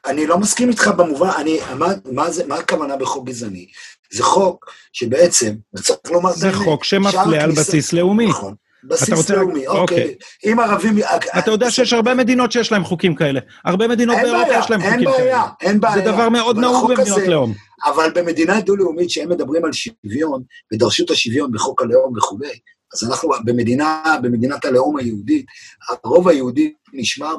אני 0.08 0.28
לא 0.28 0.38
מסכים 0.38 0.70
איתך 0.70 0.88
במובן, 0.88 1.30
אני, 1.38 1.60
מה, 1.76 1.88
מה, 2.12 2.32
זה, 2.32 2.47
מה 2.47 2.55
הכוונה 2.55 2.95
בחוק 2.97 3.28
גזעני? 3.28 3.68
זה 4.12 4.24
חוק 4.24 4.66
שבעצם, 4.93 5.53
צריך 5.76 6.12
לומר 6.12 6.32
זה 6.32 6.53
חוק 6.53 6.84
שמפלה 6.84 7.43
על 7.43 7.51
בסיס 7.51 7.93
לאומי. 7.93 8.28
נכון. 8.28 8.53
בסיס 8.84 9.30
לאומי, 9.30 9.68
אוקיי. 9.68 9.82
אוקיי. 9.82 10.16
אם 10.45 10.60
ערבים... 10.60 10.95
אתה 11.38 11.51
יודע 11.51 11.72
שיש 11.72 11.93
הרבה 11.93 12.14
מדינות 12.14 12.51
שיש 12.51 12.72
להם 12.72 12.84
חוקים 12.84 13.16
כאלה. 13.16 13.39
הרבה 13.66 13.88
מדינות 13.88 14.18
באירופה 14.22 14.53
יש 14.60 14.70
להם 14.70 14.82
חוקים 14.82 14.99
כאלה. 14.99 15.16
אין 15.16 15.24
בעיה, 15.24 15.43
אין 15.62 15.80
בעיה. 15.80 15.95
זה 15.95 16.01
דבר 16.01 16.30
מאוד 16.30 16.58
נהוג 16.58 16.93
במדינות 16.93 17.28
לאום. 17.28 17.53
אבל 17.86 18.12
במדינה 18.16 18.62
דו-לאומית 18.62 19.10
שהם 19.10 19.30
מדברים 19.30 19.66
על 19.66 19.72
שוויון, 19.74 20.43
ודרשו 20.74 21.05
את 21.05 21.10
השוויון 21.10 21.51
בחוק 21.51 21.82
הלאום 21.82 22.18
וכולי, 22.18 22.60
אז 22.93 23.10
אנחנו 23.10 23.30
במדינה, 23.45 24.16
במדינת 24.22 24.66
הלאום 24.66 24.97
היהודית, 24.97 25.45
הרוב 25.89 26.28
היהודי 26.28 26.74
נשמר 26.93 27.36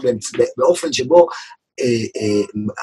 באופן 0.57 0.93
שבו 0.93 1.29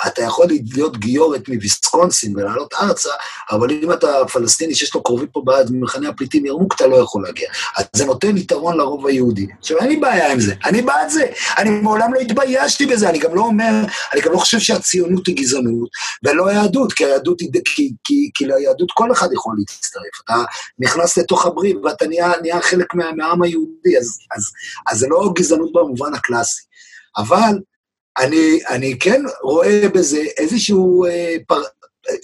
אתה 0.07 0.21
יכול 0.21 0.47
להיות 0.73 0.97
גיורת 0.97 1.49
מוויסקונסין 1.49 2.37
ולעלות 2.37 2.73
ארצה, 2.73 3.09
אבל 3.51 3.71
אם 3.71 3.91
אתה 3.91 4.07
פלסטיני 4.33 4.75
שיש 4.75 4.95
לו 4.95 5.03
קרובים 5.03 5.27
פה 5.27 5.41
במחנה 5.45 6.09
הפליטים 6.09 6.45
ירמוק, 6.45 6.75
אתה 6.75 6.87
לא 6.87 6.95
יכול 6.95 7.23
להגיע. 7.23 7.49
אז 7.77 7.85
זה 7.95 8.05
נותן 8.05 8.37
יתרון 8.37 8.77
לרוב 8.77 9.07
היהודי. 9.07 9.47
עכשיו, 9.59 9.77
אין 9.77 9.87
לי 9.87 9.97
בעיה 9.97 10.31
עם 10.31 10.39
זה, 10.39 10.53
אני 10.65 10.81
בעד 10.81 11.09
זה. 11.09 11.25
אני 11.57 11.69
מעולם 11.69 12.13
לא 12.13 12.19
התביישתי 12.19 12.85
בזה, 12.85 13.09
אני 13.09 13.19
גם 13.19 13.35
לא 13.35 13.41
אומר, 13.41 13.71
אני 14.13 14.21
גם 14.21 14.31
לא 14.31 14.37
חושב 14.37 14.59
שהציונות 14.59 15.27
היא 15.27 15.35
גזענות, 15.35 15.89
ולא 16.23 16.47
היהדות, 16.47 16.93
כי 16.93 17.05
היהדות 17.05 17.41
היא, 17.41 17.49
כי, 17.65 17.91
כי, 18.03 18.29
כי 18.33 18.45
ליהדות 18.45 18.91
כל 18.93 19.11
אחד 19.11 19.27
יכול 19.33 19.55
להצטרף. 19.57 20.21
אתה 20.23 20.43
נכנס 20.79 21.17
לתוך 21.17 21.45
הברית 21.45 21.75
ואתה 21.83 22.07
נהיה, 22.07 22.31
נהיה 22.41 22.61
חלק 22.61 22.93
מה, 22.93 23.11
מהעם 23.11 23.41
היהודי, 23.41 23.97
אז, 23.99 24.19
אז, 24.35 24.43
אז 24.91 24.99
זה 24.99 25.07
לא 25.09 25.31
גזענות 25.35 25.73
במובן 25.73 26.13
הקלאסי. 26.13 26.61
אבל, 27.17 27.59
אני, 28.17 28.59
אני 28.69 28.99
כן 28.99 29.21
רואה 29.43 29.81
בזה 29.93 30.23
איזושהי 30.37 30.75
אה, 31.09 31.35
פר, 31.47 31.61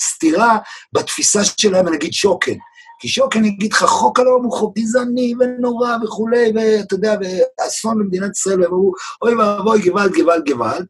סתירה 0.02 0.58
בתפיסה 0.94 1.40
שלהם, 1.44 1.94
נגיד 1.94 2.14
שוקן. 2.14 2.56
כי 3.00 3.08
שוקן 3.08 3.46
יגיד 3.46 3.74
לך, 3.74 3.84
חוק 3.84 4.20
הלאום 4.20 4.44
הוא 4.44 4.54
חוק 4.54 4.78
גזעני 4.78 5.34
ונורא 5.40 5.98
וכולי, 6.04 6.52
ואתה 6.56 6.96
יודע, 6.96 7.16
ואסון 7.22 8.00
למדינת 8.00 8.32
ישראל, 8.32 8.62
והם 8.62 8.74
אמרו, 8.74 8.94
אוי 9.22 9.36
ואבוי, 9.36 9.82
גוואלד, 9.82 10.12
גוואלד, 10.16 10.50
גוואלד, 10.50 10.86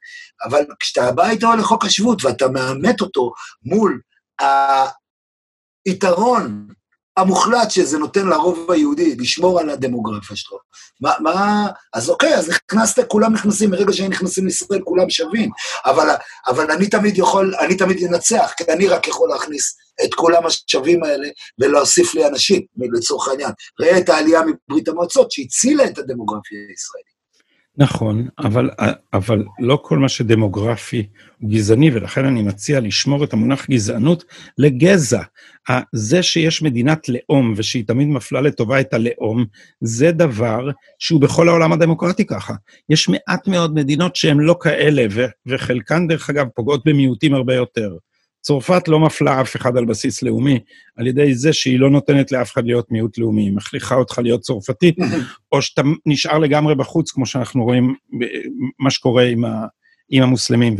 אבל 0.45 0.65
כשאתה 0.79 1.11
בא 1.11 1.29
איתו 1.29 1.55
לחוק 1.59 1.85
השבות 1.85 2.25
ואתה 2.25 2.47
מאמת 2.47 3.01
אותו 3.01 3.33
מול 3.63 4.01
היתרון 5.85 6.67
המוחלט 7.21 7.71
שזה 7.71 7.97
נותן 7.97 8.27
לרוב 8.27 8.71
היהודי 8.71 9.15
לשמור 9.15 9.59
על 9.59 9.69
הדמוגרפיה 9.69 10.35
שלו. 10.35 10.57
מה, 11.01 11.11
מה, 11.19 11.67
אז 11.93 12.09
אוקיי, 12.09 12.35
אז 12.35 12.49
נכנסת, 12.49 13.07
כולם 13.07 13.33
נכנסים, 13.33 13.71
מרגע 13.71 13.93
שהם 13.93 14.11
נכנסים 14.11 14.45
לישראל 14.45 14.81
כולם 14.83 15.09
שווים, 15.09 15.49
אבל, 15.85 16.09
אבל 16.47 16.71
אני 16.71 16.89
תמיד 16.89 17.17
יכול, 17.17 17.55
אני 17.55 17.77
תמיד 17.77 18.03
אנצח, 18.03 18.53
כי 18.57 18.63
אני 18.69 18.87
רק 18.87 19.07
יכול 19.07 19.29
להכניס 19.29 19.75
את 20.03 20.13
כולם 20.13 20.43
השווים 20.45 21.03
האלה 21.03 21.27
ולהוסיף 21.59 22.15
לי 22.15 22.27
אנשים, 22.27 22.61
לצורך 22.93 23.27
העניין. 23.27 23.51
ראה 23.81 23.97
את 23.97 24.09
העלייה 24.09 24.41
מברית 24.41 24.87
המועצות 24.87 25.31
שהצילה 25.31 25.85
את 25.85 25.97
הדמוגרפיה 25.97 26.59
הישראלית. 26.69 27.20
נכון, 27.77 28.27
אבל, 28.39 28.69
אבל 29.13 29.43
לא 29.59 29.79
כל 29.83 29.97
מה 29.97 30.09
שדמוגרפי 30.09 31.07
הוא 31.39 31.49
גזעני, 31.49 31.91
ולכן 31.93 32.25
אני 32.25 32.41
מציע 32.41 32.79
לשמור 32.79 33.23
את 33.23 33.33
המונח 33.33 33.69
גזענות 33.69 34.23
לגזע. 34.57 35.21
זה 35.93 36.23
שיש 36.23 36.61
מדינת 36.61 37.09
לאום 37.09 37.53
ושהיא 37.57 37.83
תמיד 37.87 38.07
מפלה 38.07 38.41
לטובה 38.41 38.79
את 38.79 38.93
הלאום, 38.93 39.45
זה 39.81 40.11
דבר 40.11 40.69
שהוא 40.99 41.21
בכל 41.21 41.49
העולם 41.49 41.73
הדמוקרטי 41.73 42.25
ככה. 42.25 42.53
יש 42.89 43.09
מעט 43.09 43.47
מאוד 43.47 43.73
מדינות 43.73 44.15
שהן 44.15 44.39
לא 44.39 44.55
כאלה, 44.61 45.05
וחלקן, 45.45 46.07
דרך 46.07 46.29
אגב, 46.29 46.47
פוגעות 46.55 46.81
במיעוטים 46.85 47.33
הרבה 47.33 47.55
יותר. 47.55 47.95
צרפת 48.41 48.87
לא 48.87 48.99
מפלה 48.99 49.41
אף 49.41 49.55
אחד 49.55 49.77
על 49.77 49.85
בסיס 49.85 50.23
לאומי, 50.23 50.59
על 50.97 51.07
ידי 51.07 51.33
זה 51.33 51.53
שהיא 51.53 51.79
לא 51.79 51.89
נותנת 51.89 52.31
לאף 52.31 52.53
אחד 52.53 52.65
להיות 52.65 52.91
מיעוט 52.91 53.17
לאומי, 53.17 53.41
היא 53.41 53.53
מכריחה 53.53 53.95
אותך 53.95 54.17
להיות 54.17 54.41
צרפתי, 54.41 54.91
או 55.51 55.61
שאתה 55.61 55.81
נשאר 56.05 56.37
לגמרי 56.37 56.75
בחוץ, 56.75 57.11
כמו 57.11 57.25
שאנחנו 57.25 57.63
רואים 57.63 57.95
מה 58.79 58.91
שקורה 58.91 59.23
עם, 59.23 59.45
ה, 59.45 59.65
עם 60.09 60.23
המוסלמים. 60.23 60.75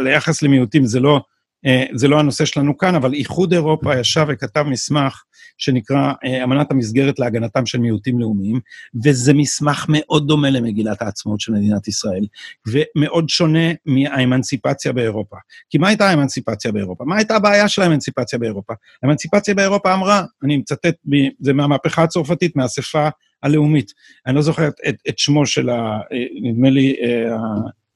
וליחס 0.00 0.42
למיעוטים 0.42 0.84
זה 0.84 1.00
לא, 1.00 1.20
אה, 1.66 1.84
זה 1.94 2.08
לא 2.08 2.18
הנושא 2.18 2.44
שלנו 2.44 2.78
כאן, 2.78 2.94
אבל 2.94 3.12
איחוד 3.14 3.52
אירופה 3.52 4.00
ישב 4.00 4.26
וכתב 4.28 4.62
מסמך 4.62 5.22
שנקרא 5.58 6.12
אה, 6.24 6.44
אמנת 6.44 6.70
המסגרת 6.70 7.18
להגנתם 7.18 7.66
של 7.66 7.78
מיעוטים 7.78 8.18
לאומיים, 8.18 8.60
וזה 9.04 9.34
מסמך 9.34 9.86
מאוד 9.88 10.28
דומה 10.28 10.50
למגילת 10.50 11.02
העצמאות 11.02 11.40
של 11.40 11.52
מדינת 11.52 11.88
ישראל, 11.88 12.26
ומאוד 12.66 13.28
שונה 13.28 13.68
מהאמנציפציה 13.86 14.92
באירופה. 14.92 15.36
כי 15.70 15.78
מה 15.78 15.88
הייתה 15.88 16.08
האמנציפציה 16.08 16.72
באירופה? 16.72 17.04
מה 17.04 17.16
הייתה 17.16 17.36
הבעיה 17.36 17.68
של 17.68 17.82
האמנציפציה 17.82 18.38
באירופה? 18.38 18.74
האמנציפציה 19.02 19.54
באירופה 19.54 19.94
אמרה, 19.94 20.22
אני 20.44 20.56
מצטט, 20.56 20.94
זה 21.40 21.52
מהמהפכה 21.52 22.02
הצרפתית, 22.02 22.56
מהאספה 22.56 23.08
הלאומית. 23.42 23.92
אני 24.26 24.34
לא 24.34 24.42
זוכר 24.42 24.68
את, 24.68 24.74
את, 24.88 24.96
את 25.08 25.18
שמו 25.18 25.46
של 25.46 25.68
ה... 25.68 26.00
אה, 26.12 26.24
נדמה 26.42 26.70
לי, 26.70 26.96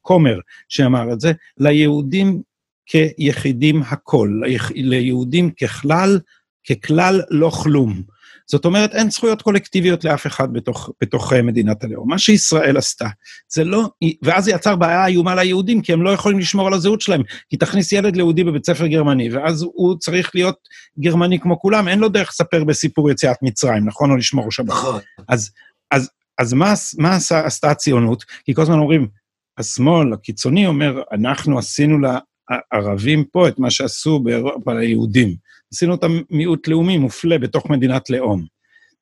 הכומר 0.01 0.39
שאמר 0.69 1.13
את 1.13 1.21
זה, 1.21 1.33
ליהודים 1.59 2.43
כיחידים 2.87 3.83
הכל, 3.83 4.41
ליהודים 4.75 5.51
ככלל 5.51 6.19
ככלל 6.69 7.23
לא 7.31 7.51
כלום. 7.51 8.03
זאת 8.51 8.65
אומרת, 8.65 8.95
אין 8.95 9.11
זכויות 9.11 9.43
קולקטיביות 9.43 10.05
לאף 10.05 10.27
אחד 10.27 10.53
בתוך, 10.53 10.91
בתוך 11.03 11.33
אה, 11.33 11.43
מדינת 11.43 11.85
הלאום. 11.85 12.11
מה 12.11 12.19
שישראל 12.19 12.77
עשתה, 12.77 13.09
זה 13.53 13.65
לא... 13.65 13.89
ואז 14.23 14.45
זה 14.45 14.51
יצר 14.51 14.77
בעיה 14.77 15.07
איומה 15.07 15.35
ליהודים, 15.35 15.83
כי 15.83 15.93
הם 15.93 16.03
לא 16.03 16.11
יכולים 16.11 16.39
לשמור 16.39 16.67
על 16.67 16.75
הזהות 16.75 17.01
שלהם. 17.01 17.23
כי 17.49 17.57
תכניס 17.57 17.93
ילד 17.93 18.17
ליהודי 18.17 18.45
בבית 18.45 18.67
ספר 18.67 18.87
גרמני, 18.87 19.35
ואז 19.35 19.63
הוא 19.63 19.99
צריך 19.99 20.31
להיות 20.35 20.57
גרמני 21.01 21.41
כמו 21.41 21.61
כולם, 21.61 21.89
אין 21.89 21.99
לו 21.99 22.09
דרך 22.09 22.29
לספר 22.29 22.65
בסיפור 22.65 23.11
יציאת 23.11 23.37
מצרים, 23.43 23.87
נכון? 23.87 24.11
או 24.11 24.17
לשמור 24.17 24.51
שבת. 24.51 24.69
נכון. 24.69 25.01
אז, 25.29 25.51
אז, 25.91 26.11
אז 26.39 26.53
מה, 26.53 26.75
מה 26.99 27.15
עשה, 27.15 27.47
עשתה 27.47 27.71
הציונות? 27.71 28.25
כי 28.45 28.55
כל 28.55 28.63
הזמן 28.63 28.79
אומרים, 28.79 29.09
השמאל 29.59 30.13
הקיצוני 30.13 30.67
אומר, 30.67 31.03
אנחנו 31.13 31.59
עשינו 31.59 31.99
לערבים 31.99 33.25
פה 33.25 33.49
את 33.49 33.59
מה 33.59 33.71
שעשו 33.71 34.21
באירופה 34.21 34.75
ליהודים. 34.75 35.35
עשינו 35.75 35.93
אותם 35.93 36.21
מיעוט 36.31 36.69
לאומי 36.69 36.99
מופלה 36.99 37.39
בתוך 37.39 37.71
מדינת 37.71 38.11
לאום. 38.11 38.45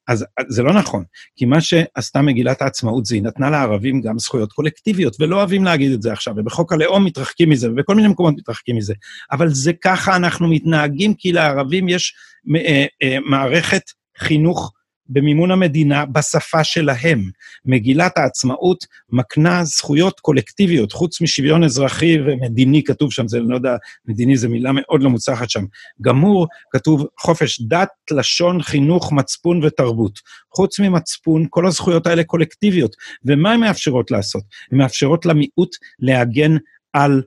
אז 0.09 0.25
זה 0.49 0.63
לא 0.63 0.73
נכון, 0.73 1.05
כי 1.37 1.45
מה 1.45 1.61
שעשתה 1.61 2.23
מגילת 2.23 2.63
העצמאות 2.63 3.07
זה 3.07 3.15
היא 3.15 3.23
נתנה 3.23 3.51
לערבים 3.51 4.01
גם 4.01 4.19
זכויות 4.19 4.53
קולקטיביות, 4.53 5.17
ולא 5.21 5.37
אוהבים 5.37 5.65
להגיד 5.65 5.93
את 5.93 6.03
זה 6.03 6.13
עכשיו, 6.13 6.35
ובחוק 6.37 6.73
הלאום 6.73 7.05
מתרחקים 7.05 7.51
מזה, 7.51 7.71
ובכל 7.71 7.95
מיני 7.95 8.09
מקומות 8.09 8.35
מתרחקים 8.37 8.77
מזה. 8.77 8.95
אבל 9.33 9.49
זה 9.49 9.73
ככה 9.73 10.17
אנחנו 10.17 10.49
מתנהגים, 10.49 11.15
כי 11.15 11.33
לערבים 11.33 11.89
יש 11.89 12.15
אה, 12.57 12.87
אה, 13.03 13.19
מערכת 13.27 13.83
חינוך 14.19 14.73
במימון 15.09 15.51
המדינה 15.51 16.07
בשפה 16.07 16.65
שלהם. 16.65 17.31
מגילת 17.65 18.19
העצמאות 18.19 18.85
מקנה 19.13 19.65
זכויות 19.65 20.21
קולקטיביות, 20.21 20.93
חוץ 20.93 21.21
משוויון 21.21 21.65
אזרחי 21.65 22.19
ומדיני 22.21 22.85
כתוב 22.85 23.13
שם, 23.13 23.29
זה 23.29 23.41
לא 23.41 23.55
יודע, 23.55 23.77
מדיני 24.07 24.37
זו 24.37 24.49
מילה 24.49 24.71
מאוד 24.75 25.03
לא 25.03 25.11
מוצלחת 25.11 25.51
שם. 25.51 25.65
גמור, 26.03 26.47
כתוב 26.71 27.07
חופש 27.21 27.61
דת, 27.61 27.89
לשון, 28.11 28.63
חינוך, 28.63 29.13
מצפון 29.13 29.65
ותרבות. 29.65 30.19
חוץ 30.55 30.81
ממצפון, 30.81 31.47
כל 31.51 31.67
הזכויות 31.67 32.07
האלה 32.07 32.25
קולקטיביות. 32.25 32.97
ומה 33.25 33.53
הן 33.53 33.61
מאפשרות 33.61 34.11
לעשות? 34.11 34.43
הן 34.73 34.79
מאפשרות 34.79 35.27
למיעוט 35.27 35.77
להגן 35.99 36.57
על 36.93 37.23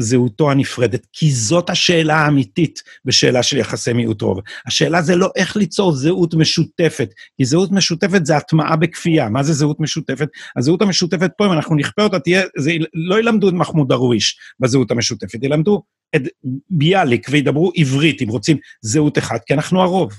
זהותו 0.00 0.50
הנפרדת, 0.50 1.06
כי 1.12 1.30
זאת 1.30 1.70
השאלה 1.70 2.14
האמיתית 2.14 2.82
בשאלה 3.04 3.42
של 3.42 3.56
יחסי 3.56 3.92
מיעוט 3.92 4.22
רוב. 4.22 4.40
השאלה 4.66 5.02
זה 5.02 5.16
לא 5.16 5.30
איך 5.36 5.56
ליצור 5.56 5.92
זהות 5.92 6.34
משותפת, 6.34 7.08
כי 7.36 7.44
זהות 7.44 7.72
משותפת 7.72 8.26
זה 8.26 8.36
הטמעה 8.36 8.76
בכפייה. 8.76 9.28
מה 9.28 9.42
זה 9.42 9.52
זהות 9.52 9.80
משותפת? 9.80 10.28
הזהות 10.56 10.82
המשותפת 10.82 11.30
פה, 11.38 11.46
אם 11.46 11.52
אנחנו 11.52 11.76
נכפה 11.76 12.04
אותה, 12.04 12.18
תהיה, 12.18 12.42
זה, 12.58 12.72
לא 12.94 13.18
ילמדו 13.18 13.48
את 13.48 13.54
מחמוד 13.54 13.88
דרוויש 13.88 14.38
בזהות 14.60 14.90
המשותפת, 14.90 15.44
ילמדו 15.44 15.82
את 16.16 16.22
ביאליק 16.70 17.26
וידברו 17.30 17.72
עברית, 17.74 18.22
אם 18.22 18.28
רוצים 18.28 18.56
זהות 18.82 19.18
אחת, 19.18 19.40
כי 19.46 19.54
אנחנו 19.54 19.82
הרוב. 19.82 20.12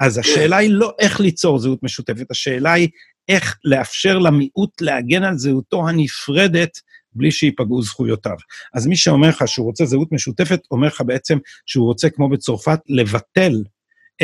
אז 0.00 0.18
השאלה 0.18 0.56
היא 0.56 0.70
לא 0.70 0.92
איך 0.98 1.20
ליצור 1.20 1.58
זהות 1.58 1.82
משותפת, 1.82 2.30
השאלה 2.30 2.72
היא 2.72 2.88
איך 3.28 3.56
לאפשר 3.64 4.18
למיעוט 4.18 4.80
להגן 4.80 5.24
על 5.24 5.38
זהותו 5.38 5.88
הנפרדת 5.88 6.80
בלי 7.16 7.30
שייפגעו 7.30 7.82
זכויותיו. 7.82 8.36
אז 8.74 8.86
מי 8.86 8.96
שאומר 8.96 9.28
לך 9.28 9.48
שהוא 9.48 9.66
רוצה 9.66 9.84
זהות 9.84 10.12
משותפת, 10.12 10.60
אומר 10.70 10.86
לך 10.86 11.02
בעצם 11.06 11.38
שהוא 11.66 11.86
רוצה, 11.86 12.10
כמו 12.10 12.28
בצרפת, 12.28 12.78
לבטל 12.88 13.52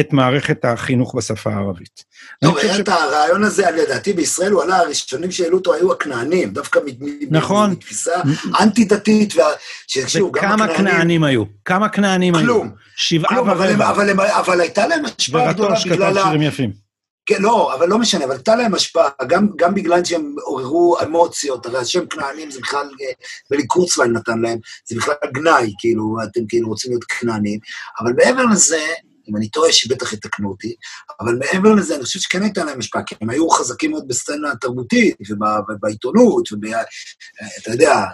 את 0.01 0.13
מערכת 0.13 0.65
החינוך 0.65 1.15
בשפה 1.15 1.51
הערבית. 1.51 2.05
טוב, 2.45 2.59
היה 2.59 2.79
את 2.79 2.89
הרעיון 2.89 3.45
הזה, 3.45 3.71
לדעתי 3.71 4.13
בישראל 4.13 4.53
הוא 4.53 4.63
עלה, 4.63 4.77
הראשונים 4.77 5.31
שהעלו 5.31 5.59
אותו 5.59 5.75
היו 5.75 5.93
הכנענים, 5.93 6.53
דווקא 6.53 6.81
נכון. 7.31 7.71
מתפיסה 7.71 8.13
אנטי-דתית, 8.61 9.35
וכמה 10.29 10.77
כנענים 10.77 11.25
היו? 11.25 11.45
כמה 11.65 11.89
כנענים 11.89 12.35
היו? 12.35 12.45
כלום. 12.45 12.71
שבעה 12.97 13.43
ורבע. 13.43 13.91
אבל 14.41 14.61
הייתה 14.61 14.87
להם 14.87 15.05
השפעה 15.05 15.53
גדולה 15.53 15.77
בגלל 15.85 16.19
ה... 16.19 16.33
כן, 17.27 17.43
לא, 17.43 17.75
אבל 17.75 17.89
לא 17.89 17.99
משנה, 17.99 18.25
אבל 18.25 18.35
הייתה 18.35 18.57
להם 18.57 18.75
השפעה, 18.75 19.09
גם, 19.27 19.49
גם 19.57 19.75
בגלל 19.75 20.05
שהם 20.05 20.35
עוררו 20.43 20.97
אמוציות, 21.03 21.67
הרי 21.67 21.79
השם 21.79 22.07
כנענים 22.07 22.51
זה 22.51 22.61
בכלל, 22.61 22.89
ולי 23.51 23.67
קורצוויין 23.67 24.13
נתן 24.13 24.39
להם, 24.39 24.59
זה 24.89 24.97
בכלל 24.97 25.15
גנאי, 25.33 25.73
כאילו, 25.79 26.17
אתם 26.25 26.41
כאילו 26.49 26.69
רוצים 26.69 26.91
להיות 26.91 27.05
כנענים, 27.05 27.59
אבל 28.01 28.13
מעבר 28.13 28.45
לזה, 28.53 28.81
אם 29.29 29.37
אני 29.37 29.49
טועה 29.49 29.73
שבטח 29.73 30.13
יתקנו 30.13 30.49
אותי, 30.49 30.75
אבל 31.21 31.39
מעבר 31.39 31.75
לזה, 31.75 31.95
אני 31.97 32.05
חושב 32.05 32.21
שכן 32.21 32.43
הייתה 32.43 32.65
להם 32.65 32.79
השפעה, 32.79 33.03
כי 33.03 33.15
הם 33.21 33.31
היו 33.31 33.51
חזקים 33.51 33.91
מאוד 33.91 34.09
בסצנה 34.09 34.53
התרבותית, 34.53 35.17
ובעיתונות, 35.69 36.49
ואתה 36.53 37.71
יודע, 37.71 38.05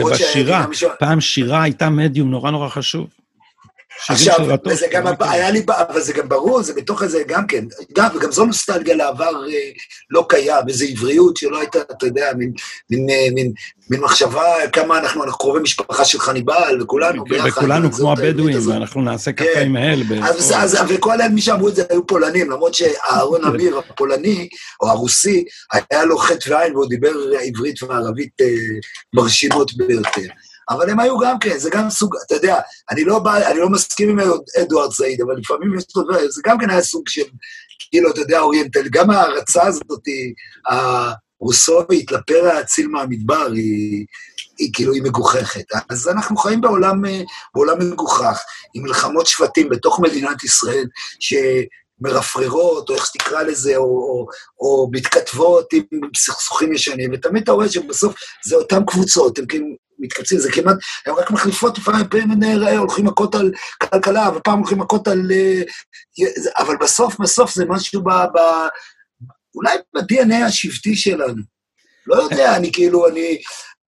ובשירה, 0.00 0.66
פעם 0.98 1.20
שירה 1.20 1.62
הייתה 1.62 1.90
מדיום 1.90 2.30
נורא 2.30 2.50
נורא 2.50 2.68
חשוב. 2.68 3.21
עכשיו, 4.08 4.36
וזה 4.66 4.86
גם, 4.90 5.04
היה 5.20 5.50
לי, 5.50 5.62
אבל 5.68 6.00
זה 6.00 6.12
גם 6.12 6.28
ברור, 6.28 6.62
זה 6.62 6.74
בתוך 6.74 7.02
איזה, 7.02 7.22
גם 7.26 7.46
כן, 7.46 7.64
גם, 7.96 8.08
וגם 8.16 8.32
זו 8.32 8.44
נוסטלגיה 8.44 8.96
לעבר 8.96 9.44
אה, 9.48 9.70
לא 10.10 10.26
קיים, 10.28 10.68
איזו 10.68 10.84
עבריות 10.84 11.36
שלא 11.36 11.60
הייתה, 11.60 11.78
אתה 11.80 12.06
יודע, 12.06 12.32
מין, 12.36 12.52
מין, 12.90 13.10
אה, 13.10 13.28
מין, 13.34 13.52
מין 13.90 14.00
מחשבה 14.00 14.44
כמה 14.72 14.98
אנחנו, 14.98 15.24
אנחנו 15.24 15.38
קרובי 15.38 15.60
משפחה 15.60 16.04
של 16.04 16.18
חניבל, 16.18 16.82
וכולנו 16.82 17.24
ביחד. 17.24 17.48
וכולנו 17.48 17.92
כמו 17.92 18.12
הבדואים, 18.12 18.68
ואנחנו 18.68 19.02
נעשה 19.02 19.32
ככה 19.32 19.60
עם 19.60 19.76
האל. 19.76 20.02
אז, 20.22 20.52
אז, 20.56 20.78
וכל 20.88 21.12
אלה, 21.12 21.28
מי 21.28 21.40
שאמרו 21.40 21.68
את 21.68 21.74
זה 21.74 21.82
היו 21.90 22.06
פולנים, 22.06 22.50
למרות 22.50 22.74
שאהרון 22.74 23.44
אמיר 23.48 23.78
הפולני, 23.78 24.48
או 24.80 24.88
הרוסי, 24.88 25.44
היה 25.90 26.04
לו 26.04 26.18
חטא 26.18 26.50
ועין, 26.50 26.74
והוא 26.74 26.88
דיבר 26.88 27.12
עברית 27.42 27.82
וערבית 27.82 28.40
אה, 28.40 28.46
מרשימות 29.14 29.72
ביותר. 29.76 30.28
אבל 30.70 30.90
הם 30.90 31.00
היו 31.00 31.18
גם 31.18 31.38
כן, 31.38 31.58
זה 31.58 31.70
גם 31.70 31.90
סוג, 31.90 32.14
אתה 32.26 32.34
יודע, 32.34 32.60
אני 32.90 33.04
לא, 33.04 33.18
בא, 33.18 33.50
אני 33.50 33.58
לא 33.58 33.68
מסכים 33.68 34.08
עם 34.08 34.30
אדוארד 34.62 34.92
סעיד, 34.92 35.20
אבל 35.20 35.34
לפעמים 35.36 35.78
יש 35.78 35.84
לו 35.96 36.02
דברים, 36.02 36.30
זה 36.30 36.42
גם 36.44 36.58
כן 36.58 36.70
היה 36.70 36.82
סוג 36.82 37.08
של, 37.08 37.22
כאילו, 37.90 38.10
אתה 38.10 38.20
יודע, 38.20 38.40
אוריינטל, 38.40 38.88
גם 38.90 39.10
ההערצה 39.10 39.62
הזאת, 39.66 40.02
הרוסובית 41.40 42.12
לפרא 42.12 42.52
האציל 42.52 42.88
מהמדבר, 42.88 43.52
היא, 43.52 44.06
היא 44.58 44.70
כאילו, 44.72 44.92
היא 44.92 45.02
מגוחכת. 45.02 45.64
אז 45.90 46.08
אנחנו 46.08 46.36
חיים 46.36 46.60
בעולם, 46.60 47.02
בעולם 47.54 47.90
מגוחך, 47.92 48.40
עם 48.74 48.82
מלחמות 48.82 49.26
שבטים 49.26 49.68
בתוך 49.68 50.00
מדינת 50.00 50.44
ישראל, 50.44 50.86
ש... 51.20 51.34
מרפררות, 52.02 52.90
או 52.90 52.94
איך 52.94 53.06
שתקרא 53.06 53.42
לזה, 53.42 53.76
או, 53.76 53.82
או, 53.84 54.26
או 54.60 54.90
מתכתבות 54.92 55.72
עם 55.72 55.82
סכסוכים 56.16 56.72
ישנים, 56.72 57.10
ותמיד 57.12 57.42
אתה 57.42 57.52
רואה 57.52 57.68
שבסוף 57.68 58.14
זה 58.44 58.56
אותן 58.56 58.84
קבוצות, 58.86 59.38
הם 59.38 59.46
כאילו 59.46 59.66
מתקבצים, 60.02 60.38
זה 60.38 60.52
כמעט, 60.52 60.76
הן 61.06 61.14
רק 61.14 61.30
מחליפות 61.30 61.78
לפעמים, 61.78 62.06
פעמים 62.08 62.42
הולכים 62.78 63.04
מכות 63.04 63.34
על 63.34 63.52
כלכלה, 63.82 64.30
ופעם 64.36 64.58
הולכים 64.58 64.78
מכות 64.78 65.08
על... 65.08 65.30
אה, 65.32 65.62
אבל 66.58 66.76
בסוף, 66.80 67.20
בסוף 67.20 67.54
זה 67.54 67.64
משהו 67.68 68.02
ב... 68.02 68.08
ב 68.10 68.38
אולי 69.54 69.76
ב-DNA 69.94 70.46
השבטי 70.46 70.96
שלנו. 70.96 71.42
לא 72.06 72.14
יודע, 72.14 72.56
אני 72.56 72.72
כאילו, 72.72 73.08
אני... 73.08 73.38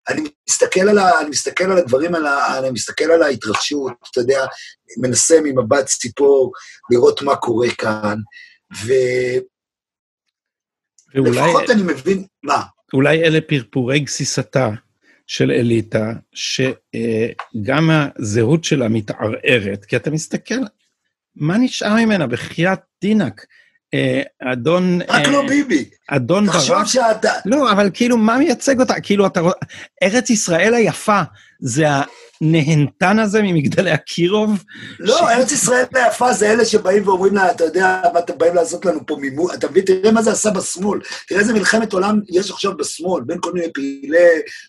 אני 0.09 0.23
מסתכל 0.49 0.81
על, 0.81 0.99
ה, 0.99 1.21
אני 1.21 1.31
מסתכל 1.31 1.65
על 1.65 1.79
הדברים, 1.79 2.15
על 2.15 2.27
ה, 2.27 2.59
אני 2.59 2.71
מסתכל 2.71 3.05
על 3.05 3.23
ההתרחשות, 3.23 3.93
אתה 4.11 4.21
יודע, 4.21 4.45
מנסה 5.03 5.41
ממבט 5.43 5.87
ציפור 5.87 6.53
לראות 6.91 7.23
מה 7.23 7.37
קורה 7.37 7.69
כאן, 7.79 8.19
ו... 8.85 8.93
ואולי... 11.15 11.41
לפחות 11.41 11.71
אני 11.71 11.83
מבין, 11.83 12.25
מה? 12.43 12.63
אולי 12.95 13.25
אלה 13.25 13.41
פרפורי 13.41 14.01
גסיסתה 14.01 14.71
של 15.27 15.51
אליטה, 15.51 16.13
שגם 16.33 17.91
הזהות 17.91 18.65
שלה 18.65 18.89
מתערערת, 18.89 19.85
כי 19.85 19.97
אתה 19.97 20.11
מסתכל, 20.11 20.61
מה 21.37 21.59
נשאר 21.59 21.95
ממנה? 21.95 22.27
בחייאת 22.27 22.81
דינק. 23.03 23.47
אה, 23.95 24.23
אדון... 24.39 25.01
רק 25.09 25.27
לא 25.27 25.43
אה, 25.43 25.49
ביבי. 25.49 25.91
אדון 26.17 26.47
ברק... 26.47 26.57
תחשוב 26.57 26.85
שאתה... 26.85 27.31
לא, 27.45 27.73
אבל 27.73 27.91
כאילו, 27.95 28.17
מה 28.17 28.39
מייצג 28.39 28.81
אותה? 28.81 29.01
כאילו, 29.01 29.27
אתה... 29.27 29.41
ארץ 30.03 30.31
ישראל 30.31 30.75
היפה 30.75 31.23
זה 31.61 31.87
הנהנתן 32.41 33.19
הזה 33.19 33.43
ממגדלי 33.43 33.95
אקירוב? 33.95 34.65
לא, 34.99 35.19
ש... 35.19 35.21
ארץ 35.21 35.53
ישראל 35.53 35.85
היפה 35.95 36.33
זה 36.33 36.53
אלה 36.53 36.65
שבאים 36.65 37.09
ואומרים 37.09 37.35
לה, 37.35 37.51
אתה 37.51 37.65
יודע 37.65 38.03
מה 38.13 38.19
אתם 38.19 38.39
באים 38.39 38.55
לעשות 38.55 38.85
לנו 38.85 39.07
פה 39.07 39.17
מימון, 39.17 39.55
אתה 39.55 39.69
מבין? 39.71 39.85
תראה 39.85 40.13
מה 40.13 40.23
זה 40.23 40.33
עשה 40.33 40.51
בשמאל. 40.51 41.01
תראה 41.29 41.41
איזה 41.41 41.53
מלחמת 41.53 41.93
עולם 41.93 42.21
יש 42.29 42.51
עכשיו 42.51 42.77
בשמאל, 42.77 43.23
בין 43.27 43.39
כל 43.41 43.53
מיני 43.53 43.73
פעילי 43.73 44.19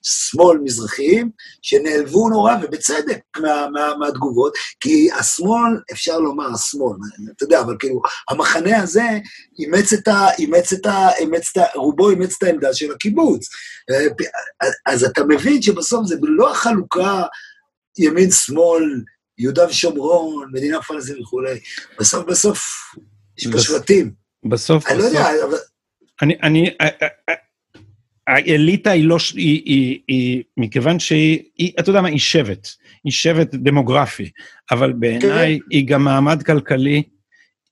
שמאל 0.03 0.57
מזרחיים, 0.63 1.29
שנעלבו 1.61 2.29
נורא, 2.29 2.55
ובצדק, 2.61 3.19
מה, 3.41 3.67
מה, 3.73 3.93
מהתגובות, 3.99 4.53
כי 4.79 5.09
השמאל, 5.19 5.79
אפשר 5.91 6.19
לומר 6.19 6.53
השמאל, 6.53 6.97
אתה 7.35 7.43
יודע, 7.43 7.61
אבל 7.61 7.75
כאילו, 7.79 8.01
המחנה 8.29 8.81
הזה 8.81 9.07
אימץ 9.59 9.93
את 9.93 10.07
ה... 10.07 10.27
אימץ 10.39 10.73
את 10.73 10.85
ה... 10.85 11.09
אימץ 11.33 11.57
את. 11.57 11.63
רובו 11.75 12.09
אימץ 12.09 12.35
את 12.37 12.43
העמדה 12.43 12.73
של 12.73 12.91
הקיבוץ. 12.91 13.49
אה, 13.91 14.67
אז 14.85 15.03
אתה 15.03 15.23
מבין 15.23 15.61
שבסוף 15.61 16.05
זה 16.05 16.15
לא 16.21 16.51
החלוקה 16.51 17.23
ימין, 17.97 18.31
שמאל, 18.31 19.03
יהודה 19.37 19.67
ושומרון, 19.67 20.51
מדינה 20.53 20.81
פלסטינית 20.81 21.21
וכולי. 21.21 21.59
בסוף, 21.99 22.25
בסוף, 22.25 22.61
יש 23.37 23.47
פה 23.51 23.59
שבטים. 23.59 24.11
בסוף, 24.45 24.87
אני 24.87 24.97
לא 24.97 25.03
יודע, 25.03 25.27
אבל... 25.45 25.57
אני, 26.21 26.35
אני, 26.43 26.69
האליטה 28.27 28.91
היא 28.91 29.05
לא, 29.05 29.17
היא, 29.33 29.61
היא, 29.65 29.99
היא, 30.07 30.43
מכיוון 30.57 30.99
שהיא, 30.99 31.39
היא, 31.57 31.71
אתה 31.79 31.89
יודע 31.89 32.01
מה, 32.01 32.07
היא 32.07 32.19
שבט, 32.19 32.67
היא 33.03 33.13
שבט 33.13 33.55
דמוגרפי, 33.55 34.31
אבל 34.71 34.93
בעיניי 34.93 35.59
כן. 35.59 35.65
היא 35.69 35.87
גם 35.87 36.03
מעמד 36.03 36.43
כלכלי, 36.43 37.03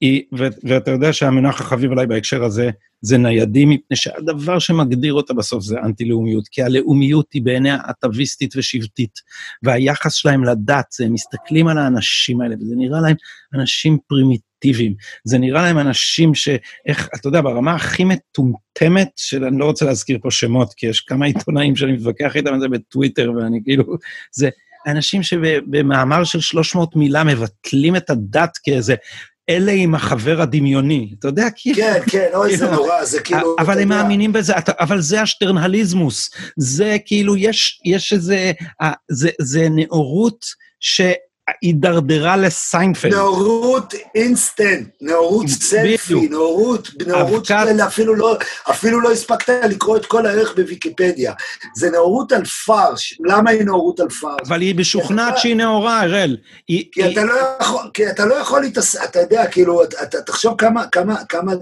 היא, 0.00 0.22
ו, 0.38 0.46
ואתה 0.64 0.90
יודע 0.90 1.12
שהמונח 1.12 1.60
החביב 1.60 1.92
עליי 1.92 2.06
בהקשר 2.06 2.44
הזה, 2.44 2.70
זה 3.02 3.18
ניידים, 3.18 3.70
מפני 3.70 3.96
שהדבר 3.96 4.58
שמגדיר 4.58 5.12
אותה 5.14 5.34
בסוף 5.34 5.64
זה 5.64 5.78
אנטי-לאומיות, 5.78 6.48
כי 6.48 6.62
הלאומיות 6.62 7.32
היא 7.32 7.42
בעיניה 7.42 7.78
אטביסטית 7.90 8.56
ושבטית, 8.56 9.18
והיחס 9.62 10.14
שלהם 10.14 10.44
לדת, 10.44 10.86
זה 10.92 11.04
הם 11.04 11.12
מסתכלים 11.12 11.68
על 11.68 11.78
האנשים 11.78 12.40
האלה, 12.40 12.54
וזה 12.60 12.74
נראה 12.76 13.00
להם 13.00 13.16
אנשים 13.54 13.98
פרימיטיביים, 14.06 14.94
זה 15.24 15.38
נראה 15.38 15.62
להם 15.62 15.78
אנשים 15.78 16.34
שאיך, 16.34 17.08
אתה 17.14 17.28
יודע, 17.28 17.40
ברמה 17.40 17.74
הכי 17.74 18.04
מטומטמת, 18.04 19.10
של, 19.16 19.44
אני 19.44 19.58
לא 19.58 19.64
רוצה 19.64 19.84
להזכיר 19.84 20.18
פה 20.22 20.30
שמות, 20.30 20.74
כי 20.74 20.86
יש 20.86 21.00
כמה 21.00 21.26
עיתונאים 21.26 21.76
שאני 21.76 21.92
מתווכח 21.92 22.36
איתם 22.36 22.54
על 22.54 22.60
זה 22.60 22.68
בטוויטר, 22.68 23.32
ואני 23.36 23.60
כאילו, 23.64 23.84
זה... 24.32 24.48
אנשים 24.86 25.22
שבמאמר 25.22 26.24
של 26.24 26.40
300 26.40 26.96
מילה 26.96 27.24
מבטלים 27.24 27.96
את 27.96 28.10
הדת 28.10 28.58
כאיזה 28.62 28.94
אלה 29.48 29.72
עם 29.72 29.94
החבר 29.94 30.40
הדמיוני, 30.40 31.14
אתה 31.18 31.28
יודע, 31.28 31.46
כאילו... 31.56 31.76
כן, 31.76 32.00
כן, 32.10 32.28
אוי, 32.34 32.56
זה 32.56 32.70
נורא, 32.76 33.04
זה 33.04 33.20
כאילו... 33.20 33.56
אבל 33.58 33.78
הם 33.78 33.88
מאמינים 33.88 34.32
בזה, 34.32 34.52
אבל 34.80 35.00
זה 35.00 35.22
הפטרנליזמוס. 35.22 36.30
זה 36.58 36.96
כאילו, 37.06 37.36
יש 37.84 38.12
איזה... 38.12 38.52
זה 39.40 39.68
נאורות 39.70 40.44
ש... 40.80 41.00
הידרדרה 41.62 42.36
לסיינפלד. 42.36 43.14
נאורות 43.14 43.94
אינסטנט, 44.14 44.88
נאורות 45.00 45.48
סלפי, 45.48 46.28
נאורות, 46.28 46.88
נאורות 47.06 47.44
של 47.44 47.80
אפילו 47.86 48.14
לא, 48.14 48.38
אפילו 48.70 49.00
לא 49.00 49.12
הספקת 49.12 49.48
לקרוא 49.70 49.96
את 49.96 50.06
כל 50.06 50.26
הערך 50.26 50.54
בוויקיפדיה. 50.56 51.32
זה 51.76 51.90
נאורות 51.90 52.32
על 52.32 52.44
פרש. 52.44 53.20
למה 53.24 53.50
היא 53.50 53.64
נאורות 53.64 54.00
על 54.00 54.08
פרש? 54.08 54.40
אבל 54.48 54.60
היא 54.60 54.74
משוכנעת 54.74 55.38
שהיא 55.38 55.56
נאורה, 55.56 56.02
אראל. 56.02 56.36
כי 56.66 57.12
אתה 57.12 57.24
לא 57.24 57.34
יכול, 57.60 57.90
כי 57.94 58.10
אתה 58.10 58.26
לא 58.26 58.34
יכול 58.34 58.60
להתעסק, 58.60 59.04
אתה 59.04 59.20
יודע, 59.20 59.46
כאילו, 59.46 59.82
אתה 59.84 60.22
תחשוב 60.22 60.54
כמה, 60.58 60.86
כמה, 60.86 61.24
כמה, 61.28 61.52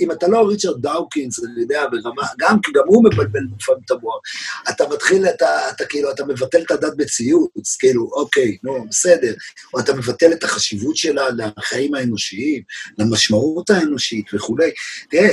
אם 0.00 0.12
אתה 0.12 0.28
לא 0.28 0.48
ריצ'רד 0.48 0.82
דאוקינס, 0.82 1.44
אני 1.44 1.60
יודע, 1.60 1.84
ברמה, 1.90 2.28
גם, 2.38 2.56
גם 2.74 2.84
הוא 2.86 3.04
מבלבל 3.04 3.40
לפעמים 3.58 3.82
את 3.86 3.90
המוח. 3.90 4.20
אתה 4.68 4.84
מתחיל, 4.94 5.26
אתה 5.26 5.84
כאילו, 5.88 6.10
אתה 6.10 6.24
מבטל 6.24 6.60
את 6.66 6.70
הדת 6.70 6.96
בציוץ, 6.96 7.76
כאילו, 7.78 8.10
אוקיי, 8.12 8.56
נו, 8.62 8.86
בסדר. 8.90 9.27
או 9.74 9.80
אתה 9.80 9.94
מבטל 9.94 10.32
את 10.32 10.44
החשיבות 10.44 10.96
שלה 10.96 11.28
לחיים 11.36 11.94
האנושיים, 11.94 12.62
למשמעות 12.98 13.70
האנושית 13.70 14.34
וכולי. 14.34 14.70
תראה, 15.10 15.28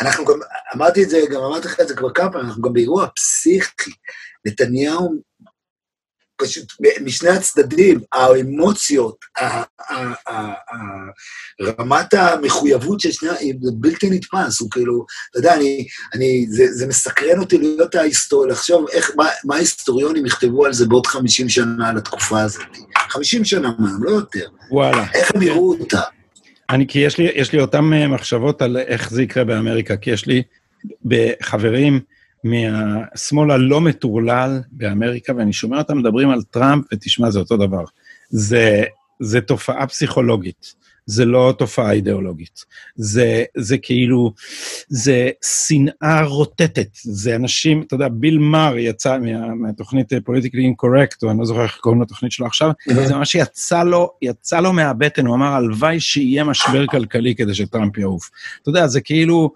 אנחנו 0.00 0.24
גם, 0.24 0.38
אמרתי 0.74 1.02
את 1.02 1.10
זה, 1.10 1.20
גם 1.30 1.42
אמרתי 1.42 1.68
לך 1.68 1.80
את 1.80 1.88
זה 1.88 1.96
כבר 1.96 2.12
כמה 2.12 2.32
פעמים, 2.32 2.46
אנחנו 2.46 2.62
גם 2.62 2.72
באירוע 2.72 3.06
פסיכי. 3.16 3.90
נתניהו 4.44 5.29
פשוט 6.40 6.72
משני 7.04 7.30
הצדדים, 7.30 8.00
האמוציות, 8.12 9.16
רמת 11.78 12.14
המחויבות 12.14 13.00
של 13.00 13.12
שני, 13.12 13.52
זה 13.62 13.70
בלתי 13.74 14.10
נתפס, 14.10 14.60
הוא 14.60 14.70
כאילו, 14.70 15.06
אתה 15.30 15.38
יודע, 15.38 15.54
אני, 15.54 15.86
אני, 16.14 16.46
זה, 16.48 16.72
זה 16.72 16.86
מסקרן 16.86 17.38
אותי 17.38 17.58
להיות 17.58 17.94
ההיסטוריה, 17.94 18.52
לחשוב 18.52 18.86
איך, 18.92 19.10
מה, 19.16 19.28
מה 19.44 19.54
ההיסטוריונים 19.54 20.26
יכתבו 20.26 20.66
על 20.66 20.72
זה 20.72 20.86
בעוד 20.86 21.06
50 21.06 21.48
שנה 21.48 21.88
על 21.88 21.96
התקופה 21.96 22.40
הזאת. 22.40 22.62
50 23.08 23.44
שנה 23.44 23.70
מה, 23.78 23.90
לא 24.00 24.10
יותר. 24.10 24.48
וואלה. 24.70 25.04
איך 25.14 25.30
הם 25.34 25.42
יראו 25.42 25.76
אותה. 25.80 26.00
אני, 26.70 26.86
כי 26.86 26.98
יש 26.98 27.18
לי, 27.18 27.28
יש 27.34 27.52
לי 27.52 27.60
אותן 27.60 27.92
אה, 27.92 28.08
מחשבות 28.08 28.62
על 28.62 28.76
איך 28.76 29.10
זה 29.10 29.22
יקרה 29.22 29.44
באמריקה, 29.44 29.96
כי 29.96 30.10
יש 30.10 30.26
לי 30.26 30.42
חברים 31.42 32.00
מהשמאל 32.44 33.50
הלא 33.50 33.80
מטורלל 33.80 34.60
באמריקה, 34.72 35.32
ואני 35.36 35.52
שומע 35.52 35.78
אותם 35.78 35.98
מדברים 35.98 36.30
על 36.30 36.42
טראמפ, 36.42 36.84
ותשמע, 36.92 37.30
זה 37.30 37.38
אותו 37.38 37.56
דבר. 37.56 37.84
זה, 38.30 38.84
זה 39.20 39.40
תופעה 39.40 39.86
פסיכולוגית. 39.86 40.74
זה 41.10 41.24
לא 41.24 41.54
תופעה 41.58 41.92
אידיאולוגית. 41.92 42.64
זה, 42.96 43.44
זה 43.56 43.78
כאילו, 43.78 44.32
זה 44.88 45.30
שנאה 45.64 46.22
רוטטת. 46.22 46.88
זה 47.02 47.36
אנשים, 47.36 47.82
אתה 47.82 47.94
יודע, 47.94 48.08
ביל 48.08 48.38
מאר 48.38 48.78
יצא 48.78 49.18
מה, 49.18 49.54
מהתוכנית 49.54 50.12
פוליטיקלי 50.24 50.62
אינקורקט, 50.62 51.22
או 51.22 51.30
אני 51.30 51.38
לא 51.38 51.44
זוכר 51.44 51.62
איך 51.62 51.76
קוראים 51.80 52.02
לתוכנית 52.02 52.32
שלו 52.32 52.46
עכשיו, 52.46 52.70
זה 53.06 53.14
ממש 53.14 53.34
יצא 53.34 53.82
לו, 53.82 54.10
יצא 54.22 54.60
לו 54.60 54.72
מהבטן, 54.72 55.26
הוא 55.26 55.34
אמר, 55.34 55.46
הלוואי 55.46 56.00
שיהיה 56.00 56.44
משבר 56.44 56.86
כלכלי 56.86 57.34
כדי 57.34 57.54
שטראמפ 57.54 57.98
יעוף. 57.98 58.30
אתה 58.62 58.70
יודע, 58.70 58.86
זה 58.86 59.00
כאילו, 59.00 59.50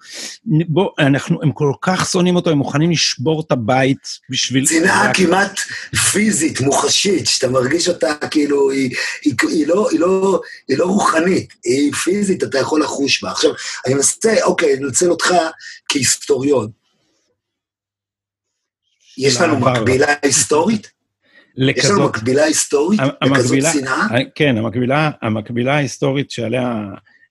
בוא, 0.44 0.90
אנחנו, 0.98 1.42
הם 1.42 1.52
כל 1.52 1.72
כך 1.82 2.10
שונאים 2.10 2.36
אותו, 2.36 2.50
הם 2.50 2.58
מוכנים 2.58 2.90
לשבור 2.90 3.42
את 3.46 3.52
הבית 3.52 4.08
בשביל... 4.30 4.66
שנאה 4.66 5.14
כמעט 5.14 5.58
פיזית, 6.12 6.60
מוחשית, 6.60 7.26
שאתה 7.26 7.48
מרגיש 7.48 7.88
אותה 7.88 8.14
כאילו, 8.30 8.70
היא, 8.70 8.90
היא, 9.24 9.34
היא, 9.48 9.66
לא, 9.66 9.88
היא, 9.90 10.00
לא, 10.00 10.40
היא 10.68 10.78
לא 10.78 10.84
רוחנית. 10.84 11.43
פיזית, 11.48 11.64
היא 11.64 11.92
פיזית, 11.92 12.42
אתה 12.42 12.58
יכול 12.58 12.82
לחוש 12.82 13.22
בה. 13.22 13.30
עכשיו, 13.30 13.50
אני 13.86 13.94
מנסה, 13.94 14.34
אוקיי, 14.42 14.74
אני 14.74 14.84
אנצל 14.84 15.10
אותך 15.10 15.34
כהיסטוריון. 15.88 16.70
יש 19.18 19.40
לנו 19.40 19.60
מקבילה 19.60 20.14
היסטורית? 20.22 20.90
לכזאת... 21.56 21.84
יש 21.84 21.90
לנו 21.90 22.04
מקבילה 22.04 22.44
היסטורית? 22.44 23.00
לכזאת 23.22 23.58
שנאה? 23.72 24.06
כן, 24.34 24.56
המקבילה, 24.56 25.10
המקבילה 25.22 25.74
ההיסטורית 25.74 26.30
שעליה 26.30 26.84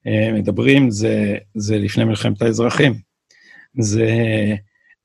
אה, 0.07 0.31
מדברים 0.33 0.91
זה, 0.91 1.37
זה 1.55 1.77
לפני 1.77 2.03
מלחמת 2.03 2.41
האזרחים. 2.41 2.93
זה... 3.79 4.07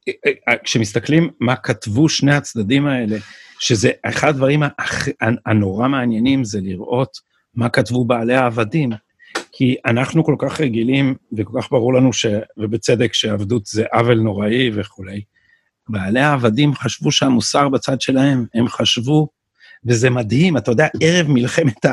אה, 0.09 0.33
אה, 0.49 0.59
כשמסתכלים 0.65 1.31
מה 1.41 1.57
כתבו 1.57 2.09
שני 2.09 2.35
הצדדים 2.35 2.87
האלה, 2.87 3.17
שזה 3.61 3.91
אחד 4.03 4.29
הדברים 4.29 4.63
הנורא 5.47 5.89
מעניינים 5.89 6.45
זה 6.45 6.61
לראות 6.63 7.28
מה 7.59 7.69
כתבו 7.69 8.05
בעלי 8.05 8.35
העבדים, 8.35 8.91
כי 9.53 9.77
אנחנו 9.87 10.25
כל 10.25 10.37
כך 10.39 10.61
רגילים, 10.61 11.15
וכל 11.33 11.61
כך 11.61 11.71
ברור 11.71 11.95
לנו, 11.95 12.13
ש... 12.13 12.27
ובצדק, 12.57 13.15
שעבדות 13.15 13.67
זה 13.67 13.85
עוול 13.93 14.21
נוראי 14.21 14.71
וכולי. 14.75 15.23
בעלי 15.89 16.21
העבדים 16.21 16.75
חשבו 16.75 17.13
שהמוסר 17.13 17.69
בצד 17.69 18.01
שלהם, 18.01 18.45
הם 18.55 18.69
חשבו, 18.69 19.29
וזה 19.85 20.11
מדהים, 20.11 20.57
אתה 20.57 20.71
יודע, 20.71 20.87
ערב 21.01 21.27
מלחמת 21.29 21.87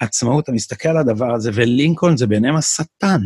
העצמאות, 0.00 0.44
אתה 0.44 0.52
מסתכל 0.52 0.88
על 0.88 0.96
הדבר 0.96 1.34
הזה, 1.34 1.50
ולינקולן 1.54 2.16
זה 2.16 2.26
ביניהם 2.26 2.56
השטן. 2.56 3.20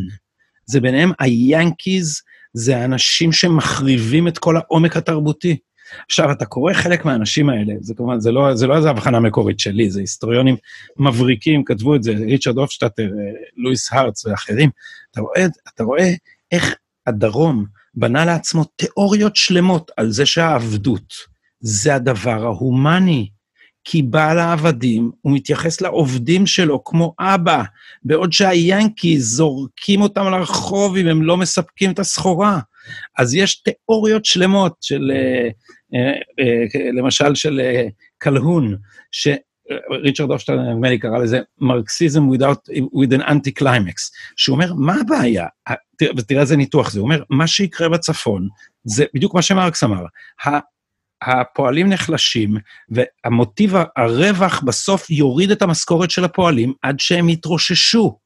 זה 0.66 0.80
ביניהם 0.80 1.12
היאנקיז, 1.18 2.22
זה 2.52 2.76
האנשים 2.76 3.32
שמחריבים 3.32 4.28
את 4.28 4.38
כל 4.38 4.56
העומק 4.56 4.96
התרבותי. 4.96 5.56
עכשיו, 6.06 6.32
אתה 6.32 6.44
קורא 6.44 6.72
חלק 6.72 7.04
מהאנשים 7.04 7.50
האלה, 7.50 7.74
זה 7.80 7.94
כמובן, 7.94 8.20
זה 8.20 8.32
לא, 8.32 8.54
זה 8.54 8.66
לא 8.66 8.76
איזו 8.76 8.88
הבחנה 8.88 9.20
מקורית 9.20 9.60
שלי, 9.60 9.90
זה 9.90 10.00
היסטוריונים 10.00 10.56
מבריקים, 10.96 11.64
כתבו 11.64 11.94
את 11.94 12.02
זה, 12.02 12.12
ריצ'רד 12.12 12.58
הופשטאטר, 12.58 13.02
אה, 13.02 13.32
לואיס 13.56 13.92
הארץ 13.92 14.26
ואחרים. 14.26 14.70
אתה 15.10 15.20
רואה, 15.20 15.46
אתה 15.74 15.84
רואה 15.84 16.12
איך 16.52 16.74
הדרום 17.06 17.64
בנה 17.94 18.24
לעצמו 18.24 18.64
תיאוריות 18.64 19.36
שלמות 19.36 19.90
על 19.96 20.10
זה 20.10 20.26
שהעבדות 20.26 21.14
זה 21.60 21.94
הדבר 21.94 22.44
ההומני. 22.44 23.28
כי 23.84 24.02
בעל 24.02 24.38
העבדים, 24.38 25.10
הוא 25.20 25.34
מתייחס 25.34 25.80
לעובדים 25.80 26.46
שלו 26.46 26.84
כמו 26.84 27.14
אבא, 27.20 27.62
בעוד 28.04 28.32
שהיאנקי 28.32 29.20
זורקים 29.20 30.02
אותם 30.02 30.24
לרחוב 30.24 30.96
אם 30.96 31.06
הם 31.06 31.22
לא 31.22 31.36
מספקים 31.36 31.90
את 31.90 31.98
הסחורה. 31.98 32.58
אז 33.18 33.34
יש 33.34 33.62
תיאוריות 33.62 34.24
שלמות 34.24 34.76
של, 34.80 35.12
אה, 35.14 35.48
למשל 36.92 37.34
של 37.34 37.60
קלהון, 38.18 38.76
שריצ'רד 39.10 40.30
אופשטיין, 40.30 40.58
נדמה 40.58 40.88
לי, 40.88 40.98
קרא 40.98 41.18
לזה 41.18 41.40
מרקסיזם 41.58 42.22
without, 42.30 42.70
with 42.74 43.18
an 43.18 43.22
anti-climax, 43.22 43.94
שהוא 44.36 44.54
אומר, 44.54 44.74
מה 44.74 44.94
הבעיה? 45.00 45.46
ותראה 46.16 46.40
איזה 46.40 46.56
ניתוח 46.56 46.90
זה, 46.90 47.00
הוא 47.00 47.04
אומר, 47.04 47.22
מה 47.30 47.46
שיקרה 47.46 47.88
בצפון, 47.88 48.48
זה 48.84 49.04
בדיוק 49.14 49.34
מה 49.34 49.42
שמרקס 49.42 49.84
אמר, 49.84 50.04
הפועלים 51.22 51.88
נחלשים, 51.88 52.56
והמוטיב 52.88 53.74
הרווח 53.96 54.62
בסוף 54.62 55.10
יוריד 55.10 55.50
את 55.50 55.62
המשכורת 55.62 56.10
של 56.10 56.24
הפועלים 56.24 56.72
עד 56.82 57.00
שהם 57.00 57.28
יתרוששו. 57.28 58.18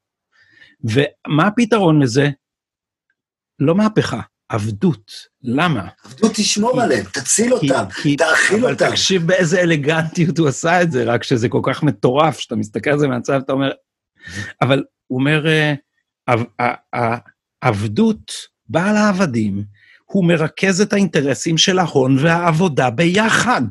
ומה 0.83 1.47
הפתרון 1.47 2.01
לזה? 2.01 2.29
לא 3.59 3.75
מהפכה, 3.75 4.19
עבדות. 4.49 5.11
למה? 5.43 5.87
עבדות 6.05 6.31
תשמור 6.35 6.81
עליהם, 6.81 7.03
תציל 7.13 7.53
אותם, 7.53 7.83
תאכיל 8.17 8.65
אותם. 8.65 8.85
אבל 8.85 8.91
תקשיב 8.91 9.27
באיזה 9.27 9.61
אלגנטיות 9.61 10.37
הוא 10.37 10.47
עשה 10.47 10.81
את 10.81 10.91
זה, 10.91 11.03
רק 11.03 11.23
שזה 11.23 11.49
כל 11.49 11.61
כך 11.63 11.83
מטורף, 11.83 12.39
שאתה 12.39 12.55
מסתכל 12.55 12.89
על 12.89 12.99
זה 12.99 13.07
מהצד, 13.07 13.41
אתה 13.41 13.53
אומר... 13.53 13.71
אבל 14.61 14.83
הוא 15.07 15.19
אומר, 15.19 15.45
אה, 16.59 17.15
עבדות, 17.61 18.31
בעל 18.69 18.95
העבדים, 18.95 19.63
הוא 20.05 20.25
מרכז 20.25 20.81
את 20.81 20.93
האינטרסים 20.93 21.57
של 21.57 21.79
ההון 21.79 22.17
והעבודה 22.19 22.89
ביחד. 22.89 23.63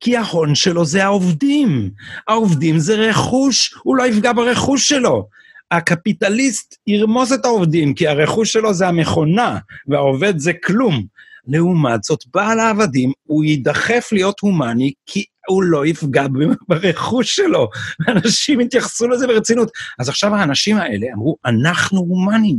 כי 0.00 0.16
ההון 0.16 0.54
שלו 0.54 0.84
זה 0.84 1.04
העובדים. 1.04 1.90
העובדים 2.28 2.78
זה 2.78 2.96
רכוש, 2.96 3.74
הוא 3.82 3.96
לא 3.96 4.06
יפגע 4.06 4.32
ברכוש 4.32 4.88
שלו. 4.88 5.28
הקפיטליסט 5.70 6.74
ירמוס 6.86 7.32
את 7.32 7.44
העובדים, 7.44 7.94
כי 7.94 8.08
הרכוש 8.08 8.52
שלו 8.52 8.74
זה 8.74 8.88
המכונה, 8.88 9.58
והעובד 9.88 10.38
זה 10.38 10.52
כלום. 10.64 11.04
לעומת 11.48 12.04
זאת, 12.04 12.24
בעל 12.34 12.60
העבדים, 12.60 13.12
הוא 13.24 13.44
יידחף 13.44 14.08
להיות 14.12 14.40
הומני, 14.40 14.92
כי 15.06 15.24
הוא 15.48 15.62
לא 15.62 15.86
יפגע 15.86 16.26
ברכוש 16.68 17.36
שלו. 17.36 17.68
אנשים 18.08 18.60
יתייחסו 18.60 19.08
לזה 19.08 19.26
ברצינות. 19.26 19.70
אז 19.98 20.08
עכשיו 20.08 20.34
האנשים 20.34 20.76
האלה 20.76 21.06
אמרו, 21.14 21.36
אנחנו 21.46 21.98
הומנים. 21.98 22.56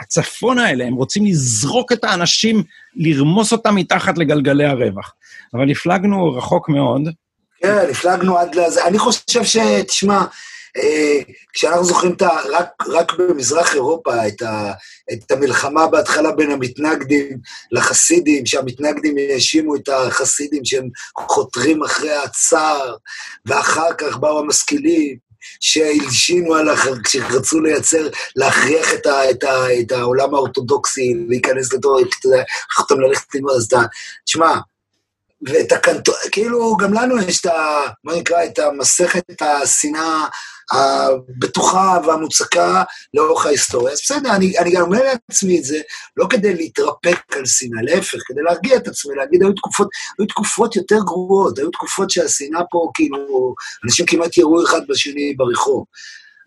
הצפון 0.00 0.58
האלה, 0.58 0.84
הם 0.84 0.94
רוצים 0.94 1.26
לזרוק 1.26 1.92
את 1.92 2.04
האנשים, 2.04 2.62
לרמוס 2.94 3.52
אותם 3.52 3.74
מתחת 3.74 4.18
לגלגלי 4.18 4.64
הרווח. 4.64 5.14
אבל 5.54 5.70
הפלגנו 5.70 6.32
רחוק 6.32 6.68
מאוד. 6.68 7.02
כן, 7.62 7.86
הפלגנו 7.90 8.38
עד 8.38 8.54
לזה. 8.54 8.86
אני 8.86 8.98
חושב 8.98 9.44
ש... 9.44 9.56
תשמע, 9.86 10.24
כשאנחנו 11.52 11.84
זוכרים 11.84 12.12
את 12.12 12.22
ה, 12.22 12.28
רק, 12.50 12.68
רק 12.88 13.12
במזרח 13.18 13.74
אירופה 13.74 14.26
את, 14.28 14.42
ה, 14.42 14.72
את 15.12 15.30
המלחמה 15.30 15.86
בהתחלה 15.86 16.32
בין 16.32 16.50
המתנגדים 16.50 17.38
לחסידים, 17.72 18.46
שהמתנגדים 18.46 19.14
האשימו 19.18 19.76
את 19.76 19.88
החסידים 19.88 20.64
שהם 20.64 20.88
חותרים 21.18 21.82
אחרי 21.82 22.12
הצער, 22.12 22.96
ואחר 23.46 23.94
כך 23.98 24.16
באו 24.16 24.38
המשכילים, 24.38 25.30
שהלשינו 25.60 26.54
על, 26.54 26.72
אחר, 26.72 26.92
כשרצו 27.04 27.60
לייצר, 27.60 28.08
להכריח 28.36 28.94
את, 28.94 29.06
ה, 29.06 29.30
את, 29.30 29.44
ה, 29.44 29.80
את 29.80 29.92
העולם 29.92 30.34
האורתודוקסי 30.34 31.14
להיכנס 31.28 31.72
לתור, 31.72 32.00
אתה 32.00 32.08
יודע, 32.24 32.42
אותם 32.78 33.00
ללכת 33.00 33.34
ללמוד, 33.34 33.52
אז 33.56 33.64
אתה, 33.64 33.80
תשמע, 34.24 34.54
ואת 35.48 35.72
הקנטו... 35.72 36.12
כאילו, 36.32 36.76
גם 36.76 36.94
לנו 36.94 37.18
יש 37.18 37.40
את 37.40 37.46
ה... 37.46 37.80
מה 38.04 38.16
נקרא? 38.16 38.44
את 38.44 38.58
המסכת 38.58 39.42
השנאה 39.42 40.26
הבטוחה 40.72 41.98
והמוצקה 42.06 42.82
לאורך 43.14 43.46
ההיסטוריה. 43.46 43.92
אז 43.92 44.00
בסדר, 44.02 44.34
אני, 44.34 44.58
אני 44.58 44.72
גם 44.72 44.82
אומר 44.82 45.02
לעצמי 45.02 45.58
את 45.58 45.64
זה, 45.64 45.80
לא 46.16 46.26
כדי 46.30 46.54
להתרפק 46.54 47.36
על 47.36 47.46
שנאה, 47.46 47.82
להפך, 47.82 48.18
כדי 48.26 48.42
להרגיע 48.42 48.76
את 48.76 48.88
עצמי, 48.88 49.14
להגיד, 49.14 49.42
היו 49.42 49.52
תקופות, 49.52 49.88
היו 50.18 50.26
תקופות 50.26 50.76
יותר 50.76 50.98
גרועות, 51.04 51.58
היו 51.58 51.70
תקופות 51.70 52.10
שהשנאה 52.10 52.60
פה, 52.70 52.90
כאילו, 52.94 53.54
אנשים 53.84 54.06
כמעט 54.06 54.36
יראו 54.36 54.64
אחד 54.64 54.80
בשני 54.88 55.34
ברחוב. 55.36 55.84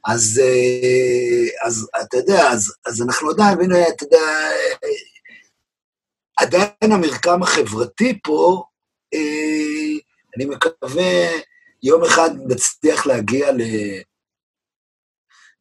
אז, 0.05 0.41
אה, 0.43 1.67
אז 1.67 1.87
אתה 2.01 2.17
יודע, 2.17 2.47
אז, 2.47 2.73
אז 2.85 3.01
אנחנו 3.01 3.29
עדיין, 3.29 3.57
והנה, 3.57 3.87
אתה 3.87 4.05
יודע, 4.05 4.49
עדיין 6.37 6.91
המרקם 6.91 7.43
החברתי 7.43 8.19
פה, 8.23 8.63
אה, 8.67 8.72
אני 10.35 10.45
מקווה 10.45 11.29
יום 11.83 12.03
אחד 12.03 12.29
נצליח 12.47 13.05
להגיע 13.05 13.51
ל... 13.51 13.61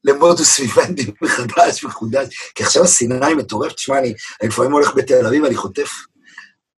למודוס 0.04 0.58
ויוונדי 0.58 1.06
מחדש, 1.22 1.84
מחודש, 1.84 2.52
כי 2.54 2.62
עכשיו 2.62 2.84
השנאה 2.84 3.26
היא 3.26 3.36
מטורפת, 3.36 3.74
תשמע, 3.74 3.98
אני, 3.98 4.14
אני 4.42 4.48
לפעמים 4.48 4.72
הולך 4.72 4.94
בתל 4.94 5.26
אביב, 5.26 5.44
אני 5.44 5.56
חוטף, 5.56 5.90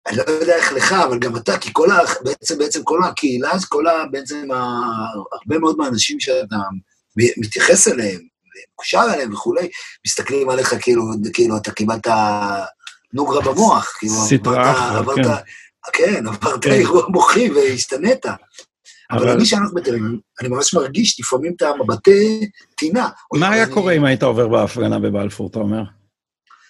אני 0.06 0.16
לא 0.16 0.22
יודע 0.22 0.56
איך 0.56 0.72
לך, 0.72 0.92
אבל 0.92 1.18
גם 1.18 1.36
אתה, 1.36 1.58
כי 1.58 1.70
כל 1.72 1.90
ה... 1.90 1.98
בעצם, 2.24 2.58
בעצם 2.58 2.82
כל 2.84 3.00
הקהילה, 3.04 3.52
כל 3.68 3.86
ה... 3.86 4.04
בעצם 4.10 4.50
ה... 4.50 4.56
הרבה 5.32 5.58
מאוד 5.58 5.76
מהאנשים 5.78 6.20
שאתה 6.20 6.56
מתייחס 7.16 7.88
אליהם, 7.88 8.20
מקושר 8.72 9.04
אליהם 9.14 9.32
וכולי, 9.32 9.68
מסתכלים 10.06 10.50
עליך 10.50 10.74
כאילו, 10.80 11.04
כאילו 11.32 11.56
אתה 11.56 11.70
קיבלת 11.70 12.06
נוגרה 13.12 13.40
במוח, 13.40 13.96
כאילו, 13.98 14.14
סטרה 14.14 14.72
אחת, 14.72 15.04
כן. 15.16 15.22
כן, 15.92 16.26
עברת 16.26 16.64
כן. 16.64 16.70
אירוע 16.70 17.08
מוחי 17.08 17.50
והשתנית. 17.50 18.26
אבל 19.10 19.28
אני 19.28 19.44
בתל 19.74 19.90
אביב, 19.90 20.20
אני 20.40 20.48
ממש 20.48 20.74
מרגיש 20.74 21.20
לפעמים 21.20 21.52
את 21.56 21.62
המבטי 21.62 22.50
טינה. 22.76 23.08
מה 23.34 23.50
היה 23.50 23.66
קורה 23.66 23.92
אם 23.92 24.04
היית 24.04 24.22
עובר 24.22 24.48
בהפגנה 24.48 24.98
בבלפור, 24.98 25.48
אתה 25.50 25.58
אומר? 25.58 25.82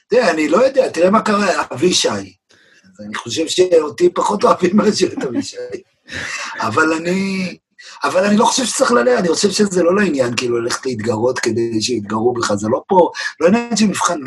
תראה, 0.08 0.30
אני 0.30 0.48
לא 0.48 0.56
יודע, 0.66 0.88
תראה 0.88 1.10
מה 1.10 1.22
קרה, 1.22 1.62
אבישי. 1.72 2.08
אני 3.06 3.14
חושב 3.14 3.48
שאותי 3.48 4.08
פחות 4.14 4.44
אוהבים 4.44 4.76
מאשר 4.76 5.06
את 5.06 5.24
אבישי. 5.24 5.56
אבל 6.66 6.92
אני... 6.92 7.56
אבל 8.05 8.24
אני 8.24 8.37
לא 8.37 8.45
חושב 8.45 8.64
שצריך 8.64 8.93
ללכת, 8.93 9.18
אני 9.18 9.28
חושב 9.28 9.51
שזה 9.51 9.83
לא 9.83 9.97
לעניין, 9.97 10.37
כאילו, 10.37 10.61
ללכת 10.61 10.87
להתגרות 10.87 11.39
כדי 11.39 11.83
שיתגרו 11.83 12.33
בך, 12.33 12.55
זה 12.55 12.68
לא 12.68 12.83
פה, 12.87 13.11
לא 13.41 13.47
עניין 13.47 13.76
של 13.76 13.87
מבחן, 13.87 14.18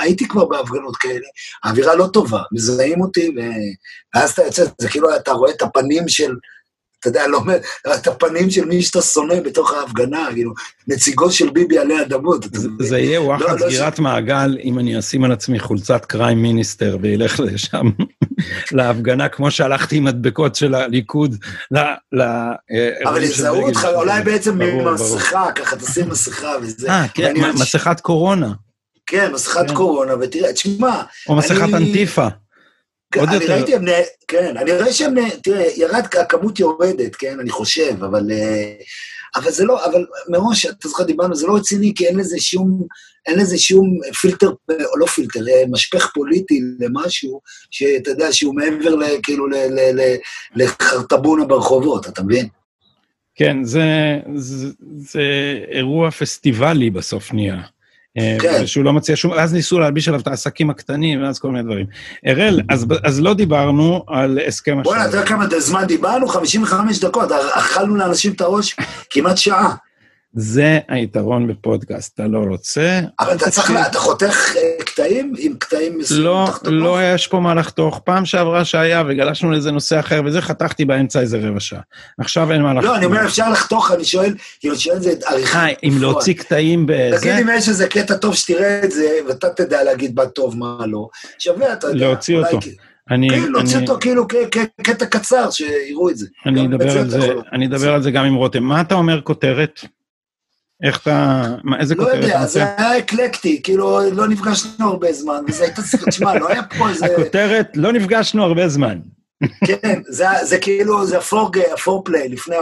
הייתי 0.00 0.28
כבר 0.28 0.44
בהפגנות 0.44 0.96
כאלה, 0.96 1.26
האווירה 1.64 1.94
לא 1.94 2.06
טובה, 2.06 2.42
מזהים 2.52 3.00
אותי, 3.00 3.34
ואז 4.14 4.30
אתה 4.30 4.42
יוצא, 4.42 4.64
זה 4.78 4.88
כאילו, 4.88 5.16
אתה 5.16 5.32
רואה 5.32 5.50
את 5.50 5.62
הפנים 5.62 6.08
של 6.08 6.34
אתה 7.00 7.08
יודע, 7.08 7.26
לא, 7.26 7.40
את 7.94 8.06
הפנים 8.06 8.50
של 8.50 8.64
מי 8.64 8.82
שאתה 8.82 9.02
שונא 9.02 9.40
בתוך 9.40 9.72
ההפגנה, 9.72 10.28
כאילו, 10.32 10.52
נציגו 10.88 11.30
של 11.30 11.50
ביבי 11.50 11.78
עלי 11.78 12.02
אדמות. 12.02 12.46
זה, 12.78 12.98
יהיה 12.98 13.22
וואחד 13.22 13.44
לא, 13.44 13.52
לא 13.52 13.70
סגירת. 13.70 13.98
מעגל 13.98 14.58
אם 14.64 14.78
אני 14.78 14.98
אשים 14.98 15.24
על 15.24 15.32
עצמי 15.32 15.58
חולצת 15.58 16.04
קריים 16.04 16.42
מיניסטר 16.42 16.98
ואלך 17.02 17.40
לשם, 17.40 17.90
להפגנה, 18.72 19.28
כמו 19.28 19.50
שהלכתי 19.50 19.96
עם 19.96 20.04
מדבקות 20.04 20.54
של 20.54 20.74
הליכוד, 20.74 21.36
ל... 21.70 21.78
ל 22.12 22.22
אבל 23.04 23.22
יזהו 23.22 23.66
אותך, 23.66 23.88
אולי 23.94 24.22
בעצם 24.22 24.58
ממסכה, 24.58 25.52
ככה 25.52 25.76
תשים 25.76 26.08
מסכה 26.08 26.52
וזה. 26.62 26.90
אה, 26.90 27.08
כן, 27.14 27.34
מסכת 27.54 28.00
קורונה. 28.00 28.52
כן, 29.06 29.32
מסכת 29.32 29.68
כן. 29.68 29.74
קורונה, 29.74 30.14
ותראה, 30.20 30.52
תשמע... 30.52 31.02
או 31.28 31.36
מסכת 31.36 31.74
אנטיפה. 31.74 32.28
עוד 33.16 33.28
אני 33.28 33.34
יותר. 33.34 33.52
ראיתי, 33.52 33.72
כן, 34.28 34.56
אני 34.56 34.72
רואה 34.72 34.92
שהם, 34.92 35.14
תראה, 35.42 35.66
ירד, 35.76 36.04
הכמות 36.20 36.60
יורדת, 36.60 37.16
כן, 37.16 37.40
אני 37.40 37.50
חושב, 37.50 38.04
אבל, 38.04 38.30
אה, 38.30 38.72
אבל 39.36 39.50
זה 39.50 39.64
לא, 39.64 39.84
אבל 39.84 40.06
מראש, 40.28 40.66
אתה 40.66 40.88
זוכר, 40.88 41.04
דיברנו, 41.04 41.34
זה 41.34 41.46
לא 41.46 41.56
רציני, 41.56 41.92
כי 41.96 42.06
אין 42.06 42.18
לזה 42.18 42.36
שום, 42.40 42.86
אין 43.26 43.38
לזה 43.38 43.58
שום 43.58 43.98
פילטר, 44.20 44.50
או 44.70 44.98
לא 44.98 45.06
פילטר, 45.06 45.40
אה, 45.40 45.62
משפך 45.70 46.10
פוליטי 46.14 46.60
למשהו, 46.80 47.40
שאתה 47.70 48.10
יודע, 48.10 48.32
שהוא 48.32 48.54
מעבר, 48.54 48.96
כאילו, 49.22 49.46
לחרטבונה 50.54 51.44
ברחובות, 51.44 52.08
אתה 52.08 52.22
מבין? 52.22 52.48
כן, 53.34 53.64
זה, 53.64 54.18
זה, 54.34 54.68
זה 54.96 55.22
אירוע 55.72 56.10
פסטיבלי 56.10 56.90
בסוף 56.90 57.32
נהיה. 57.32 57.60
אה, 58.18 58.36
כן. 58.40 58.66
שהוא 58.66 58.84
לא 58.84 58.92
מציע 58.92 59.16
שום... 59.16 59.32
אז 59.32 59.54
ניסו 59.54 59.78
להלביש 59.78 60.08
עליו 60.08 60.20
את 60.20 60.26
העסקים 60.26 60.70
הקטנים, 60.70 61.22
ואז 61.22 61.38
כל 61.38 61.50
מיני 61.50 61.62
דברים. 61.62 61.86
אראל, 62.26 62.60
אז, 62.68 62.86
אז 63.04 63.20
לא 63.20 63.34
דיברנו 63.34 64.04
על 64.06 64.38
הסכם 64.46 64.80
השלום. 64.80 64.82
בוא'נה, 64.82 65.08
אתה 65.08 65.16
יודע 65.16 65.26
כמה 65.26 65.46
זמן 65.58 65.84
דיברנו? 65.84 66.28
55 66.28 67.00
דקות, 67.00 67.32
אכלנו 67.32 67.96
לאנשים 67.96 68.32
את 68.32 68.40
הראש 68.40 68.76
כמעט 69.10 69.36
שעה. 69.36 69.74
זה 70.32 70.78
היתרון 70.88 71.46
בפודקאסט, 71.46 72.14
אתה 72.14 72.26
לא 72.26 72.38
רוצה... 72.38 73.00
אבל 73.20 73.36
אתה 73.36 73.50
צריך, 73.50 73.72
אתה 73.90 73.98
חותך 73.98 74.56
אה, 74.56 74.84
קטעים 74.84 75.34
עם 75.38 75.54
קטעים 75.58 75.98
מסוימים 75.98 76.24
לא, 76.24 76.48
לא 76.64 76.98
יש 77.02 77.26
פה 77.26 77.40
מה 77.40 77.54
לחתוך. 77.54 78.00
פעם 78.04 78.24
שעברה 78.24 78.64
שהיה 78.64 79.02
וגלשנו 79.08 79.50
לאיזה 79.50 79.70
נושא 79.70 80.00
אחר, 80.00 80.20
וזה 80.24 80.40
חתכתי 80.40 80.84
באמצע 80.84 81.20
איזה 81.20 81.38
רבע 81.42 81.60
שעה. 81.60 81.80
עכשיו 82.18 82.52
אין 82.52 82.62
מה 82.62 82.74
לחתוך. 82.74 82.90
לא, 82.90 82.96
אני 82.96 83.04
אומר, 83.04 83.24
אפשר 83.24 83.50
לחתוך, 83.50 83.92
אני 83.92 84.04
שואל, 84.04 84.34
כאילו, 84.60 84.76
שואל 84.78 84.96
את 84.96 85.02
זה 85.02 85.12
עריכה. 85.26 85.58
אה, 85.58 85.72
אם 85.82 85.94
להוציא 86.00 86.34
קטעים 86.34 86.86
בזה... 86.86 87.16
תגיד 87.20 87.32
אם 87.32 87.48
יש 87.56 87.68
איזה 87.68 87.88
קטע 87.88 88.16
טוב 88.16 88.34
שתראה 88.34 88.80
את 88.84 88.90
זה, 88.90 89.08
ואתה 89.28 89.50
תדע 89.50 89.82
להגיד 89.82 90.14
מה 90.16 90.26
טוב, 90.26 90.56
מה 90.56 90.86
לא. 90.86 91.08
שווה, 91.38 91.72
אתה 91.72 91.86
יודע. 91.86 92.06
להוציא 92.06 92.36
אותו. 92.36 92.58
אני... 93.10 93.30
כן, 93.30 93.52
להוציא 93.52 93.80
אותו 93.80 93.96
כאילו 94.00 94.26
כקטע 94.50 95.06
קצר, 95.06 95.50
שיראו 95.50 96.10
את 96.10 96.16
זה. 96.16 96.26
אני 96.46 96.66
אדבר 96.66 96.98
על 96.98 97.10
זה, 97.10 97.32
אני 97.52 97.66
אדבר 97.66 97.94
על 97.94 98.02
זה 98.02 98.10
גם 98.10 98.24
עם 98.24 98.34
רותם. 98.34 98.62
מה 98.62 98.80
אתה 98.80 98.94
אומר 98.94 99.20
כותרת? 99.20 99.80
איך 100.82 100.98
אתה, 101.02 101.44
מה, 101.64 101.80
איזה 101.80 101.94
לא 101.94 102.04
כותרת? 102.04 102.20
לא 102.20 102.24
יודע, 102.24 102.46
זה 102.46 102.62
היה 102.62 102.98
אקלקטי, 102.98 103.62
כאילו, 103.62 104.00
לא 104.12 104.28
נפגשנו 104.28 104.90
הרבה 104.90 105.12
זמן, 105.12 105.44
וזה 105.48 105.64
הייתה 105.64 105.82
שיחה, 105.82 106.06
תשמע, 106.06 106.38
לא 106.38 106.48
היה 106.48 106.62
פה 106.62 106.88
איזה... 106.88 107.06
הכותרת, 107.06 107.76
לא 107.76 107.92
נפגשנו 107.92 108.44
הרבה 108.44 108.68
זמן. 108.68 108.98
כן, 109.66 110.02
זה, 110.08 110.26
זה 110.42 110.58
כאילו, 110.58 111.06
זה 111.06 111.18
הפורפליי, 111.72 112.28
לפני, 112.28 112.56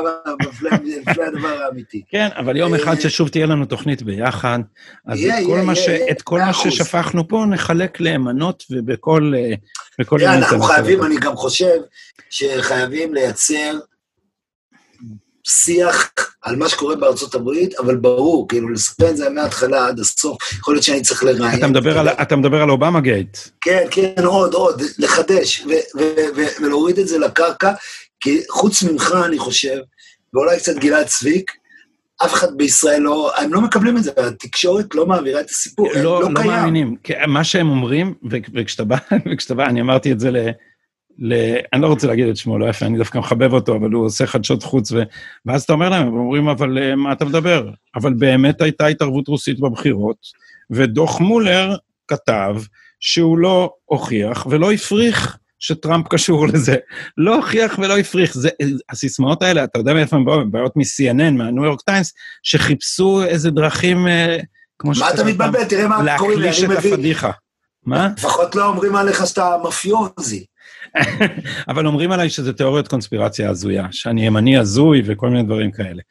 לפני 0.84 1.24
הדבר 1.24 1.62
האמיתי. 1.62 2.02
כן, 2.10 2.28
אבל 2.36 2.56
יום 2.56 2.74
אחד 2.74 2.94
אה, 2.96 3.00
ששוב 3.00 3.28
תהיה 3.28 3.46
לנו 3.46 3.64
תוכנית 3.64 4.02
ביחד, 4.02 4.58
אז 5.06 5.18
יהיה, 5.18 5.40
את 5.40 5.44
כל, 5.46 5.50
יהיה, 5.50 5.62
מה, 5.62 5.74
ש, 5.74 5.88
יהיה, 5.88 6.10
את 6.10 6.22
כל 6.22 6.38
מה 6.38 6.54
ששפכנו 6.54 7.28
פה 7.28 7.44
נחלק 7.48 8.00
למנות 8.00 8.64
ובכל... 8.70 9.32
אה, 9.36 9.54
בכל 9.98 10.18
תראה, 10.18 10.34
אנחנו 10.34 10.62
חייבים, 10.62 11.04
אני 11.04 11.16
גם 11.16 11.36
חושב 11.36 11.76
שחייבים 12.30 13.14
לייצר 13.14 13.78
שיח 15.44 16.12
על 16.42 16.56
מה 16.56 16.68
שקורה 16.68 16.96
בארצות 16.96 17.34
הברית, 17.34 17.78
אבל 17.78 17.96
ברור, 17.96 18.48
כאילו, 18.48 18.68
לספר 18.68 19.10
את 19.10 19.16
זה 19.16 19.30
מההתחלה 19.30 19.86
עד 19.86 20.00
הסוף, 20.00 20.52
יכול 20.52 20.74
להיות 20.74 20.84
שאני 20.84 21.02
צריך 21.02 21.24
לראיין. 21.24 21.58
אתה 21.58 21.66
מדבר, 21.66 21.98
על, 21.98 22.08
אתה 22.08 22.36
מדבר 22.36 22.62
על 22.62 22.70
אובמה 22.70 23.00
גייט. 23.00 23.38
כן, 23.60 23.84
כן, 23.90 24.24
עוד, 24.24 24.54
עוד, 24.54 24.82
לחדש, 24.98 25.66
ולהוריד 26.60 26.98
את 26.98 27.08
זה 27.08 27.18
לקרקע, 27.18 27.72
כי 28.20 28.40
חוץ 28.50 28.82
ממך, 28.82 29.14
אני 29.24 29.38
חושב, 29.38 29.78
ואולי 30.34 30.58
קצת 30.58 30.76
גלעד 30.76 31.06
צביק, 31.06 31.50
אף 32.24 32.34
אחד 32.34 32.56
בישראל 32.56 33.00
לא, 33.00 33.32
הם 33.36 33.54
לא 33.54 33.60
מקבלים 33.60 33.96
את 33.96 34.02
זה, 34.02 34.10
התקשורת 34.16 34.94
לא 34.94 35.06
מעבירה 35.06 35.40
את 35.40 35.50
הסיפור, 35.50 35.88
לא, 35.94 36.02
לא, 36.02 36.22
לא 36.22 36.28
קיים. 36.34 36.50
לא 36.50 36.56
מאמינים, 36.56 36.96
מה 37.26 37.44
שהם 37.44 37.68
אומרים, 37.68 38.14
וכשאתה 38.54 38.84
בא, 38.84 38.96
וכשאתה 39.32 39.54
בא, 39.54 39.66
אני 39.66 39.80
אמרתי 39.80 40.12
את 40.12 40.20
זה 40.20 40.30
ל... 40.30 40.36
ל... 41.18 41.56
אני 41.72 41.82
לא 41.82 41.86
רוצה 41.86 42.06
להגיד 42.06 42.28
את 42.28 42.36
שמו, 42.36 42.58
לא 42.58 42.66
יפה, 42.66 42.86
אני 42.86 42.98
דווקא 42.98 43.18
מחבב 43.18 43.52
אותו, 43.52 43.76
אבל 43.76 43.90
הוא 43.90 44.06
עושה 44.06 44.26
חדשות 44.26 44.62
חוץ, 44.62 44.92
ו... 44.92 45.02
ואז 45.46 45.62
אתה 45.62 45.72
אומר 45.72 45.88
להם, 45.88 46.06
הם 46.06 46.14
אומרים, 46.14 46.48
אבל 46.48 46.78
אה, 46.78 46.96
מה 46.96 47.12
אתה 47.12 47.24
מדבר? 47.24 47.70
אבל 47.94 48.14
באמת 48.14 48.62
הייתה 48.62 48.86
התערבות 48.86 49.28
רוסית 49.28 49.60
בבחירות, 49.60 50.16
ודוח 50.70 51.20
מולר 51.20 51.76
כתב 52.08 52.56
שהוא 53.00 53.38
לא 53.38 53.72
הוכיח 53.84 54.46
ולא 54.50 54.72
הפריך 54.72 55.38
שטראמפ 55.58 56.08
קשור 56.08 56.46
לזה. 56.46 56.76
לא 57.18 57.36
הוכיח 57.36 57.78
ולא 57.78 57.98
הפריך. 57.98 58.34
זה, 58.34 58.48
הסיסמאות 58.90 59.42
האלה, 59.42 59.64
אתה 59.64 59.78
יודע 59.78 59.94
מאיפה 59.94 60.16
הן 60.16 60.24
באות? 60.24 60.40
הן 60.40 60.50
באות 60.50 60.76
מ-CNN, 60.76 61.32
מהניו 61.32 61.64
יורק 61.64 61.80
טיימס, 61.80 62.12
שחיפשו 62.42 63.24
איזה 63.24 63.50
דרכים, 63.50 64.06
אה, 64.06 64.38
כמו 64.78 64.94
ש... 64.94 64.98
מה 64.98 65.10
אתה 65.10 65.24
מתבלבל? 65.24 65.64
תראה 65.64 65.88
מה 65.88 66.18
קוראים 66.18 66.40
לי, 66.40 66.48
אני 66.48 66.56
מבין. 66.56 66.70
להקליש 66.70 66.88
את 66.88 66.94
הפדיחה. 66.94 67.30
מה? 67.86 68.08
לפחות 68.16 68.54
לא 68.54 68.66
אומרים 68.66 68.96
עליך 68.96 69.26
שאתה 69.26 69.56
מפיוזי. 69.64 70.44
אבל 71.68 71.86
אומרים 71.86 72.12
עליי 72.12 72.30
שזה 72.30 72.52
תיאוריות 72.52 72.88
קונספירציה 72.88 73.50
הזויה, 73.50 73.86
שאני 73.90 74.26
ימני 74.26 74.58
הזוי 74.58 75.02
וכל 75.04 75.28
מיני 75.28 75.42
דברים 75.42 75.70
כאלה. 75.70 76.02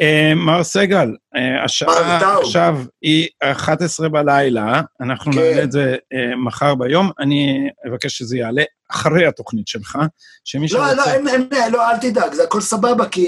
Uh, 0.00 0.34
מר 0.36 0.64
סגל, 0.64 1.08
השעה 1.64 2.38
עכשיו 2.38 2.78
היא 3.02 3.28
11 3.42 4.08
בלילה, 4.08 4.80
אנחנו 5.00 5.32
כן. 5.32 5.38
נעלה 5.38 5.62
את 5.62 5.72
זה 5.72 5.96
uh, 6.14 6.36
מחר 6.36 6.74
ביום, 6.74 7.10
אני 7.18 7.68
אבקש 7.88 8.18
שזה 8.18 8.36
יעלה 8.36 8.62
אחרי 8.90 9.26
התוכנית 9.26 9.68
שלך, 9.68 9.98
שמי 10.44 10.66
לא, 10.72 10.80
לא 10.80 10.86
שרוצה... 10.86 11.10
לא, 11.10 11.14
אין, 11.14 11.48
אין, 11.52 11.72
לא, 11.72 11.90
אל 11.90 11.96
תדאג, 11.96 12.32
זה 12.32 12.44
הכל 12.44 12.60
סבבה, 12.60 13.08
כי... 13.08 13.26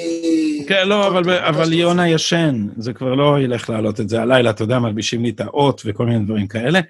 כן, 0.68 0.88
לא, 0.88 1.06
אבל, 1.06 1.30
אבל 1.30 1.72
יונה 1.72 2.08
ישן, 2.08 2.66
זה 2.76 2.92
כבר 2.92 3.14
לא 3.14 3.40
ילך 3.40 3.70
להעלות 3.70 4.00
את 4.00 4.08
זה 4.08 4.22
הלילה, 4.22 4.50
אתה 4.50 4.62
יודע, 4.62 4.78
מלבישים 4.78 5.22
לי 5.22 5.30
את 5.30 5.40
האות 5.40 5.82
וכל 5.84 6.06
מיני 6.06 6.24
דברים 6.24 6.46
כאלה. 6.46 6.80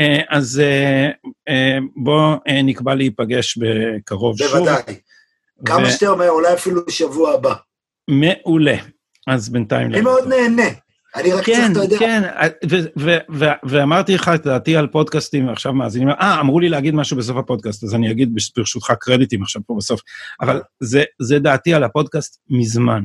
אה, 0.00 0.20
אז 0.28 0.60
אה, 0.64 1.08
אה, 1.48 1.78
בוא 1.96 2.36
נקבע 2.64 2.94
להיפגש 2.94 3.58
בקרוב 3.58 4.38
שוב. 4.38 4.56
בוודאי. 4.56 4.82
כמה 5.64 5.90
שאתה 5.90 6.08
אומר, 6.08 6.28
אולי 6.28 6.54
אפילו 6.54 6.86
בשבוע 6.86 7.32
הבא. 7.32 7.54
מעולה. 8.08 8.76
אז 9.28 9.48
בינתיים... 9.48 9.92
אני 9.92 10.00
מאוד 10.00 10.28
נהנה. 10.28 10.68
אני 11.16 11.32
רק 11.32 11.44
כן, 11.44 11.72
אתה 11.72 11.80
יודע... 11.80 11.98
כן, 11.98 12.22
כן, 12.68 12.78
ואמרתי 13.62 14.14
לך 14.14 14.30
את 14.34 14.46
דעתי 14.46 14.76
על 14.76 14.86
פודקאסטים, 14.86 15.48
ועכשיו 15.48 15.72
מאזינים, 15.72 16.08
אה, 16.08 16.40
אמרו 16.40 16.60
לי 16.60 16.68
להגיד 16.68 16.94
משהו 16.94 17.16
בסוף 17.16 17.36
הפודקאסט, 17.36 17.84
אז 17.84 17.94
אני 17.94 18.10
אגיד 18.10 18.34
ברשותך 18.56 18.92
קרדיטים 19.00 19.42
עכשיו 19.42 19.62
פה 19.66 19.74
בסוף, 19.78 20.00
אבל 20.40 20.60
זה, 20.80 21.04
זה 21.18 21.38
דעתי 21.38 21.74
על 21.74 21.84
הפודקאסט 21.84 22.40
מזמן. 22.50 23.02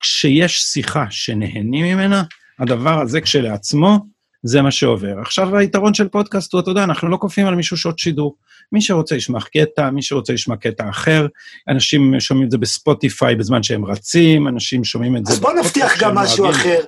כשיש 0.00 0.62
שיחה 0.62 1.06
שנהנים 1.10 1.86
ממנה, 1.86 2.22
הדבר 2.58 3.00
הזה 3.00 3.20
כשלעצמו, 3.20 4.06
זה 4.42 4.62
מה 4.62 4.70
שעובר. 4.70 5.20
עכשיו 5.20 5.56
היתרון 5.56 5.94
של 5.94 6.08
פודקאסט 6.08 6.52
הוא, 6.52 6.60
אתה 6.60 6.70
יודע, 6.70 6.84
אנחנו 6.84 7.08
לא 7.08 7.16
כופים 7.16 7.46
על 7.46 7.54
מישהו 7.54 7.76
שעות 7.76 7.98
שידור. 7.98 8.36
מי 8.72 8.82
שרוצה 8.82 9.16
ישמע 9.16 9.38
קטע, 9.40 9.90
מי 9.90 10.02
שרוצה 10.02 10.32
ישמע 10.32 10.56
קטע 10.56 10.90
אחר, 10.90 11.26
אנשים 11.68 12.20
שומעים 12.20 12.46
את 12.46 12.50
זה 12.50 12.58
בספוטיפיי 12.58 13.36
בזמן 13.36 13.62
שהם 13.62 13.84
רצים, 13.84 14.48
אנשים 14.48 14.84
שומעים 14.84 15.16
את 15.16 15.26
זה... 15.26 15.32
אז 15.32 15.40
בוא 15.40 15.52
נבטיח 15.52 16.02
גם 16.02 16.14
משהו 16.14 16.50
אחר. 16.50 16.80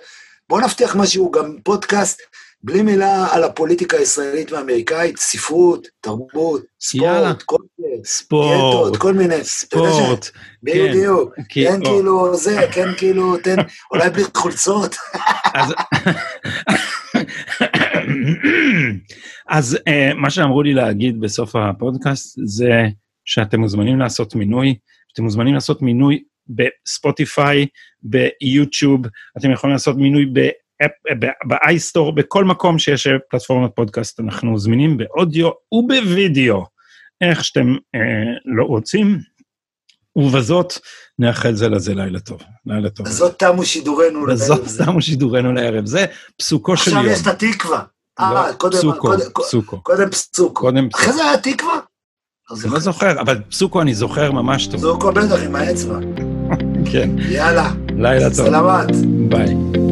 בואו 0.48 0.61
נבטיח 0.61 0.96
משהו, 0.96 1.30
גם 1.30 1.57
פודקאסט, 1.62 2.20
בלי 2.62 2.82
מילה 2.82 3.26
על 3.30 3.44
הפוליטיקה 3.44 3.96
הישראלית 3.96 4.52
והאמריקאית, 4.52 5.18
ספרות, 5.18 5.86
תרבות, 6.00 6.62
ספורט, 6.80 7.42
כל 7.42 7.59
מיני, 7.78 8.05
ספורט, 8.05 8.96
כל 8.96 9.12
מיני. 9.12 9.44
ספורט, 9.44 10.24
כן. 10.24 10.30
בדיוק, 10.62 11.34
כן 11.48 11.84
כאילו 11.84 12.36
זה, 12.36 12.66
כן 12.72 12.88
כאילו, 12.96 13.36
תן, 13.36 13.57
אולי 13.90 14.11
בלי 14.11 14.24
חולצות. 14.34 14.96
אז 19.48 19.78
אה, 19.88 20.14
מה 20.14 20.30
שאמרו 20.30 20.62
לי 20.62 20.74
להגיד 20.74 21.20
בסוף 21.20 21.56
הפודקאסט 21.56 22.38
זה 22.44 22.88
שאתם 23.24 23.60
מוזמנים 23.60 23.98
לעשות 23.98 24.34
מינוי, 24.34 24.74
אתם 25.12 25.22
מוזמנים 25.22 25.54
לעשות 25.54 25.82
מינוי 25.82 26.22
בספוטיפיי, 26.48 27.66
ביוטיוב, 28.02 29.00
אתם 29.38 29.50
יכולים 29.50 29.72
לעשות 29.72 29.96
מינוי 29.96 30.32
באייסטור, 31.44 32.14
בכל 32.14 32.44
מקום 32.44 32.78
שיש 32.78 33.08
פלטפורמת 33.30 33.70
פודקאסט, 33.74 34.20
אנחנו 34.20 34.58
זמינים 34.58 34.96
באודיו 34.96 35.50
ובווידאו, 35.72 36.64
איך 37.20 37.44
שאתם 37.44 37.74
אה, 37.94 38.00
לא 38.44 38.64
רוצים. 38.64 39.18
ובזאת 40.16 40.78
נאחל 41.18 41.54
זה 41.54 41.68
לזה 41.68 41.94
לילה 41.94 42.20
טוב. 42.20 42.40
לילה 42.66 42.90
טוב. 42.90 43.06
בזאת 43.06 43.38
תמו 43.38 43.64
שידורנו 43.64 44.26
לערב. 44.26 44.40
בזאת 44.40 44.60
תמו 44.84 45.02
שידורנו 45.02 45.52
לערב. 45.52 45.86
זה 45.86 46.06
פסוקו 46.36 46.76
של 46.76 46.90
יום. 46.90 46.98
עכשיו 47.00 47.12
יש 47.12 47.22
את 47.22 47.26
התקווה. 47.26 47.82
אה, 48.20 48.34
לא, 48.34 48.52
קודם, 48.52 48.78
פסוקו, 48.78 49.12
פסוקו. 49.34 49.82
קודם 49.82 50.10
פסוקו. 50.10 50.54
קודם 50.54 50.88
פסוקו. 50.88 51.02
אחרי 51.02 51.12
זה 51.12 51.24
היה 51.24 51.38
תקווה? 51.38 51.74
אני 52.64 52.72
לא 52.72 52.78
זוכר, 52.78 53.20
אבל 53.20 53.40
פסוקו 53.50 53.82
אני 53.82 53.94
זוכר 53.94 54.32
ממש 54.32 54.66
טוב. 54.66 54.80
פסוקו 54.80 55.12
בטח 55.12 55.42
עם 55.44 55.56
האצבע. 55.56 55.98
כן. 56.92 57.10
יאללה. 57.18 57.70
לילה 57.96 58.30
טוב. 58.30 58.46
סלמת. 58.46 58.96
ביי. 59.28 59.84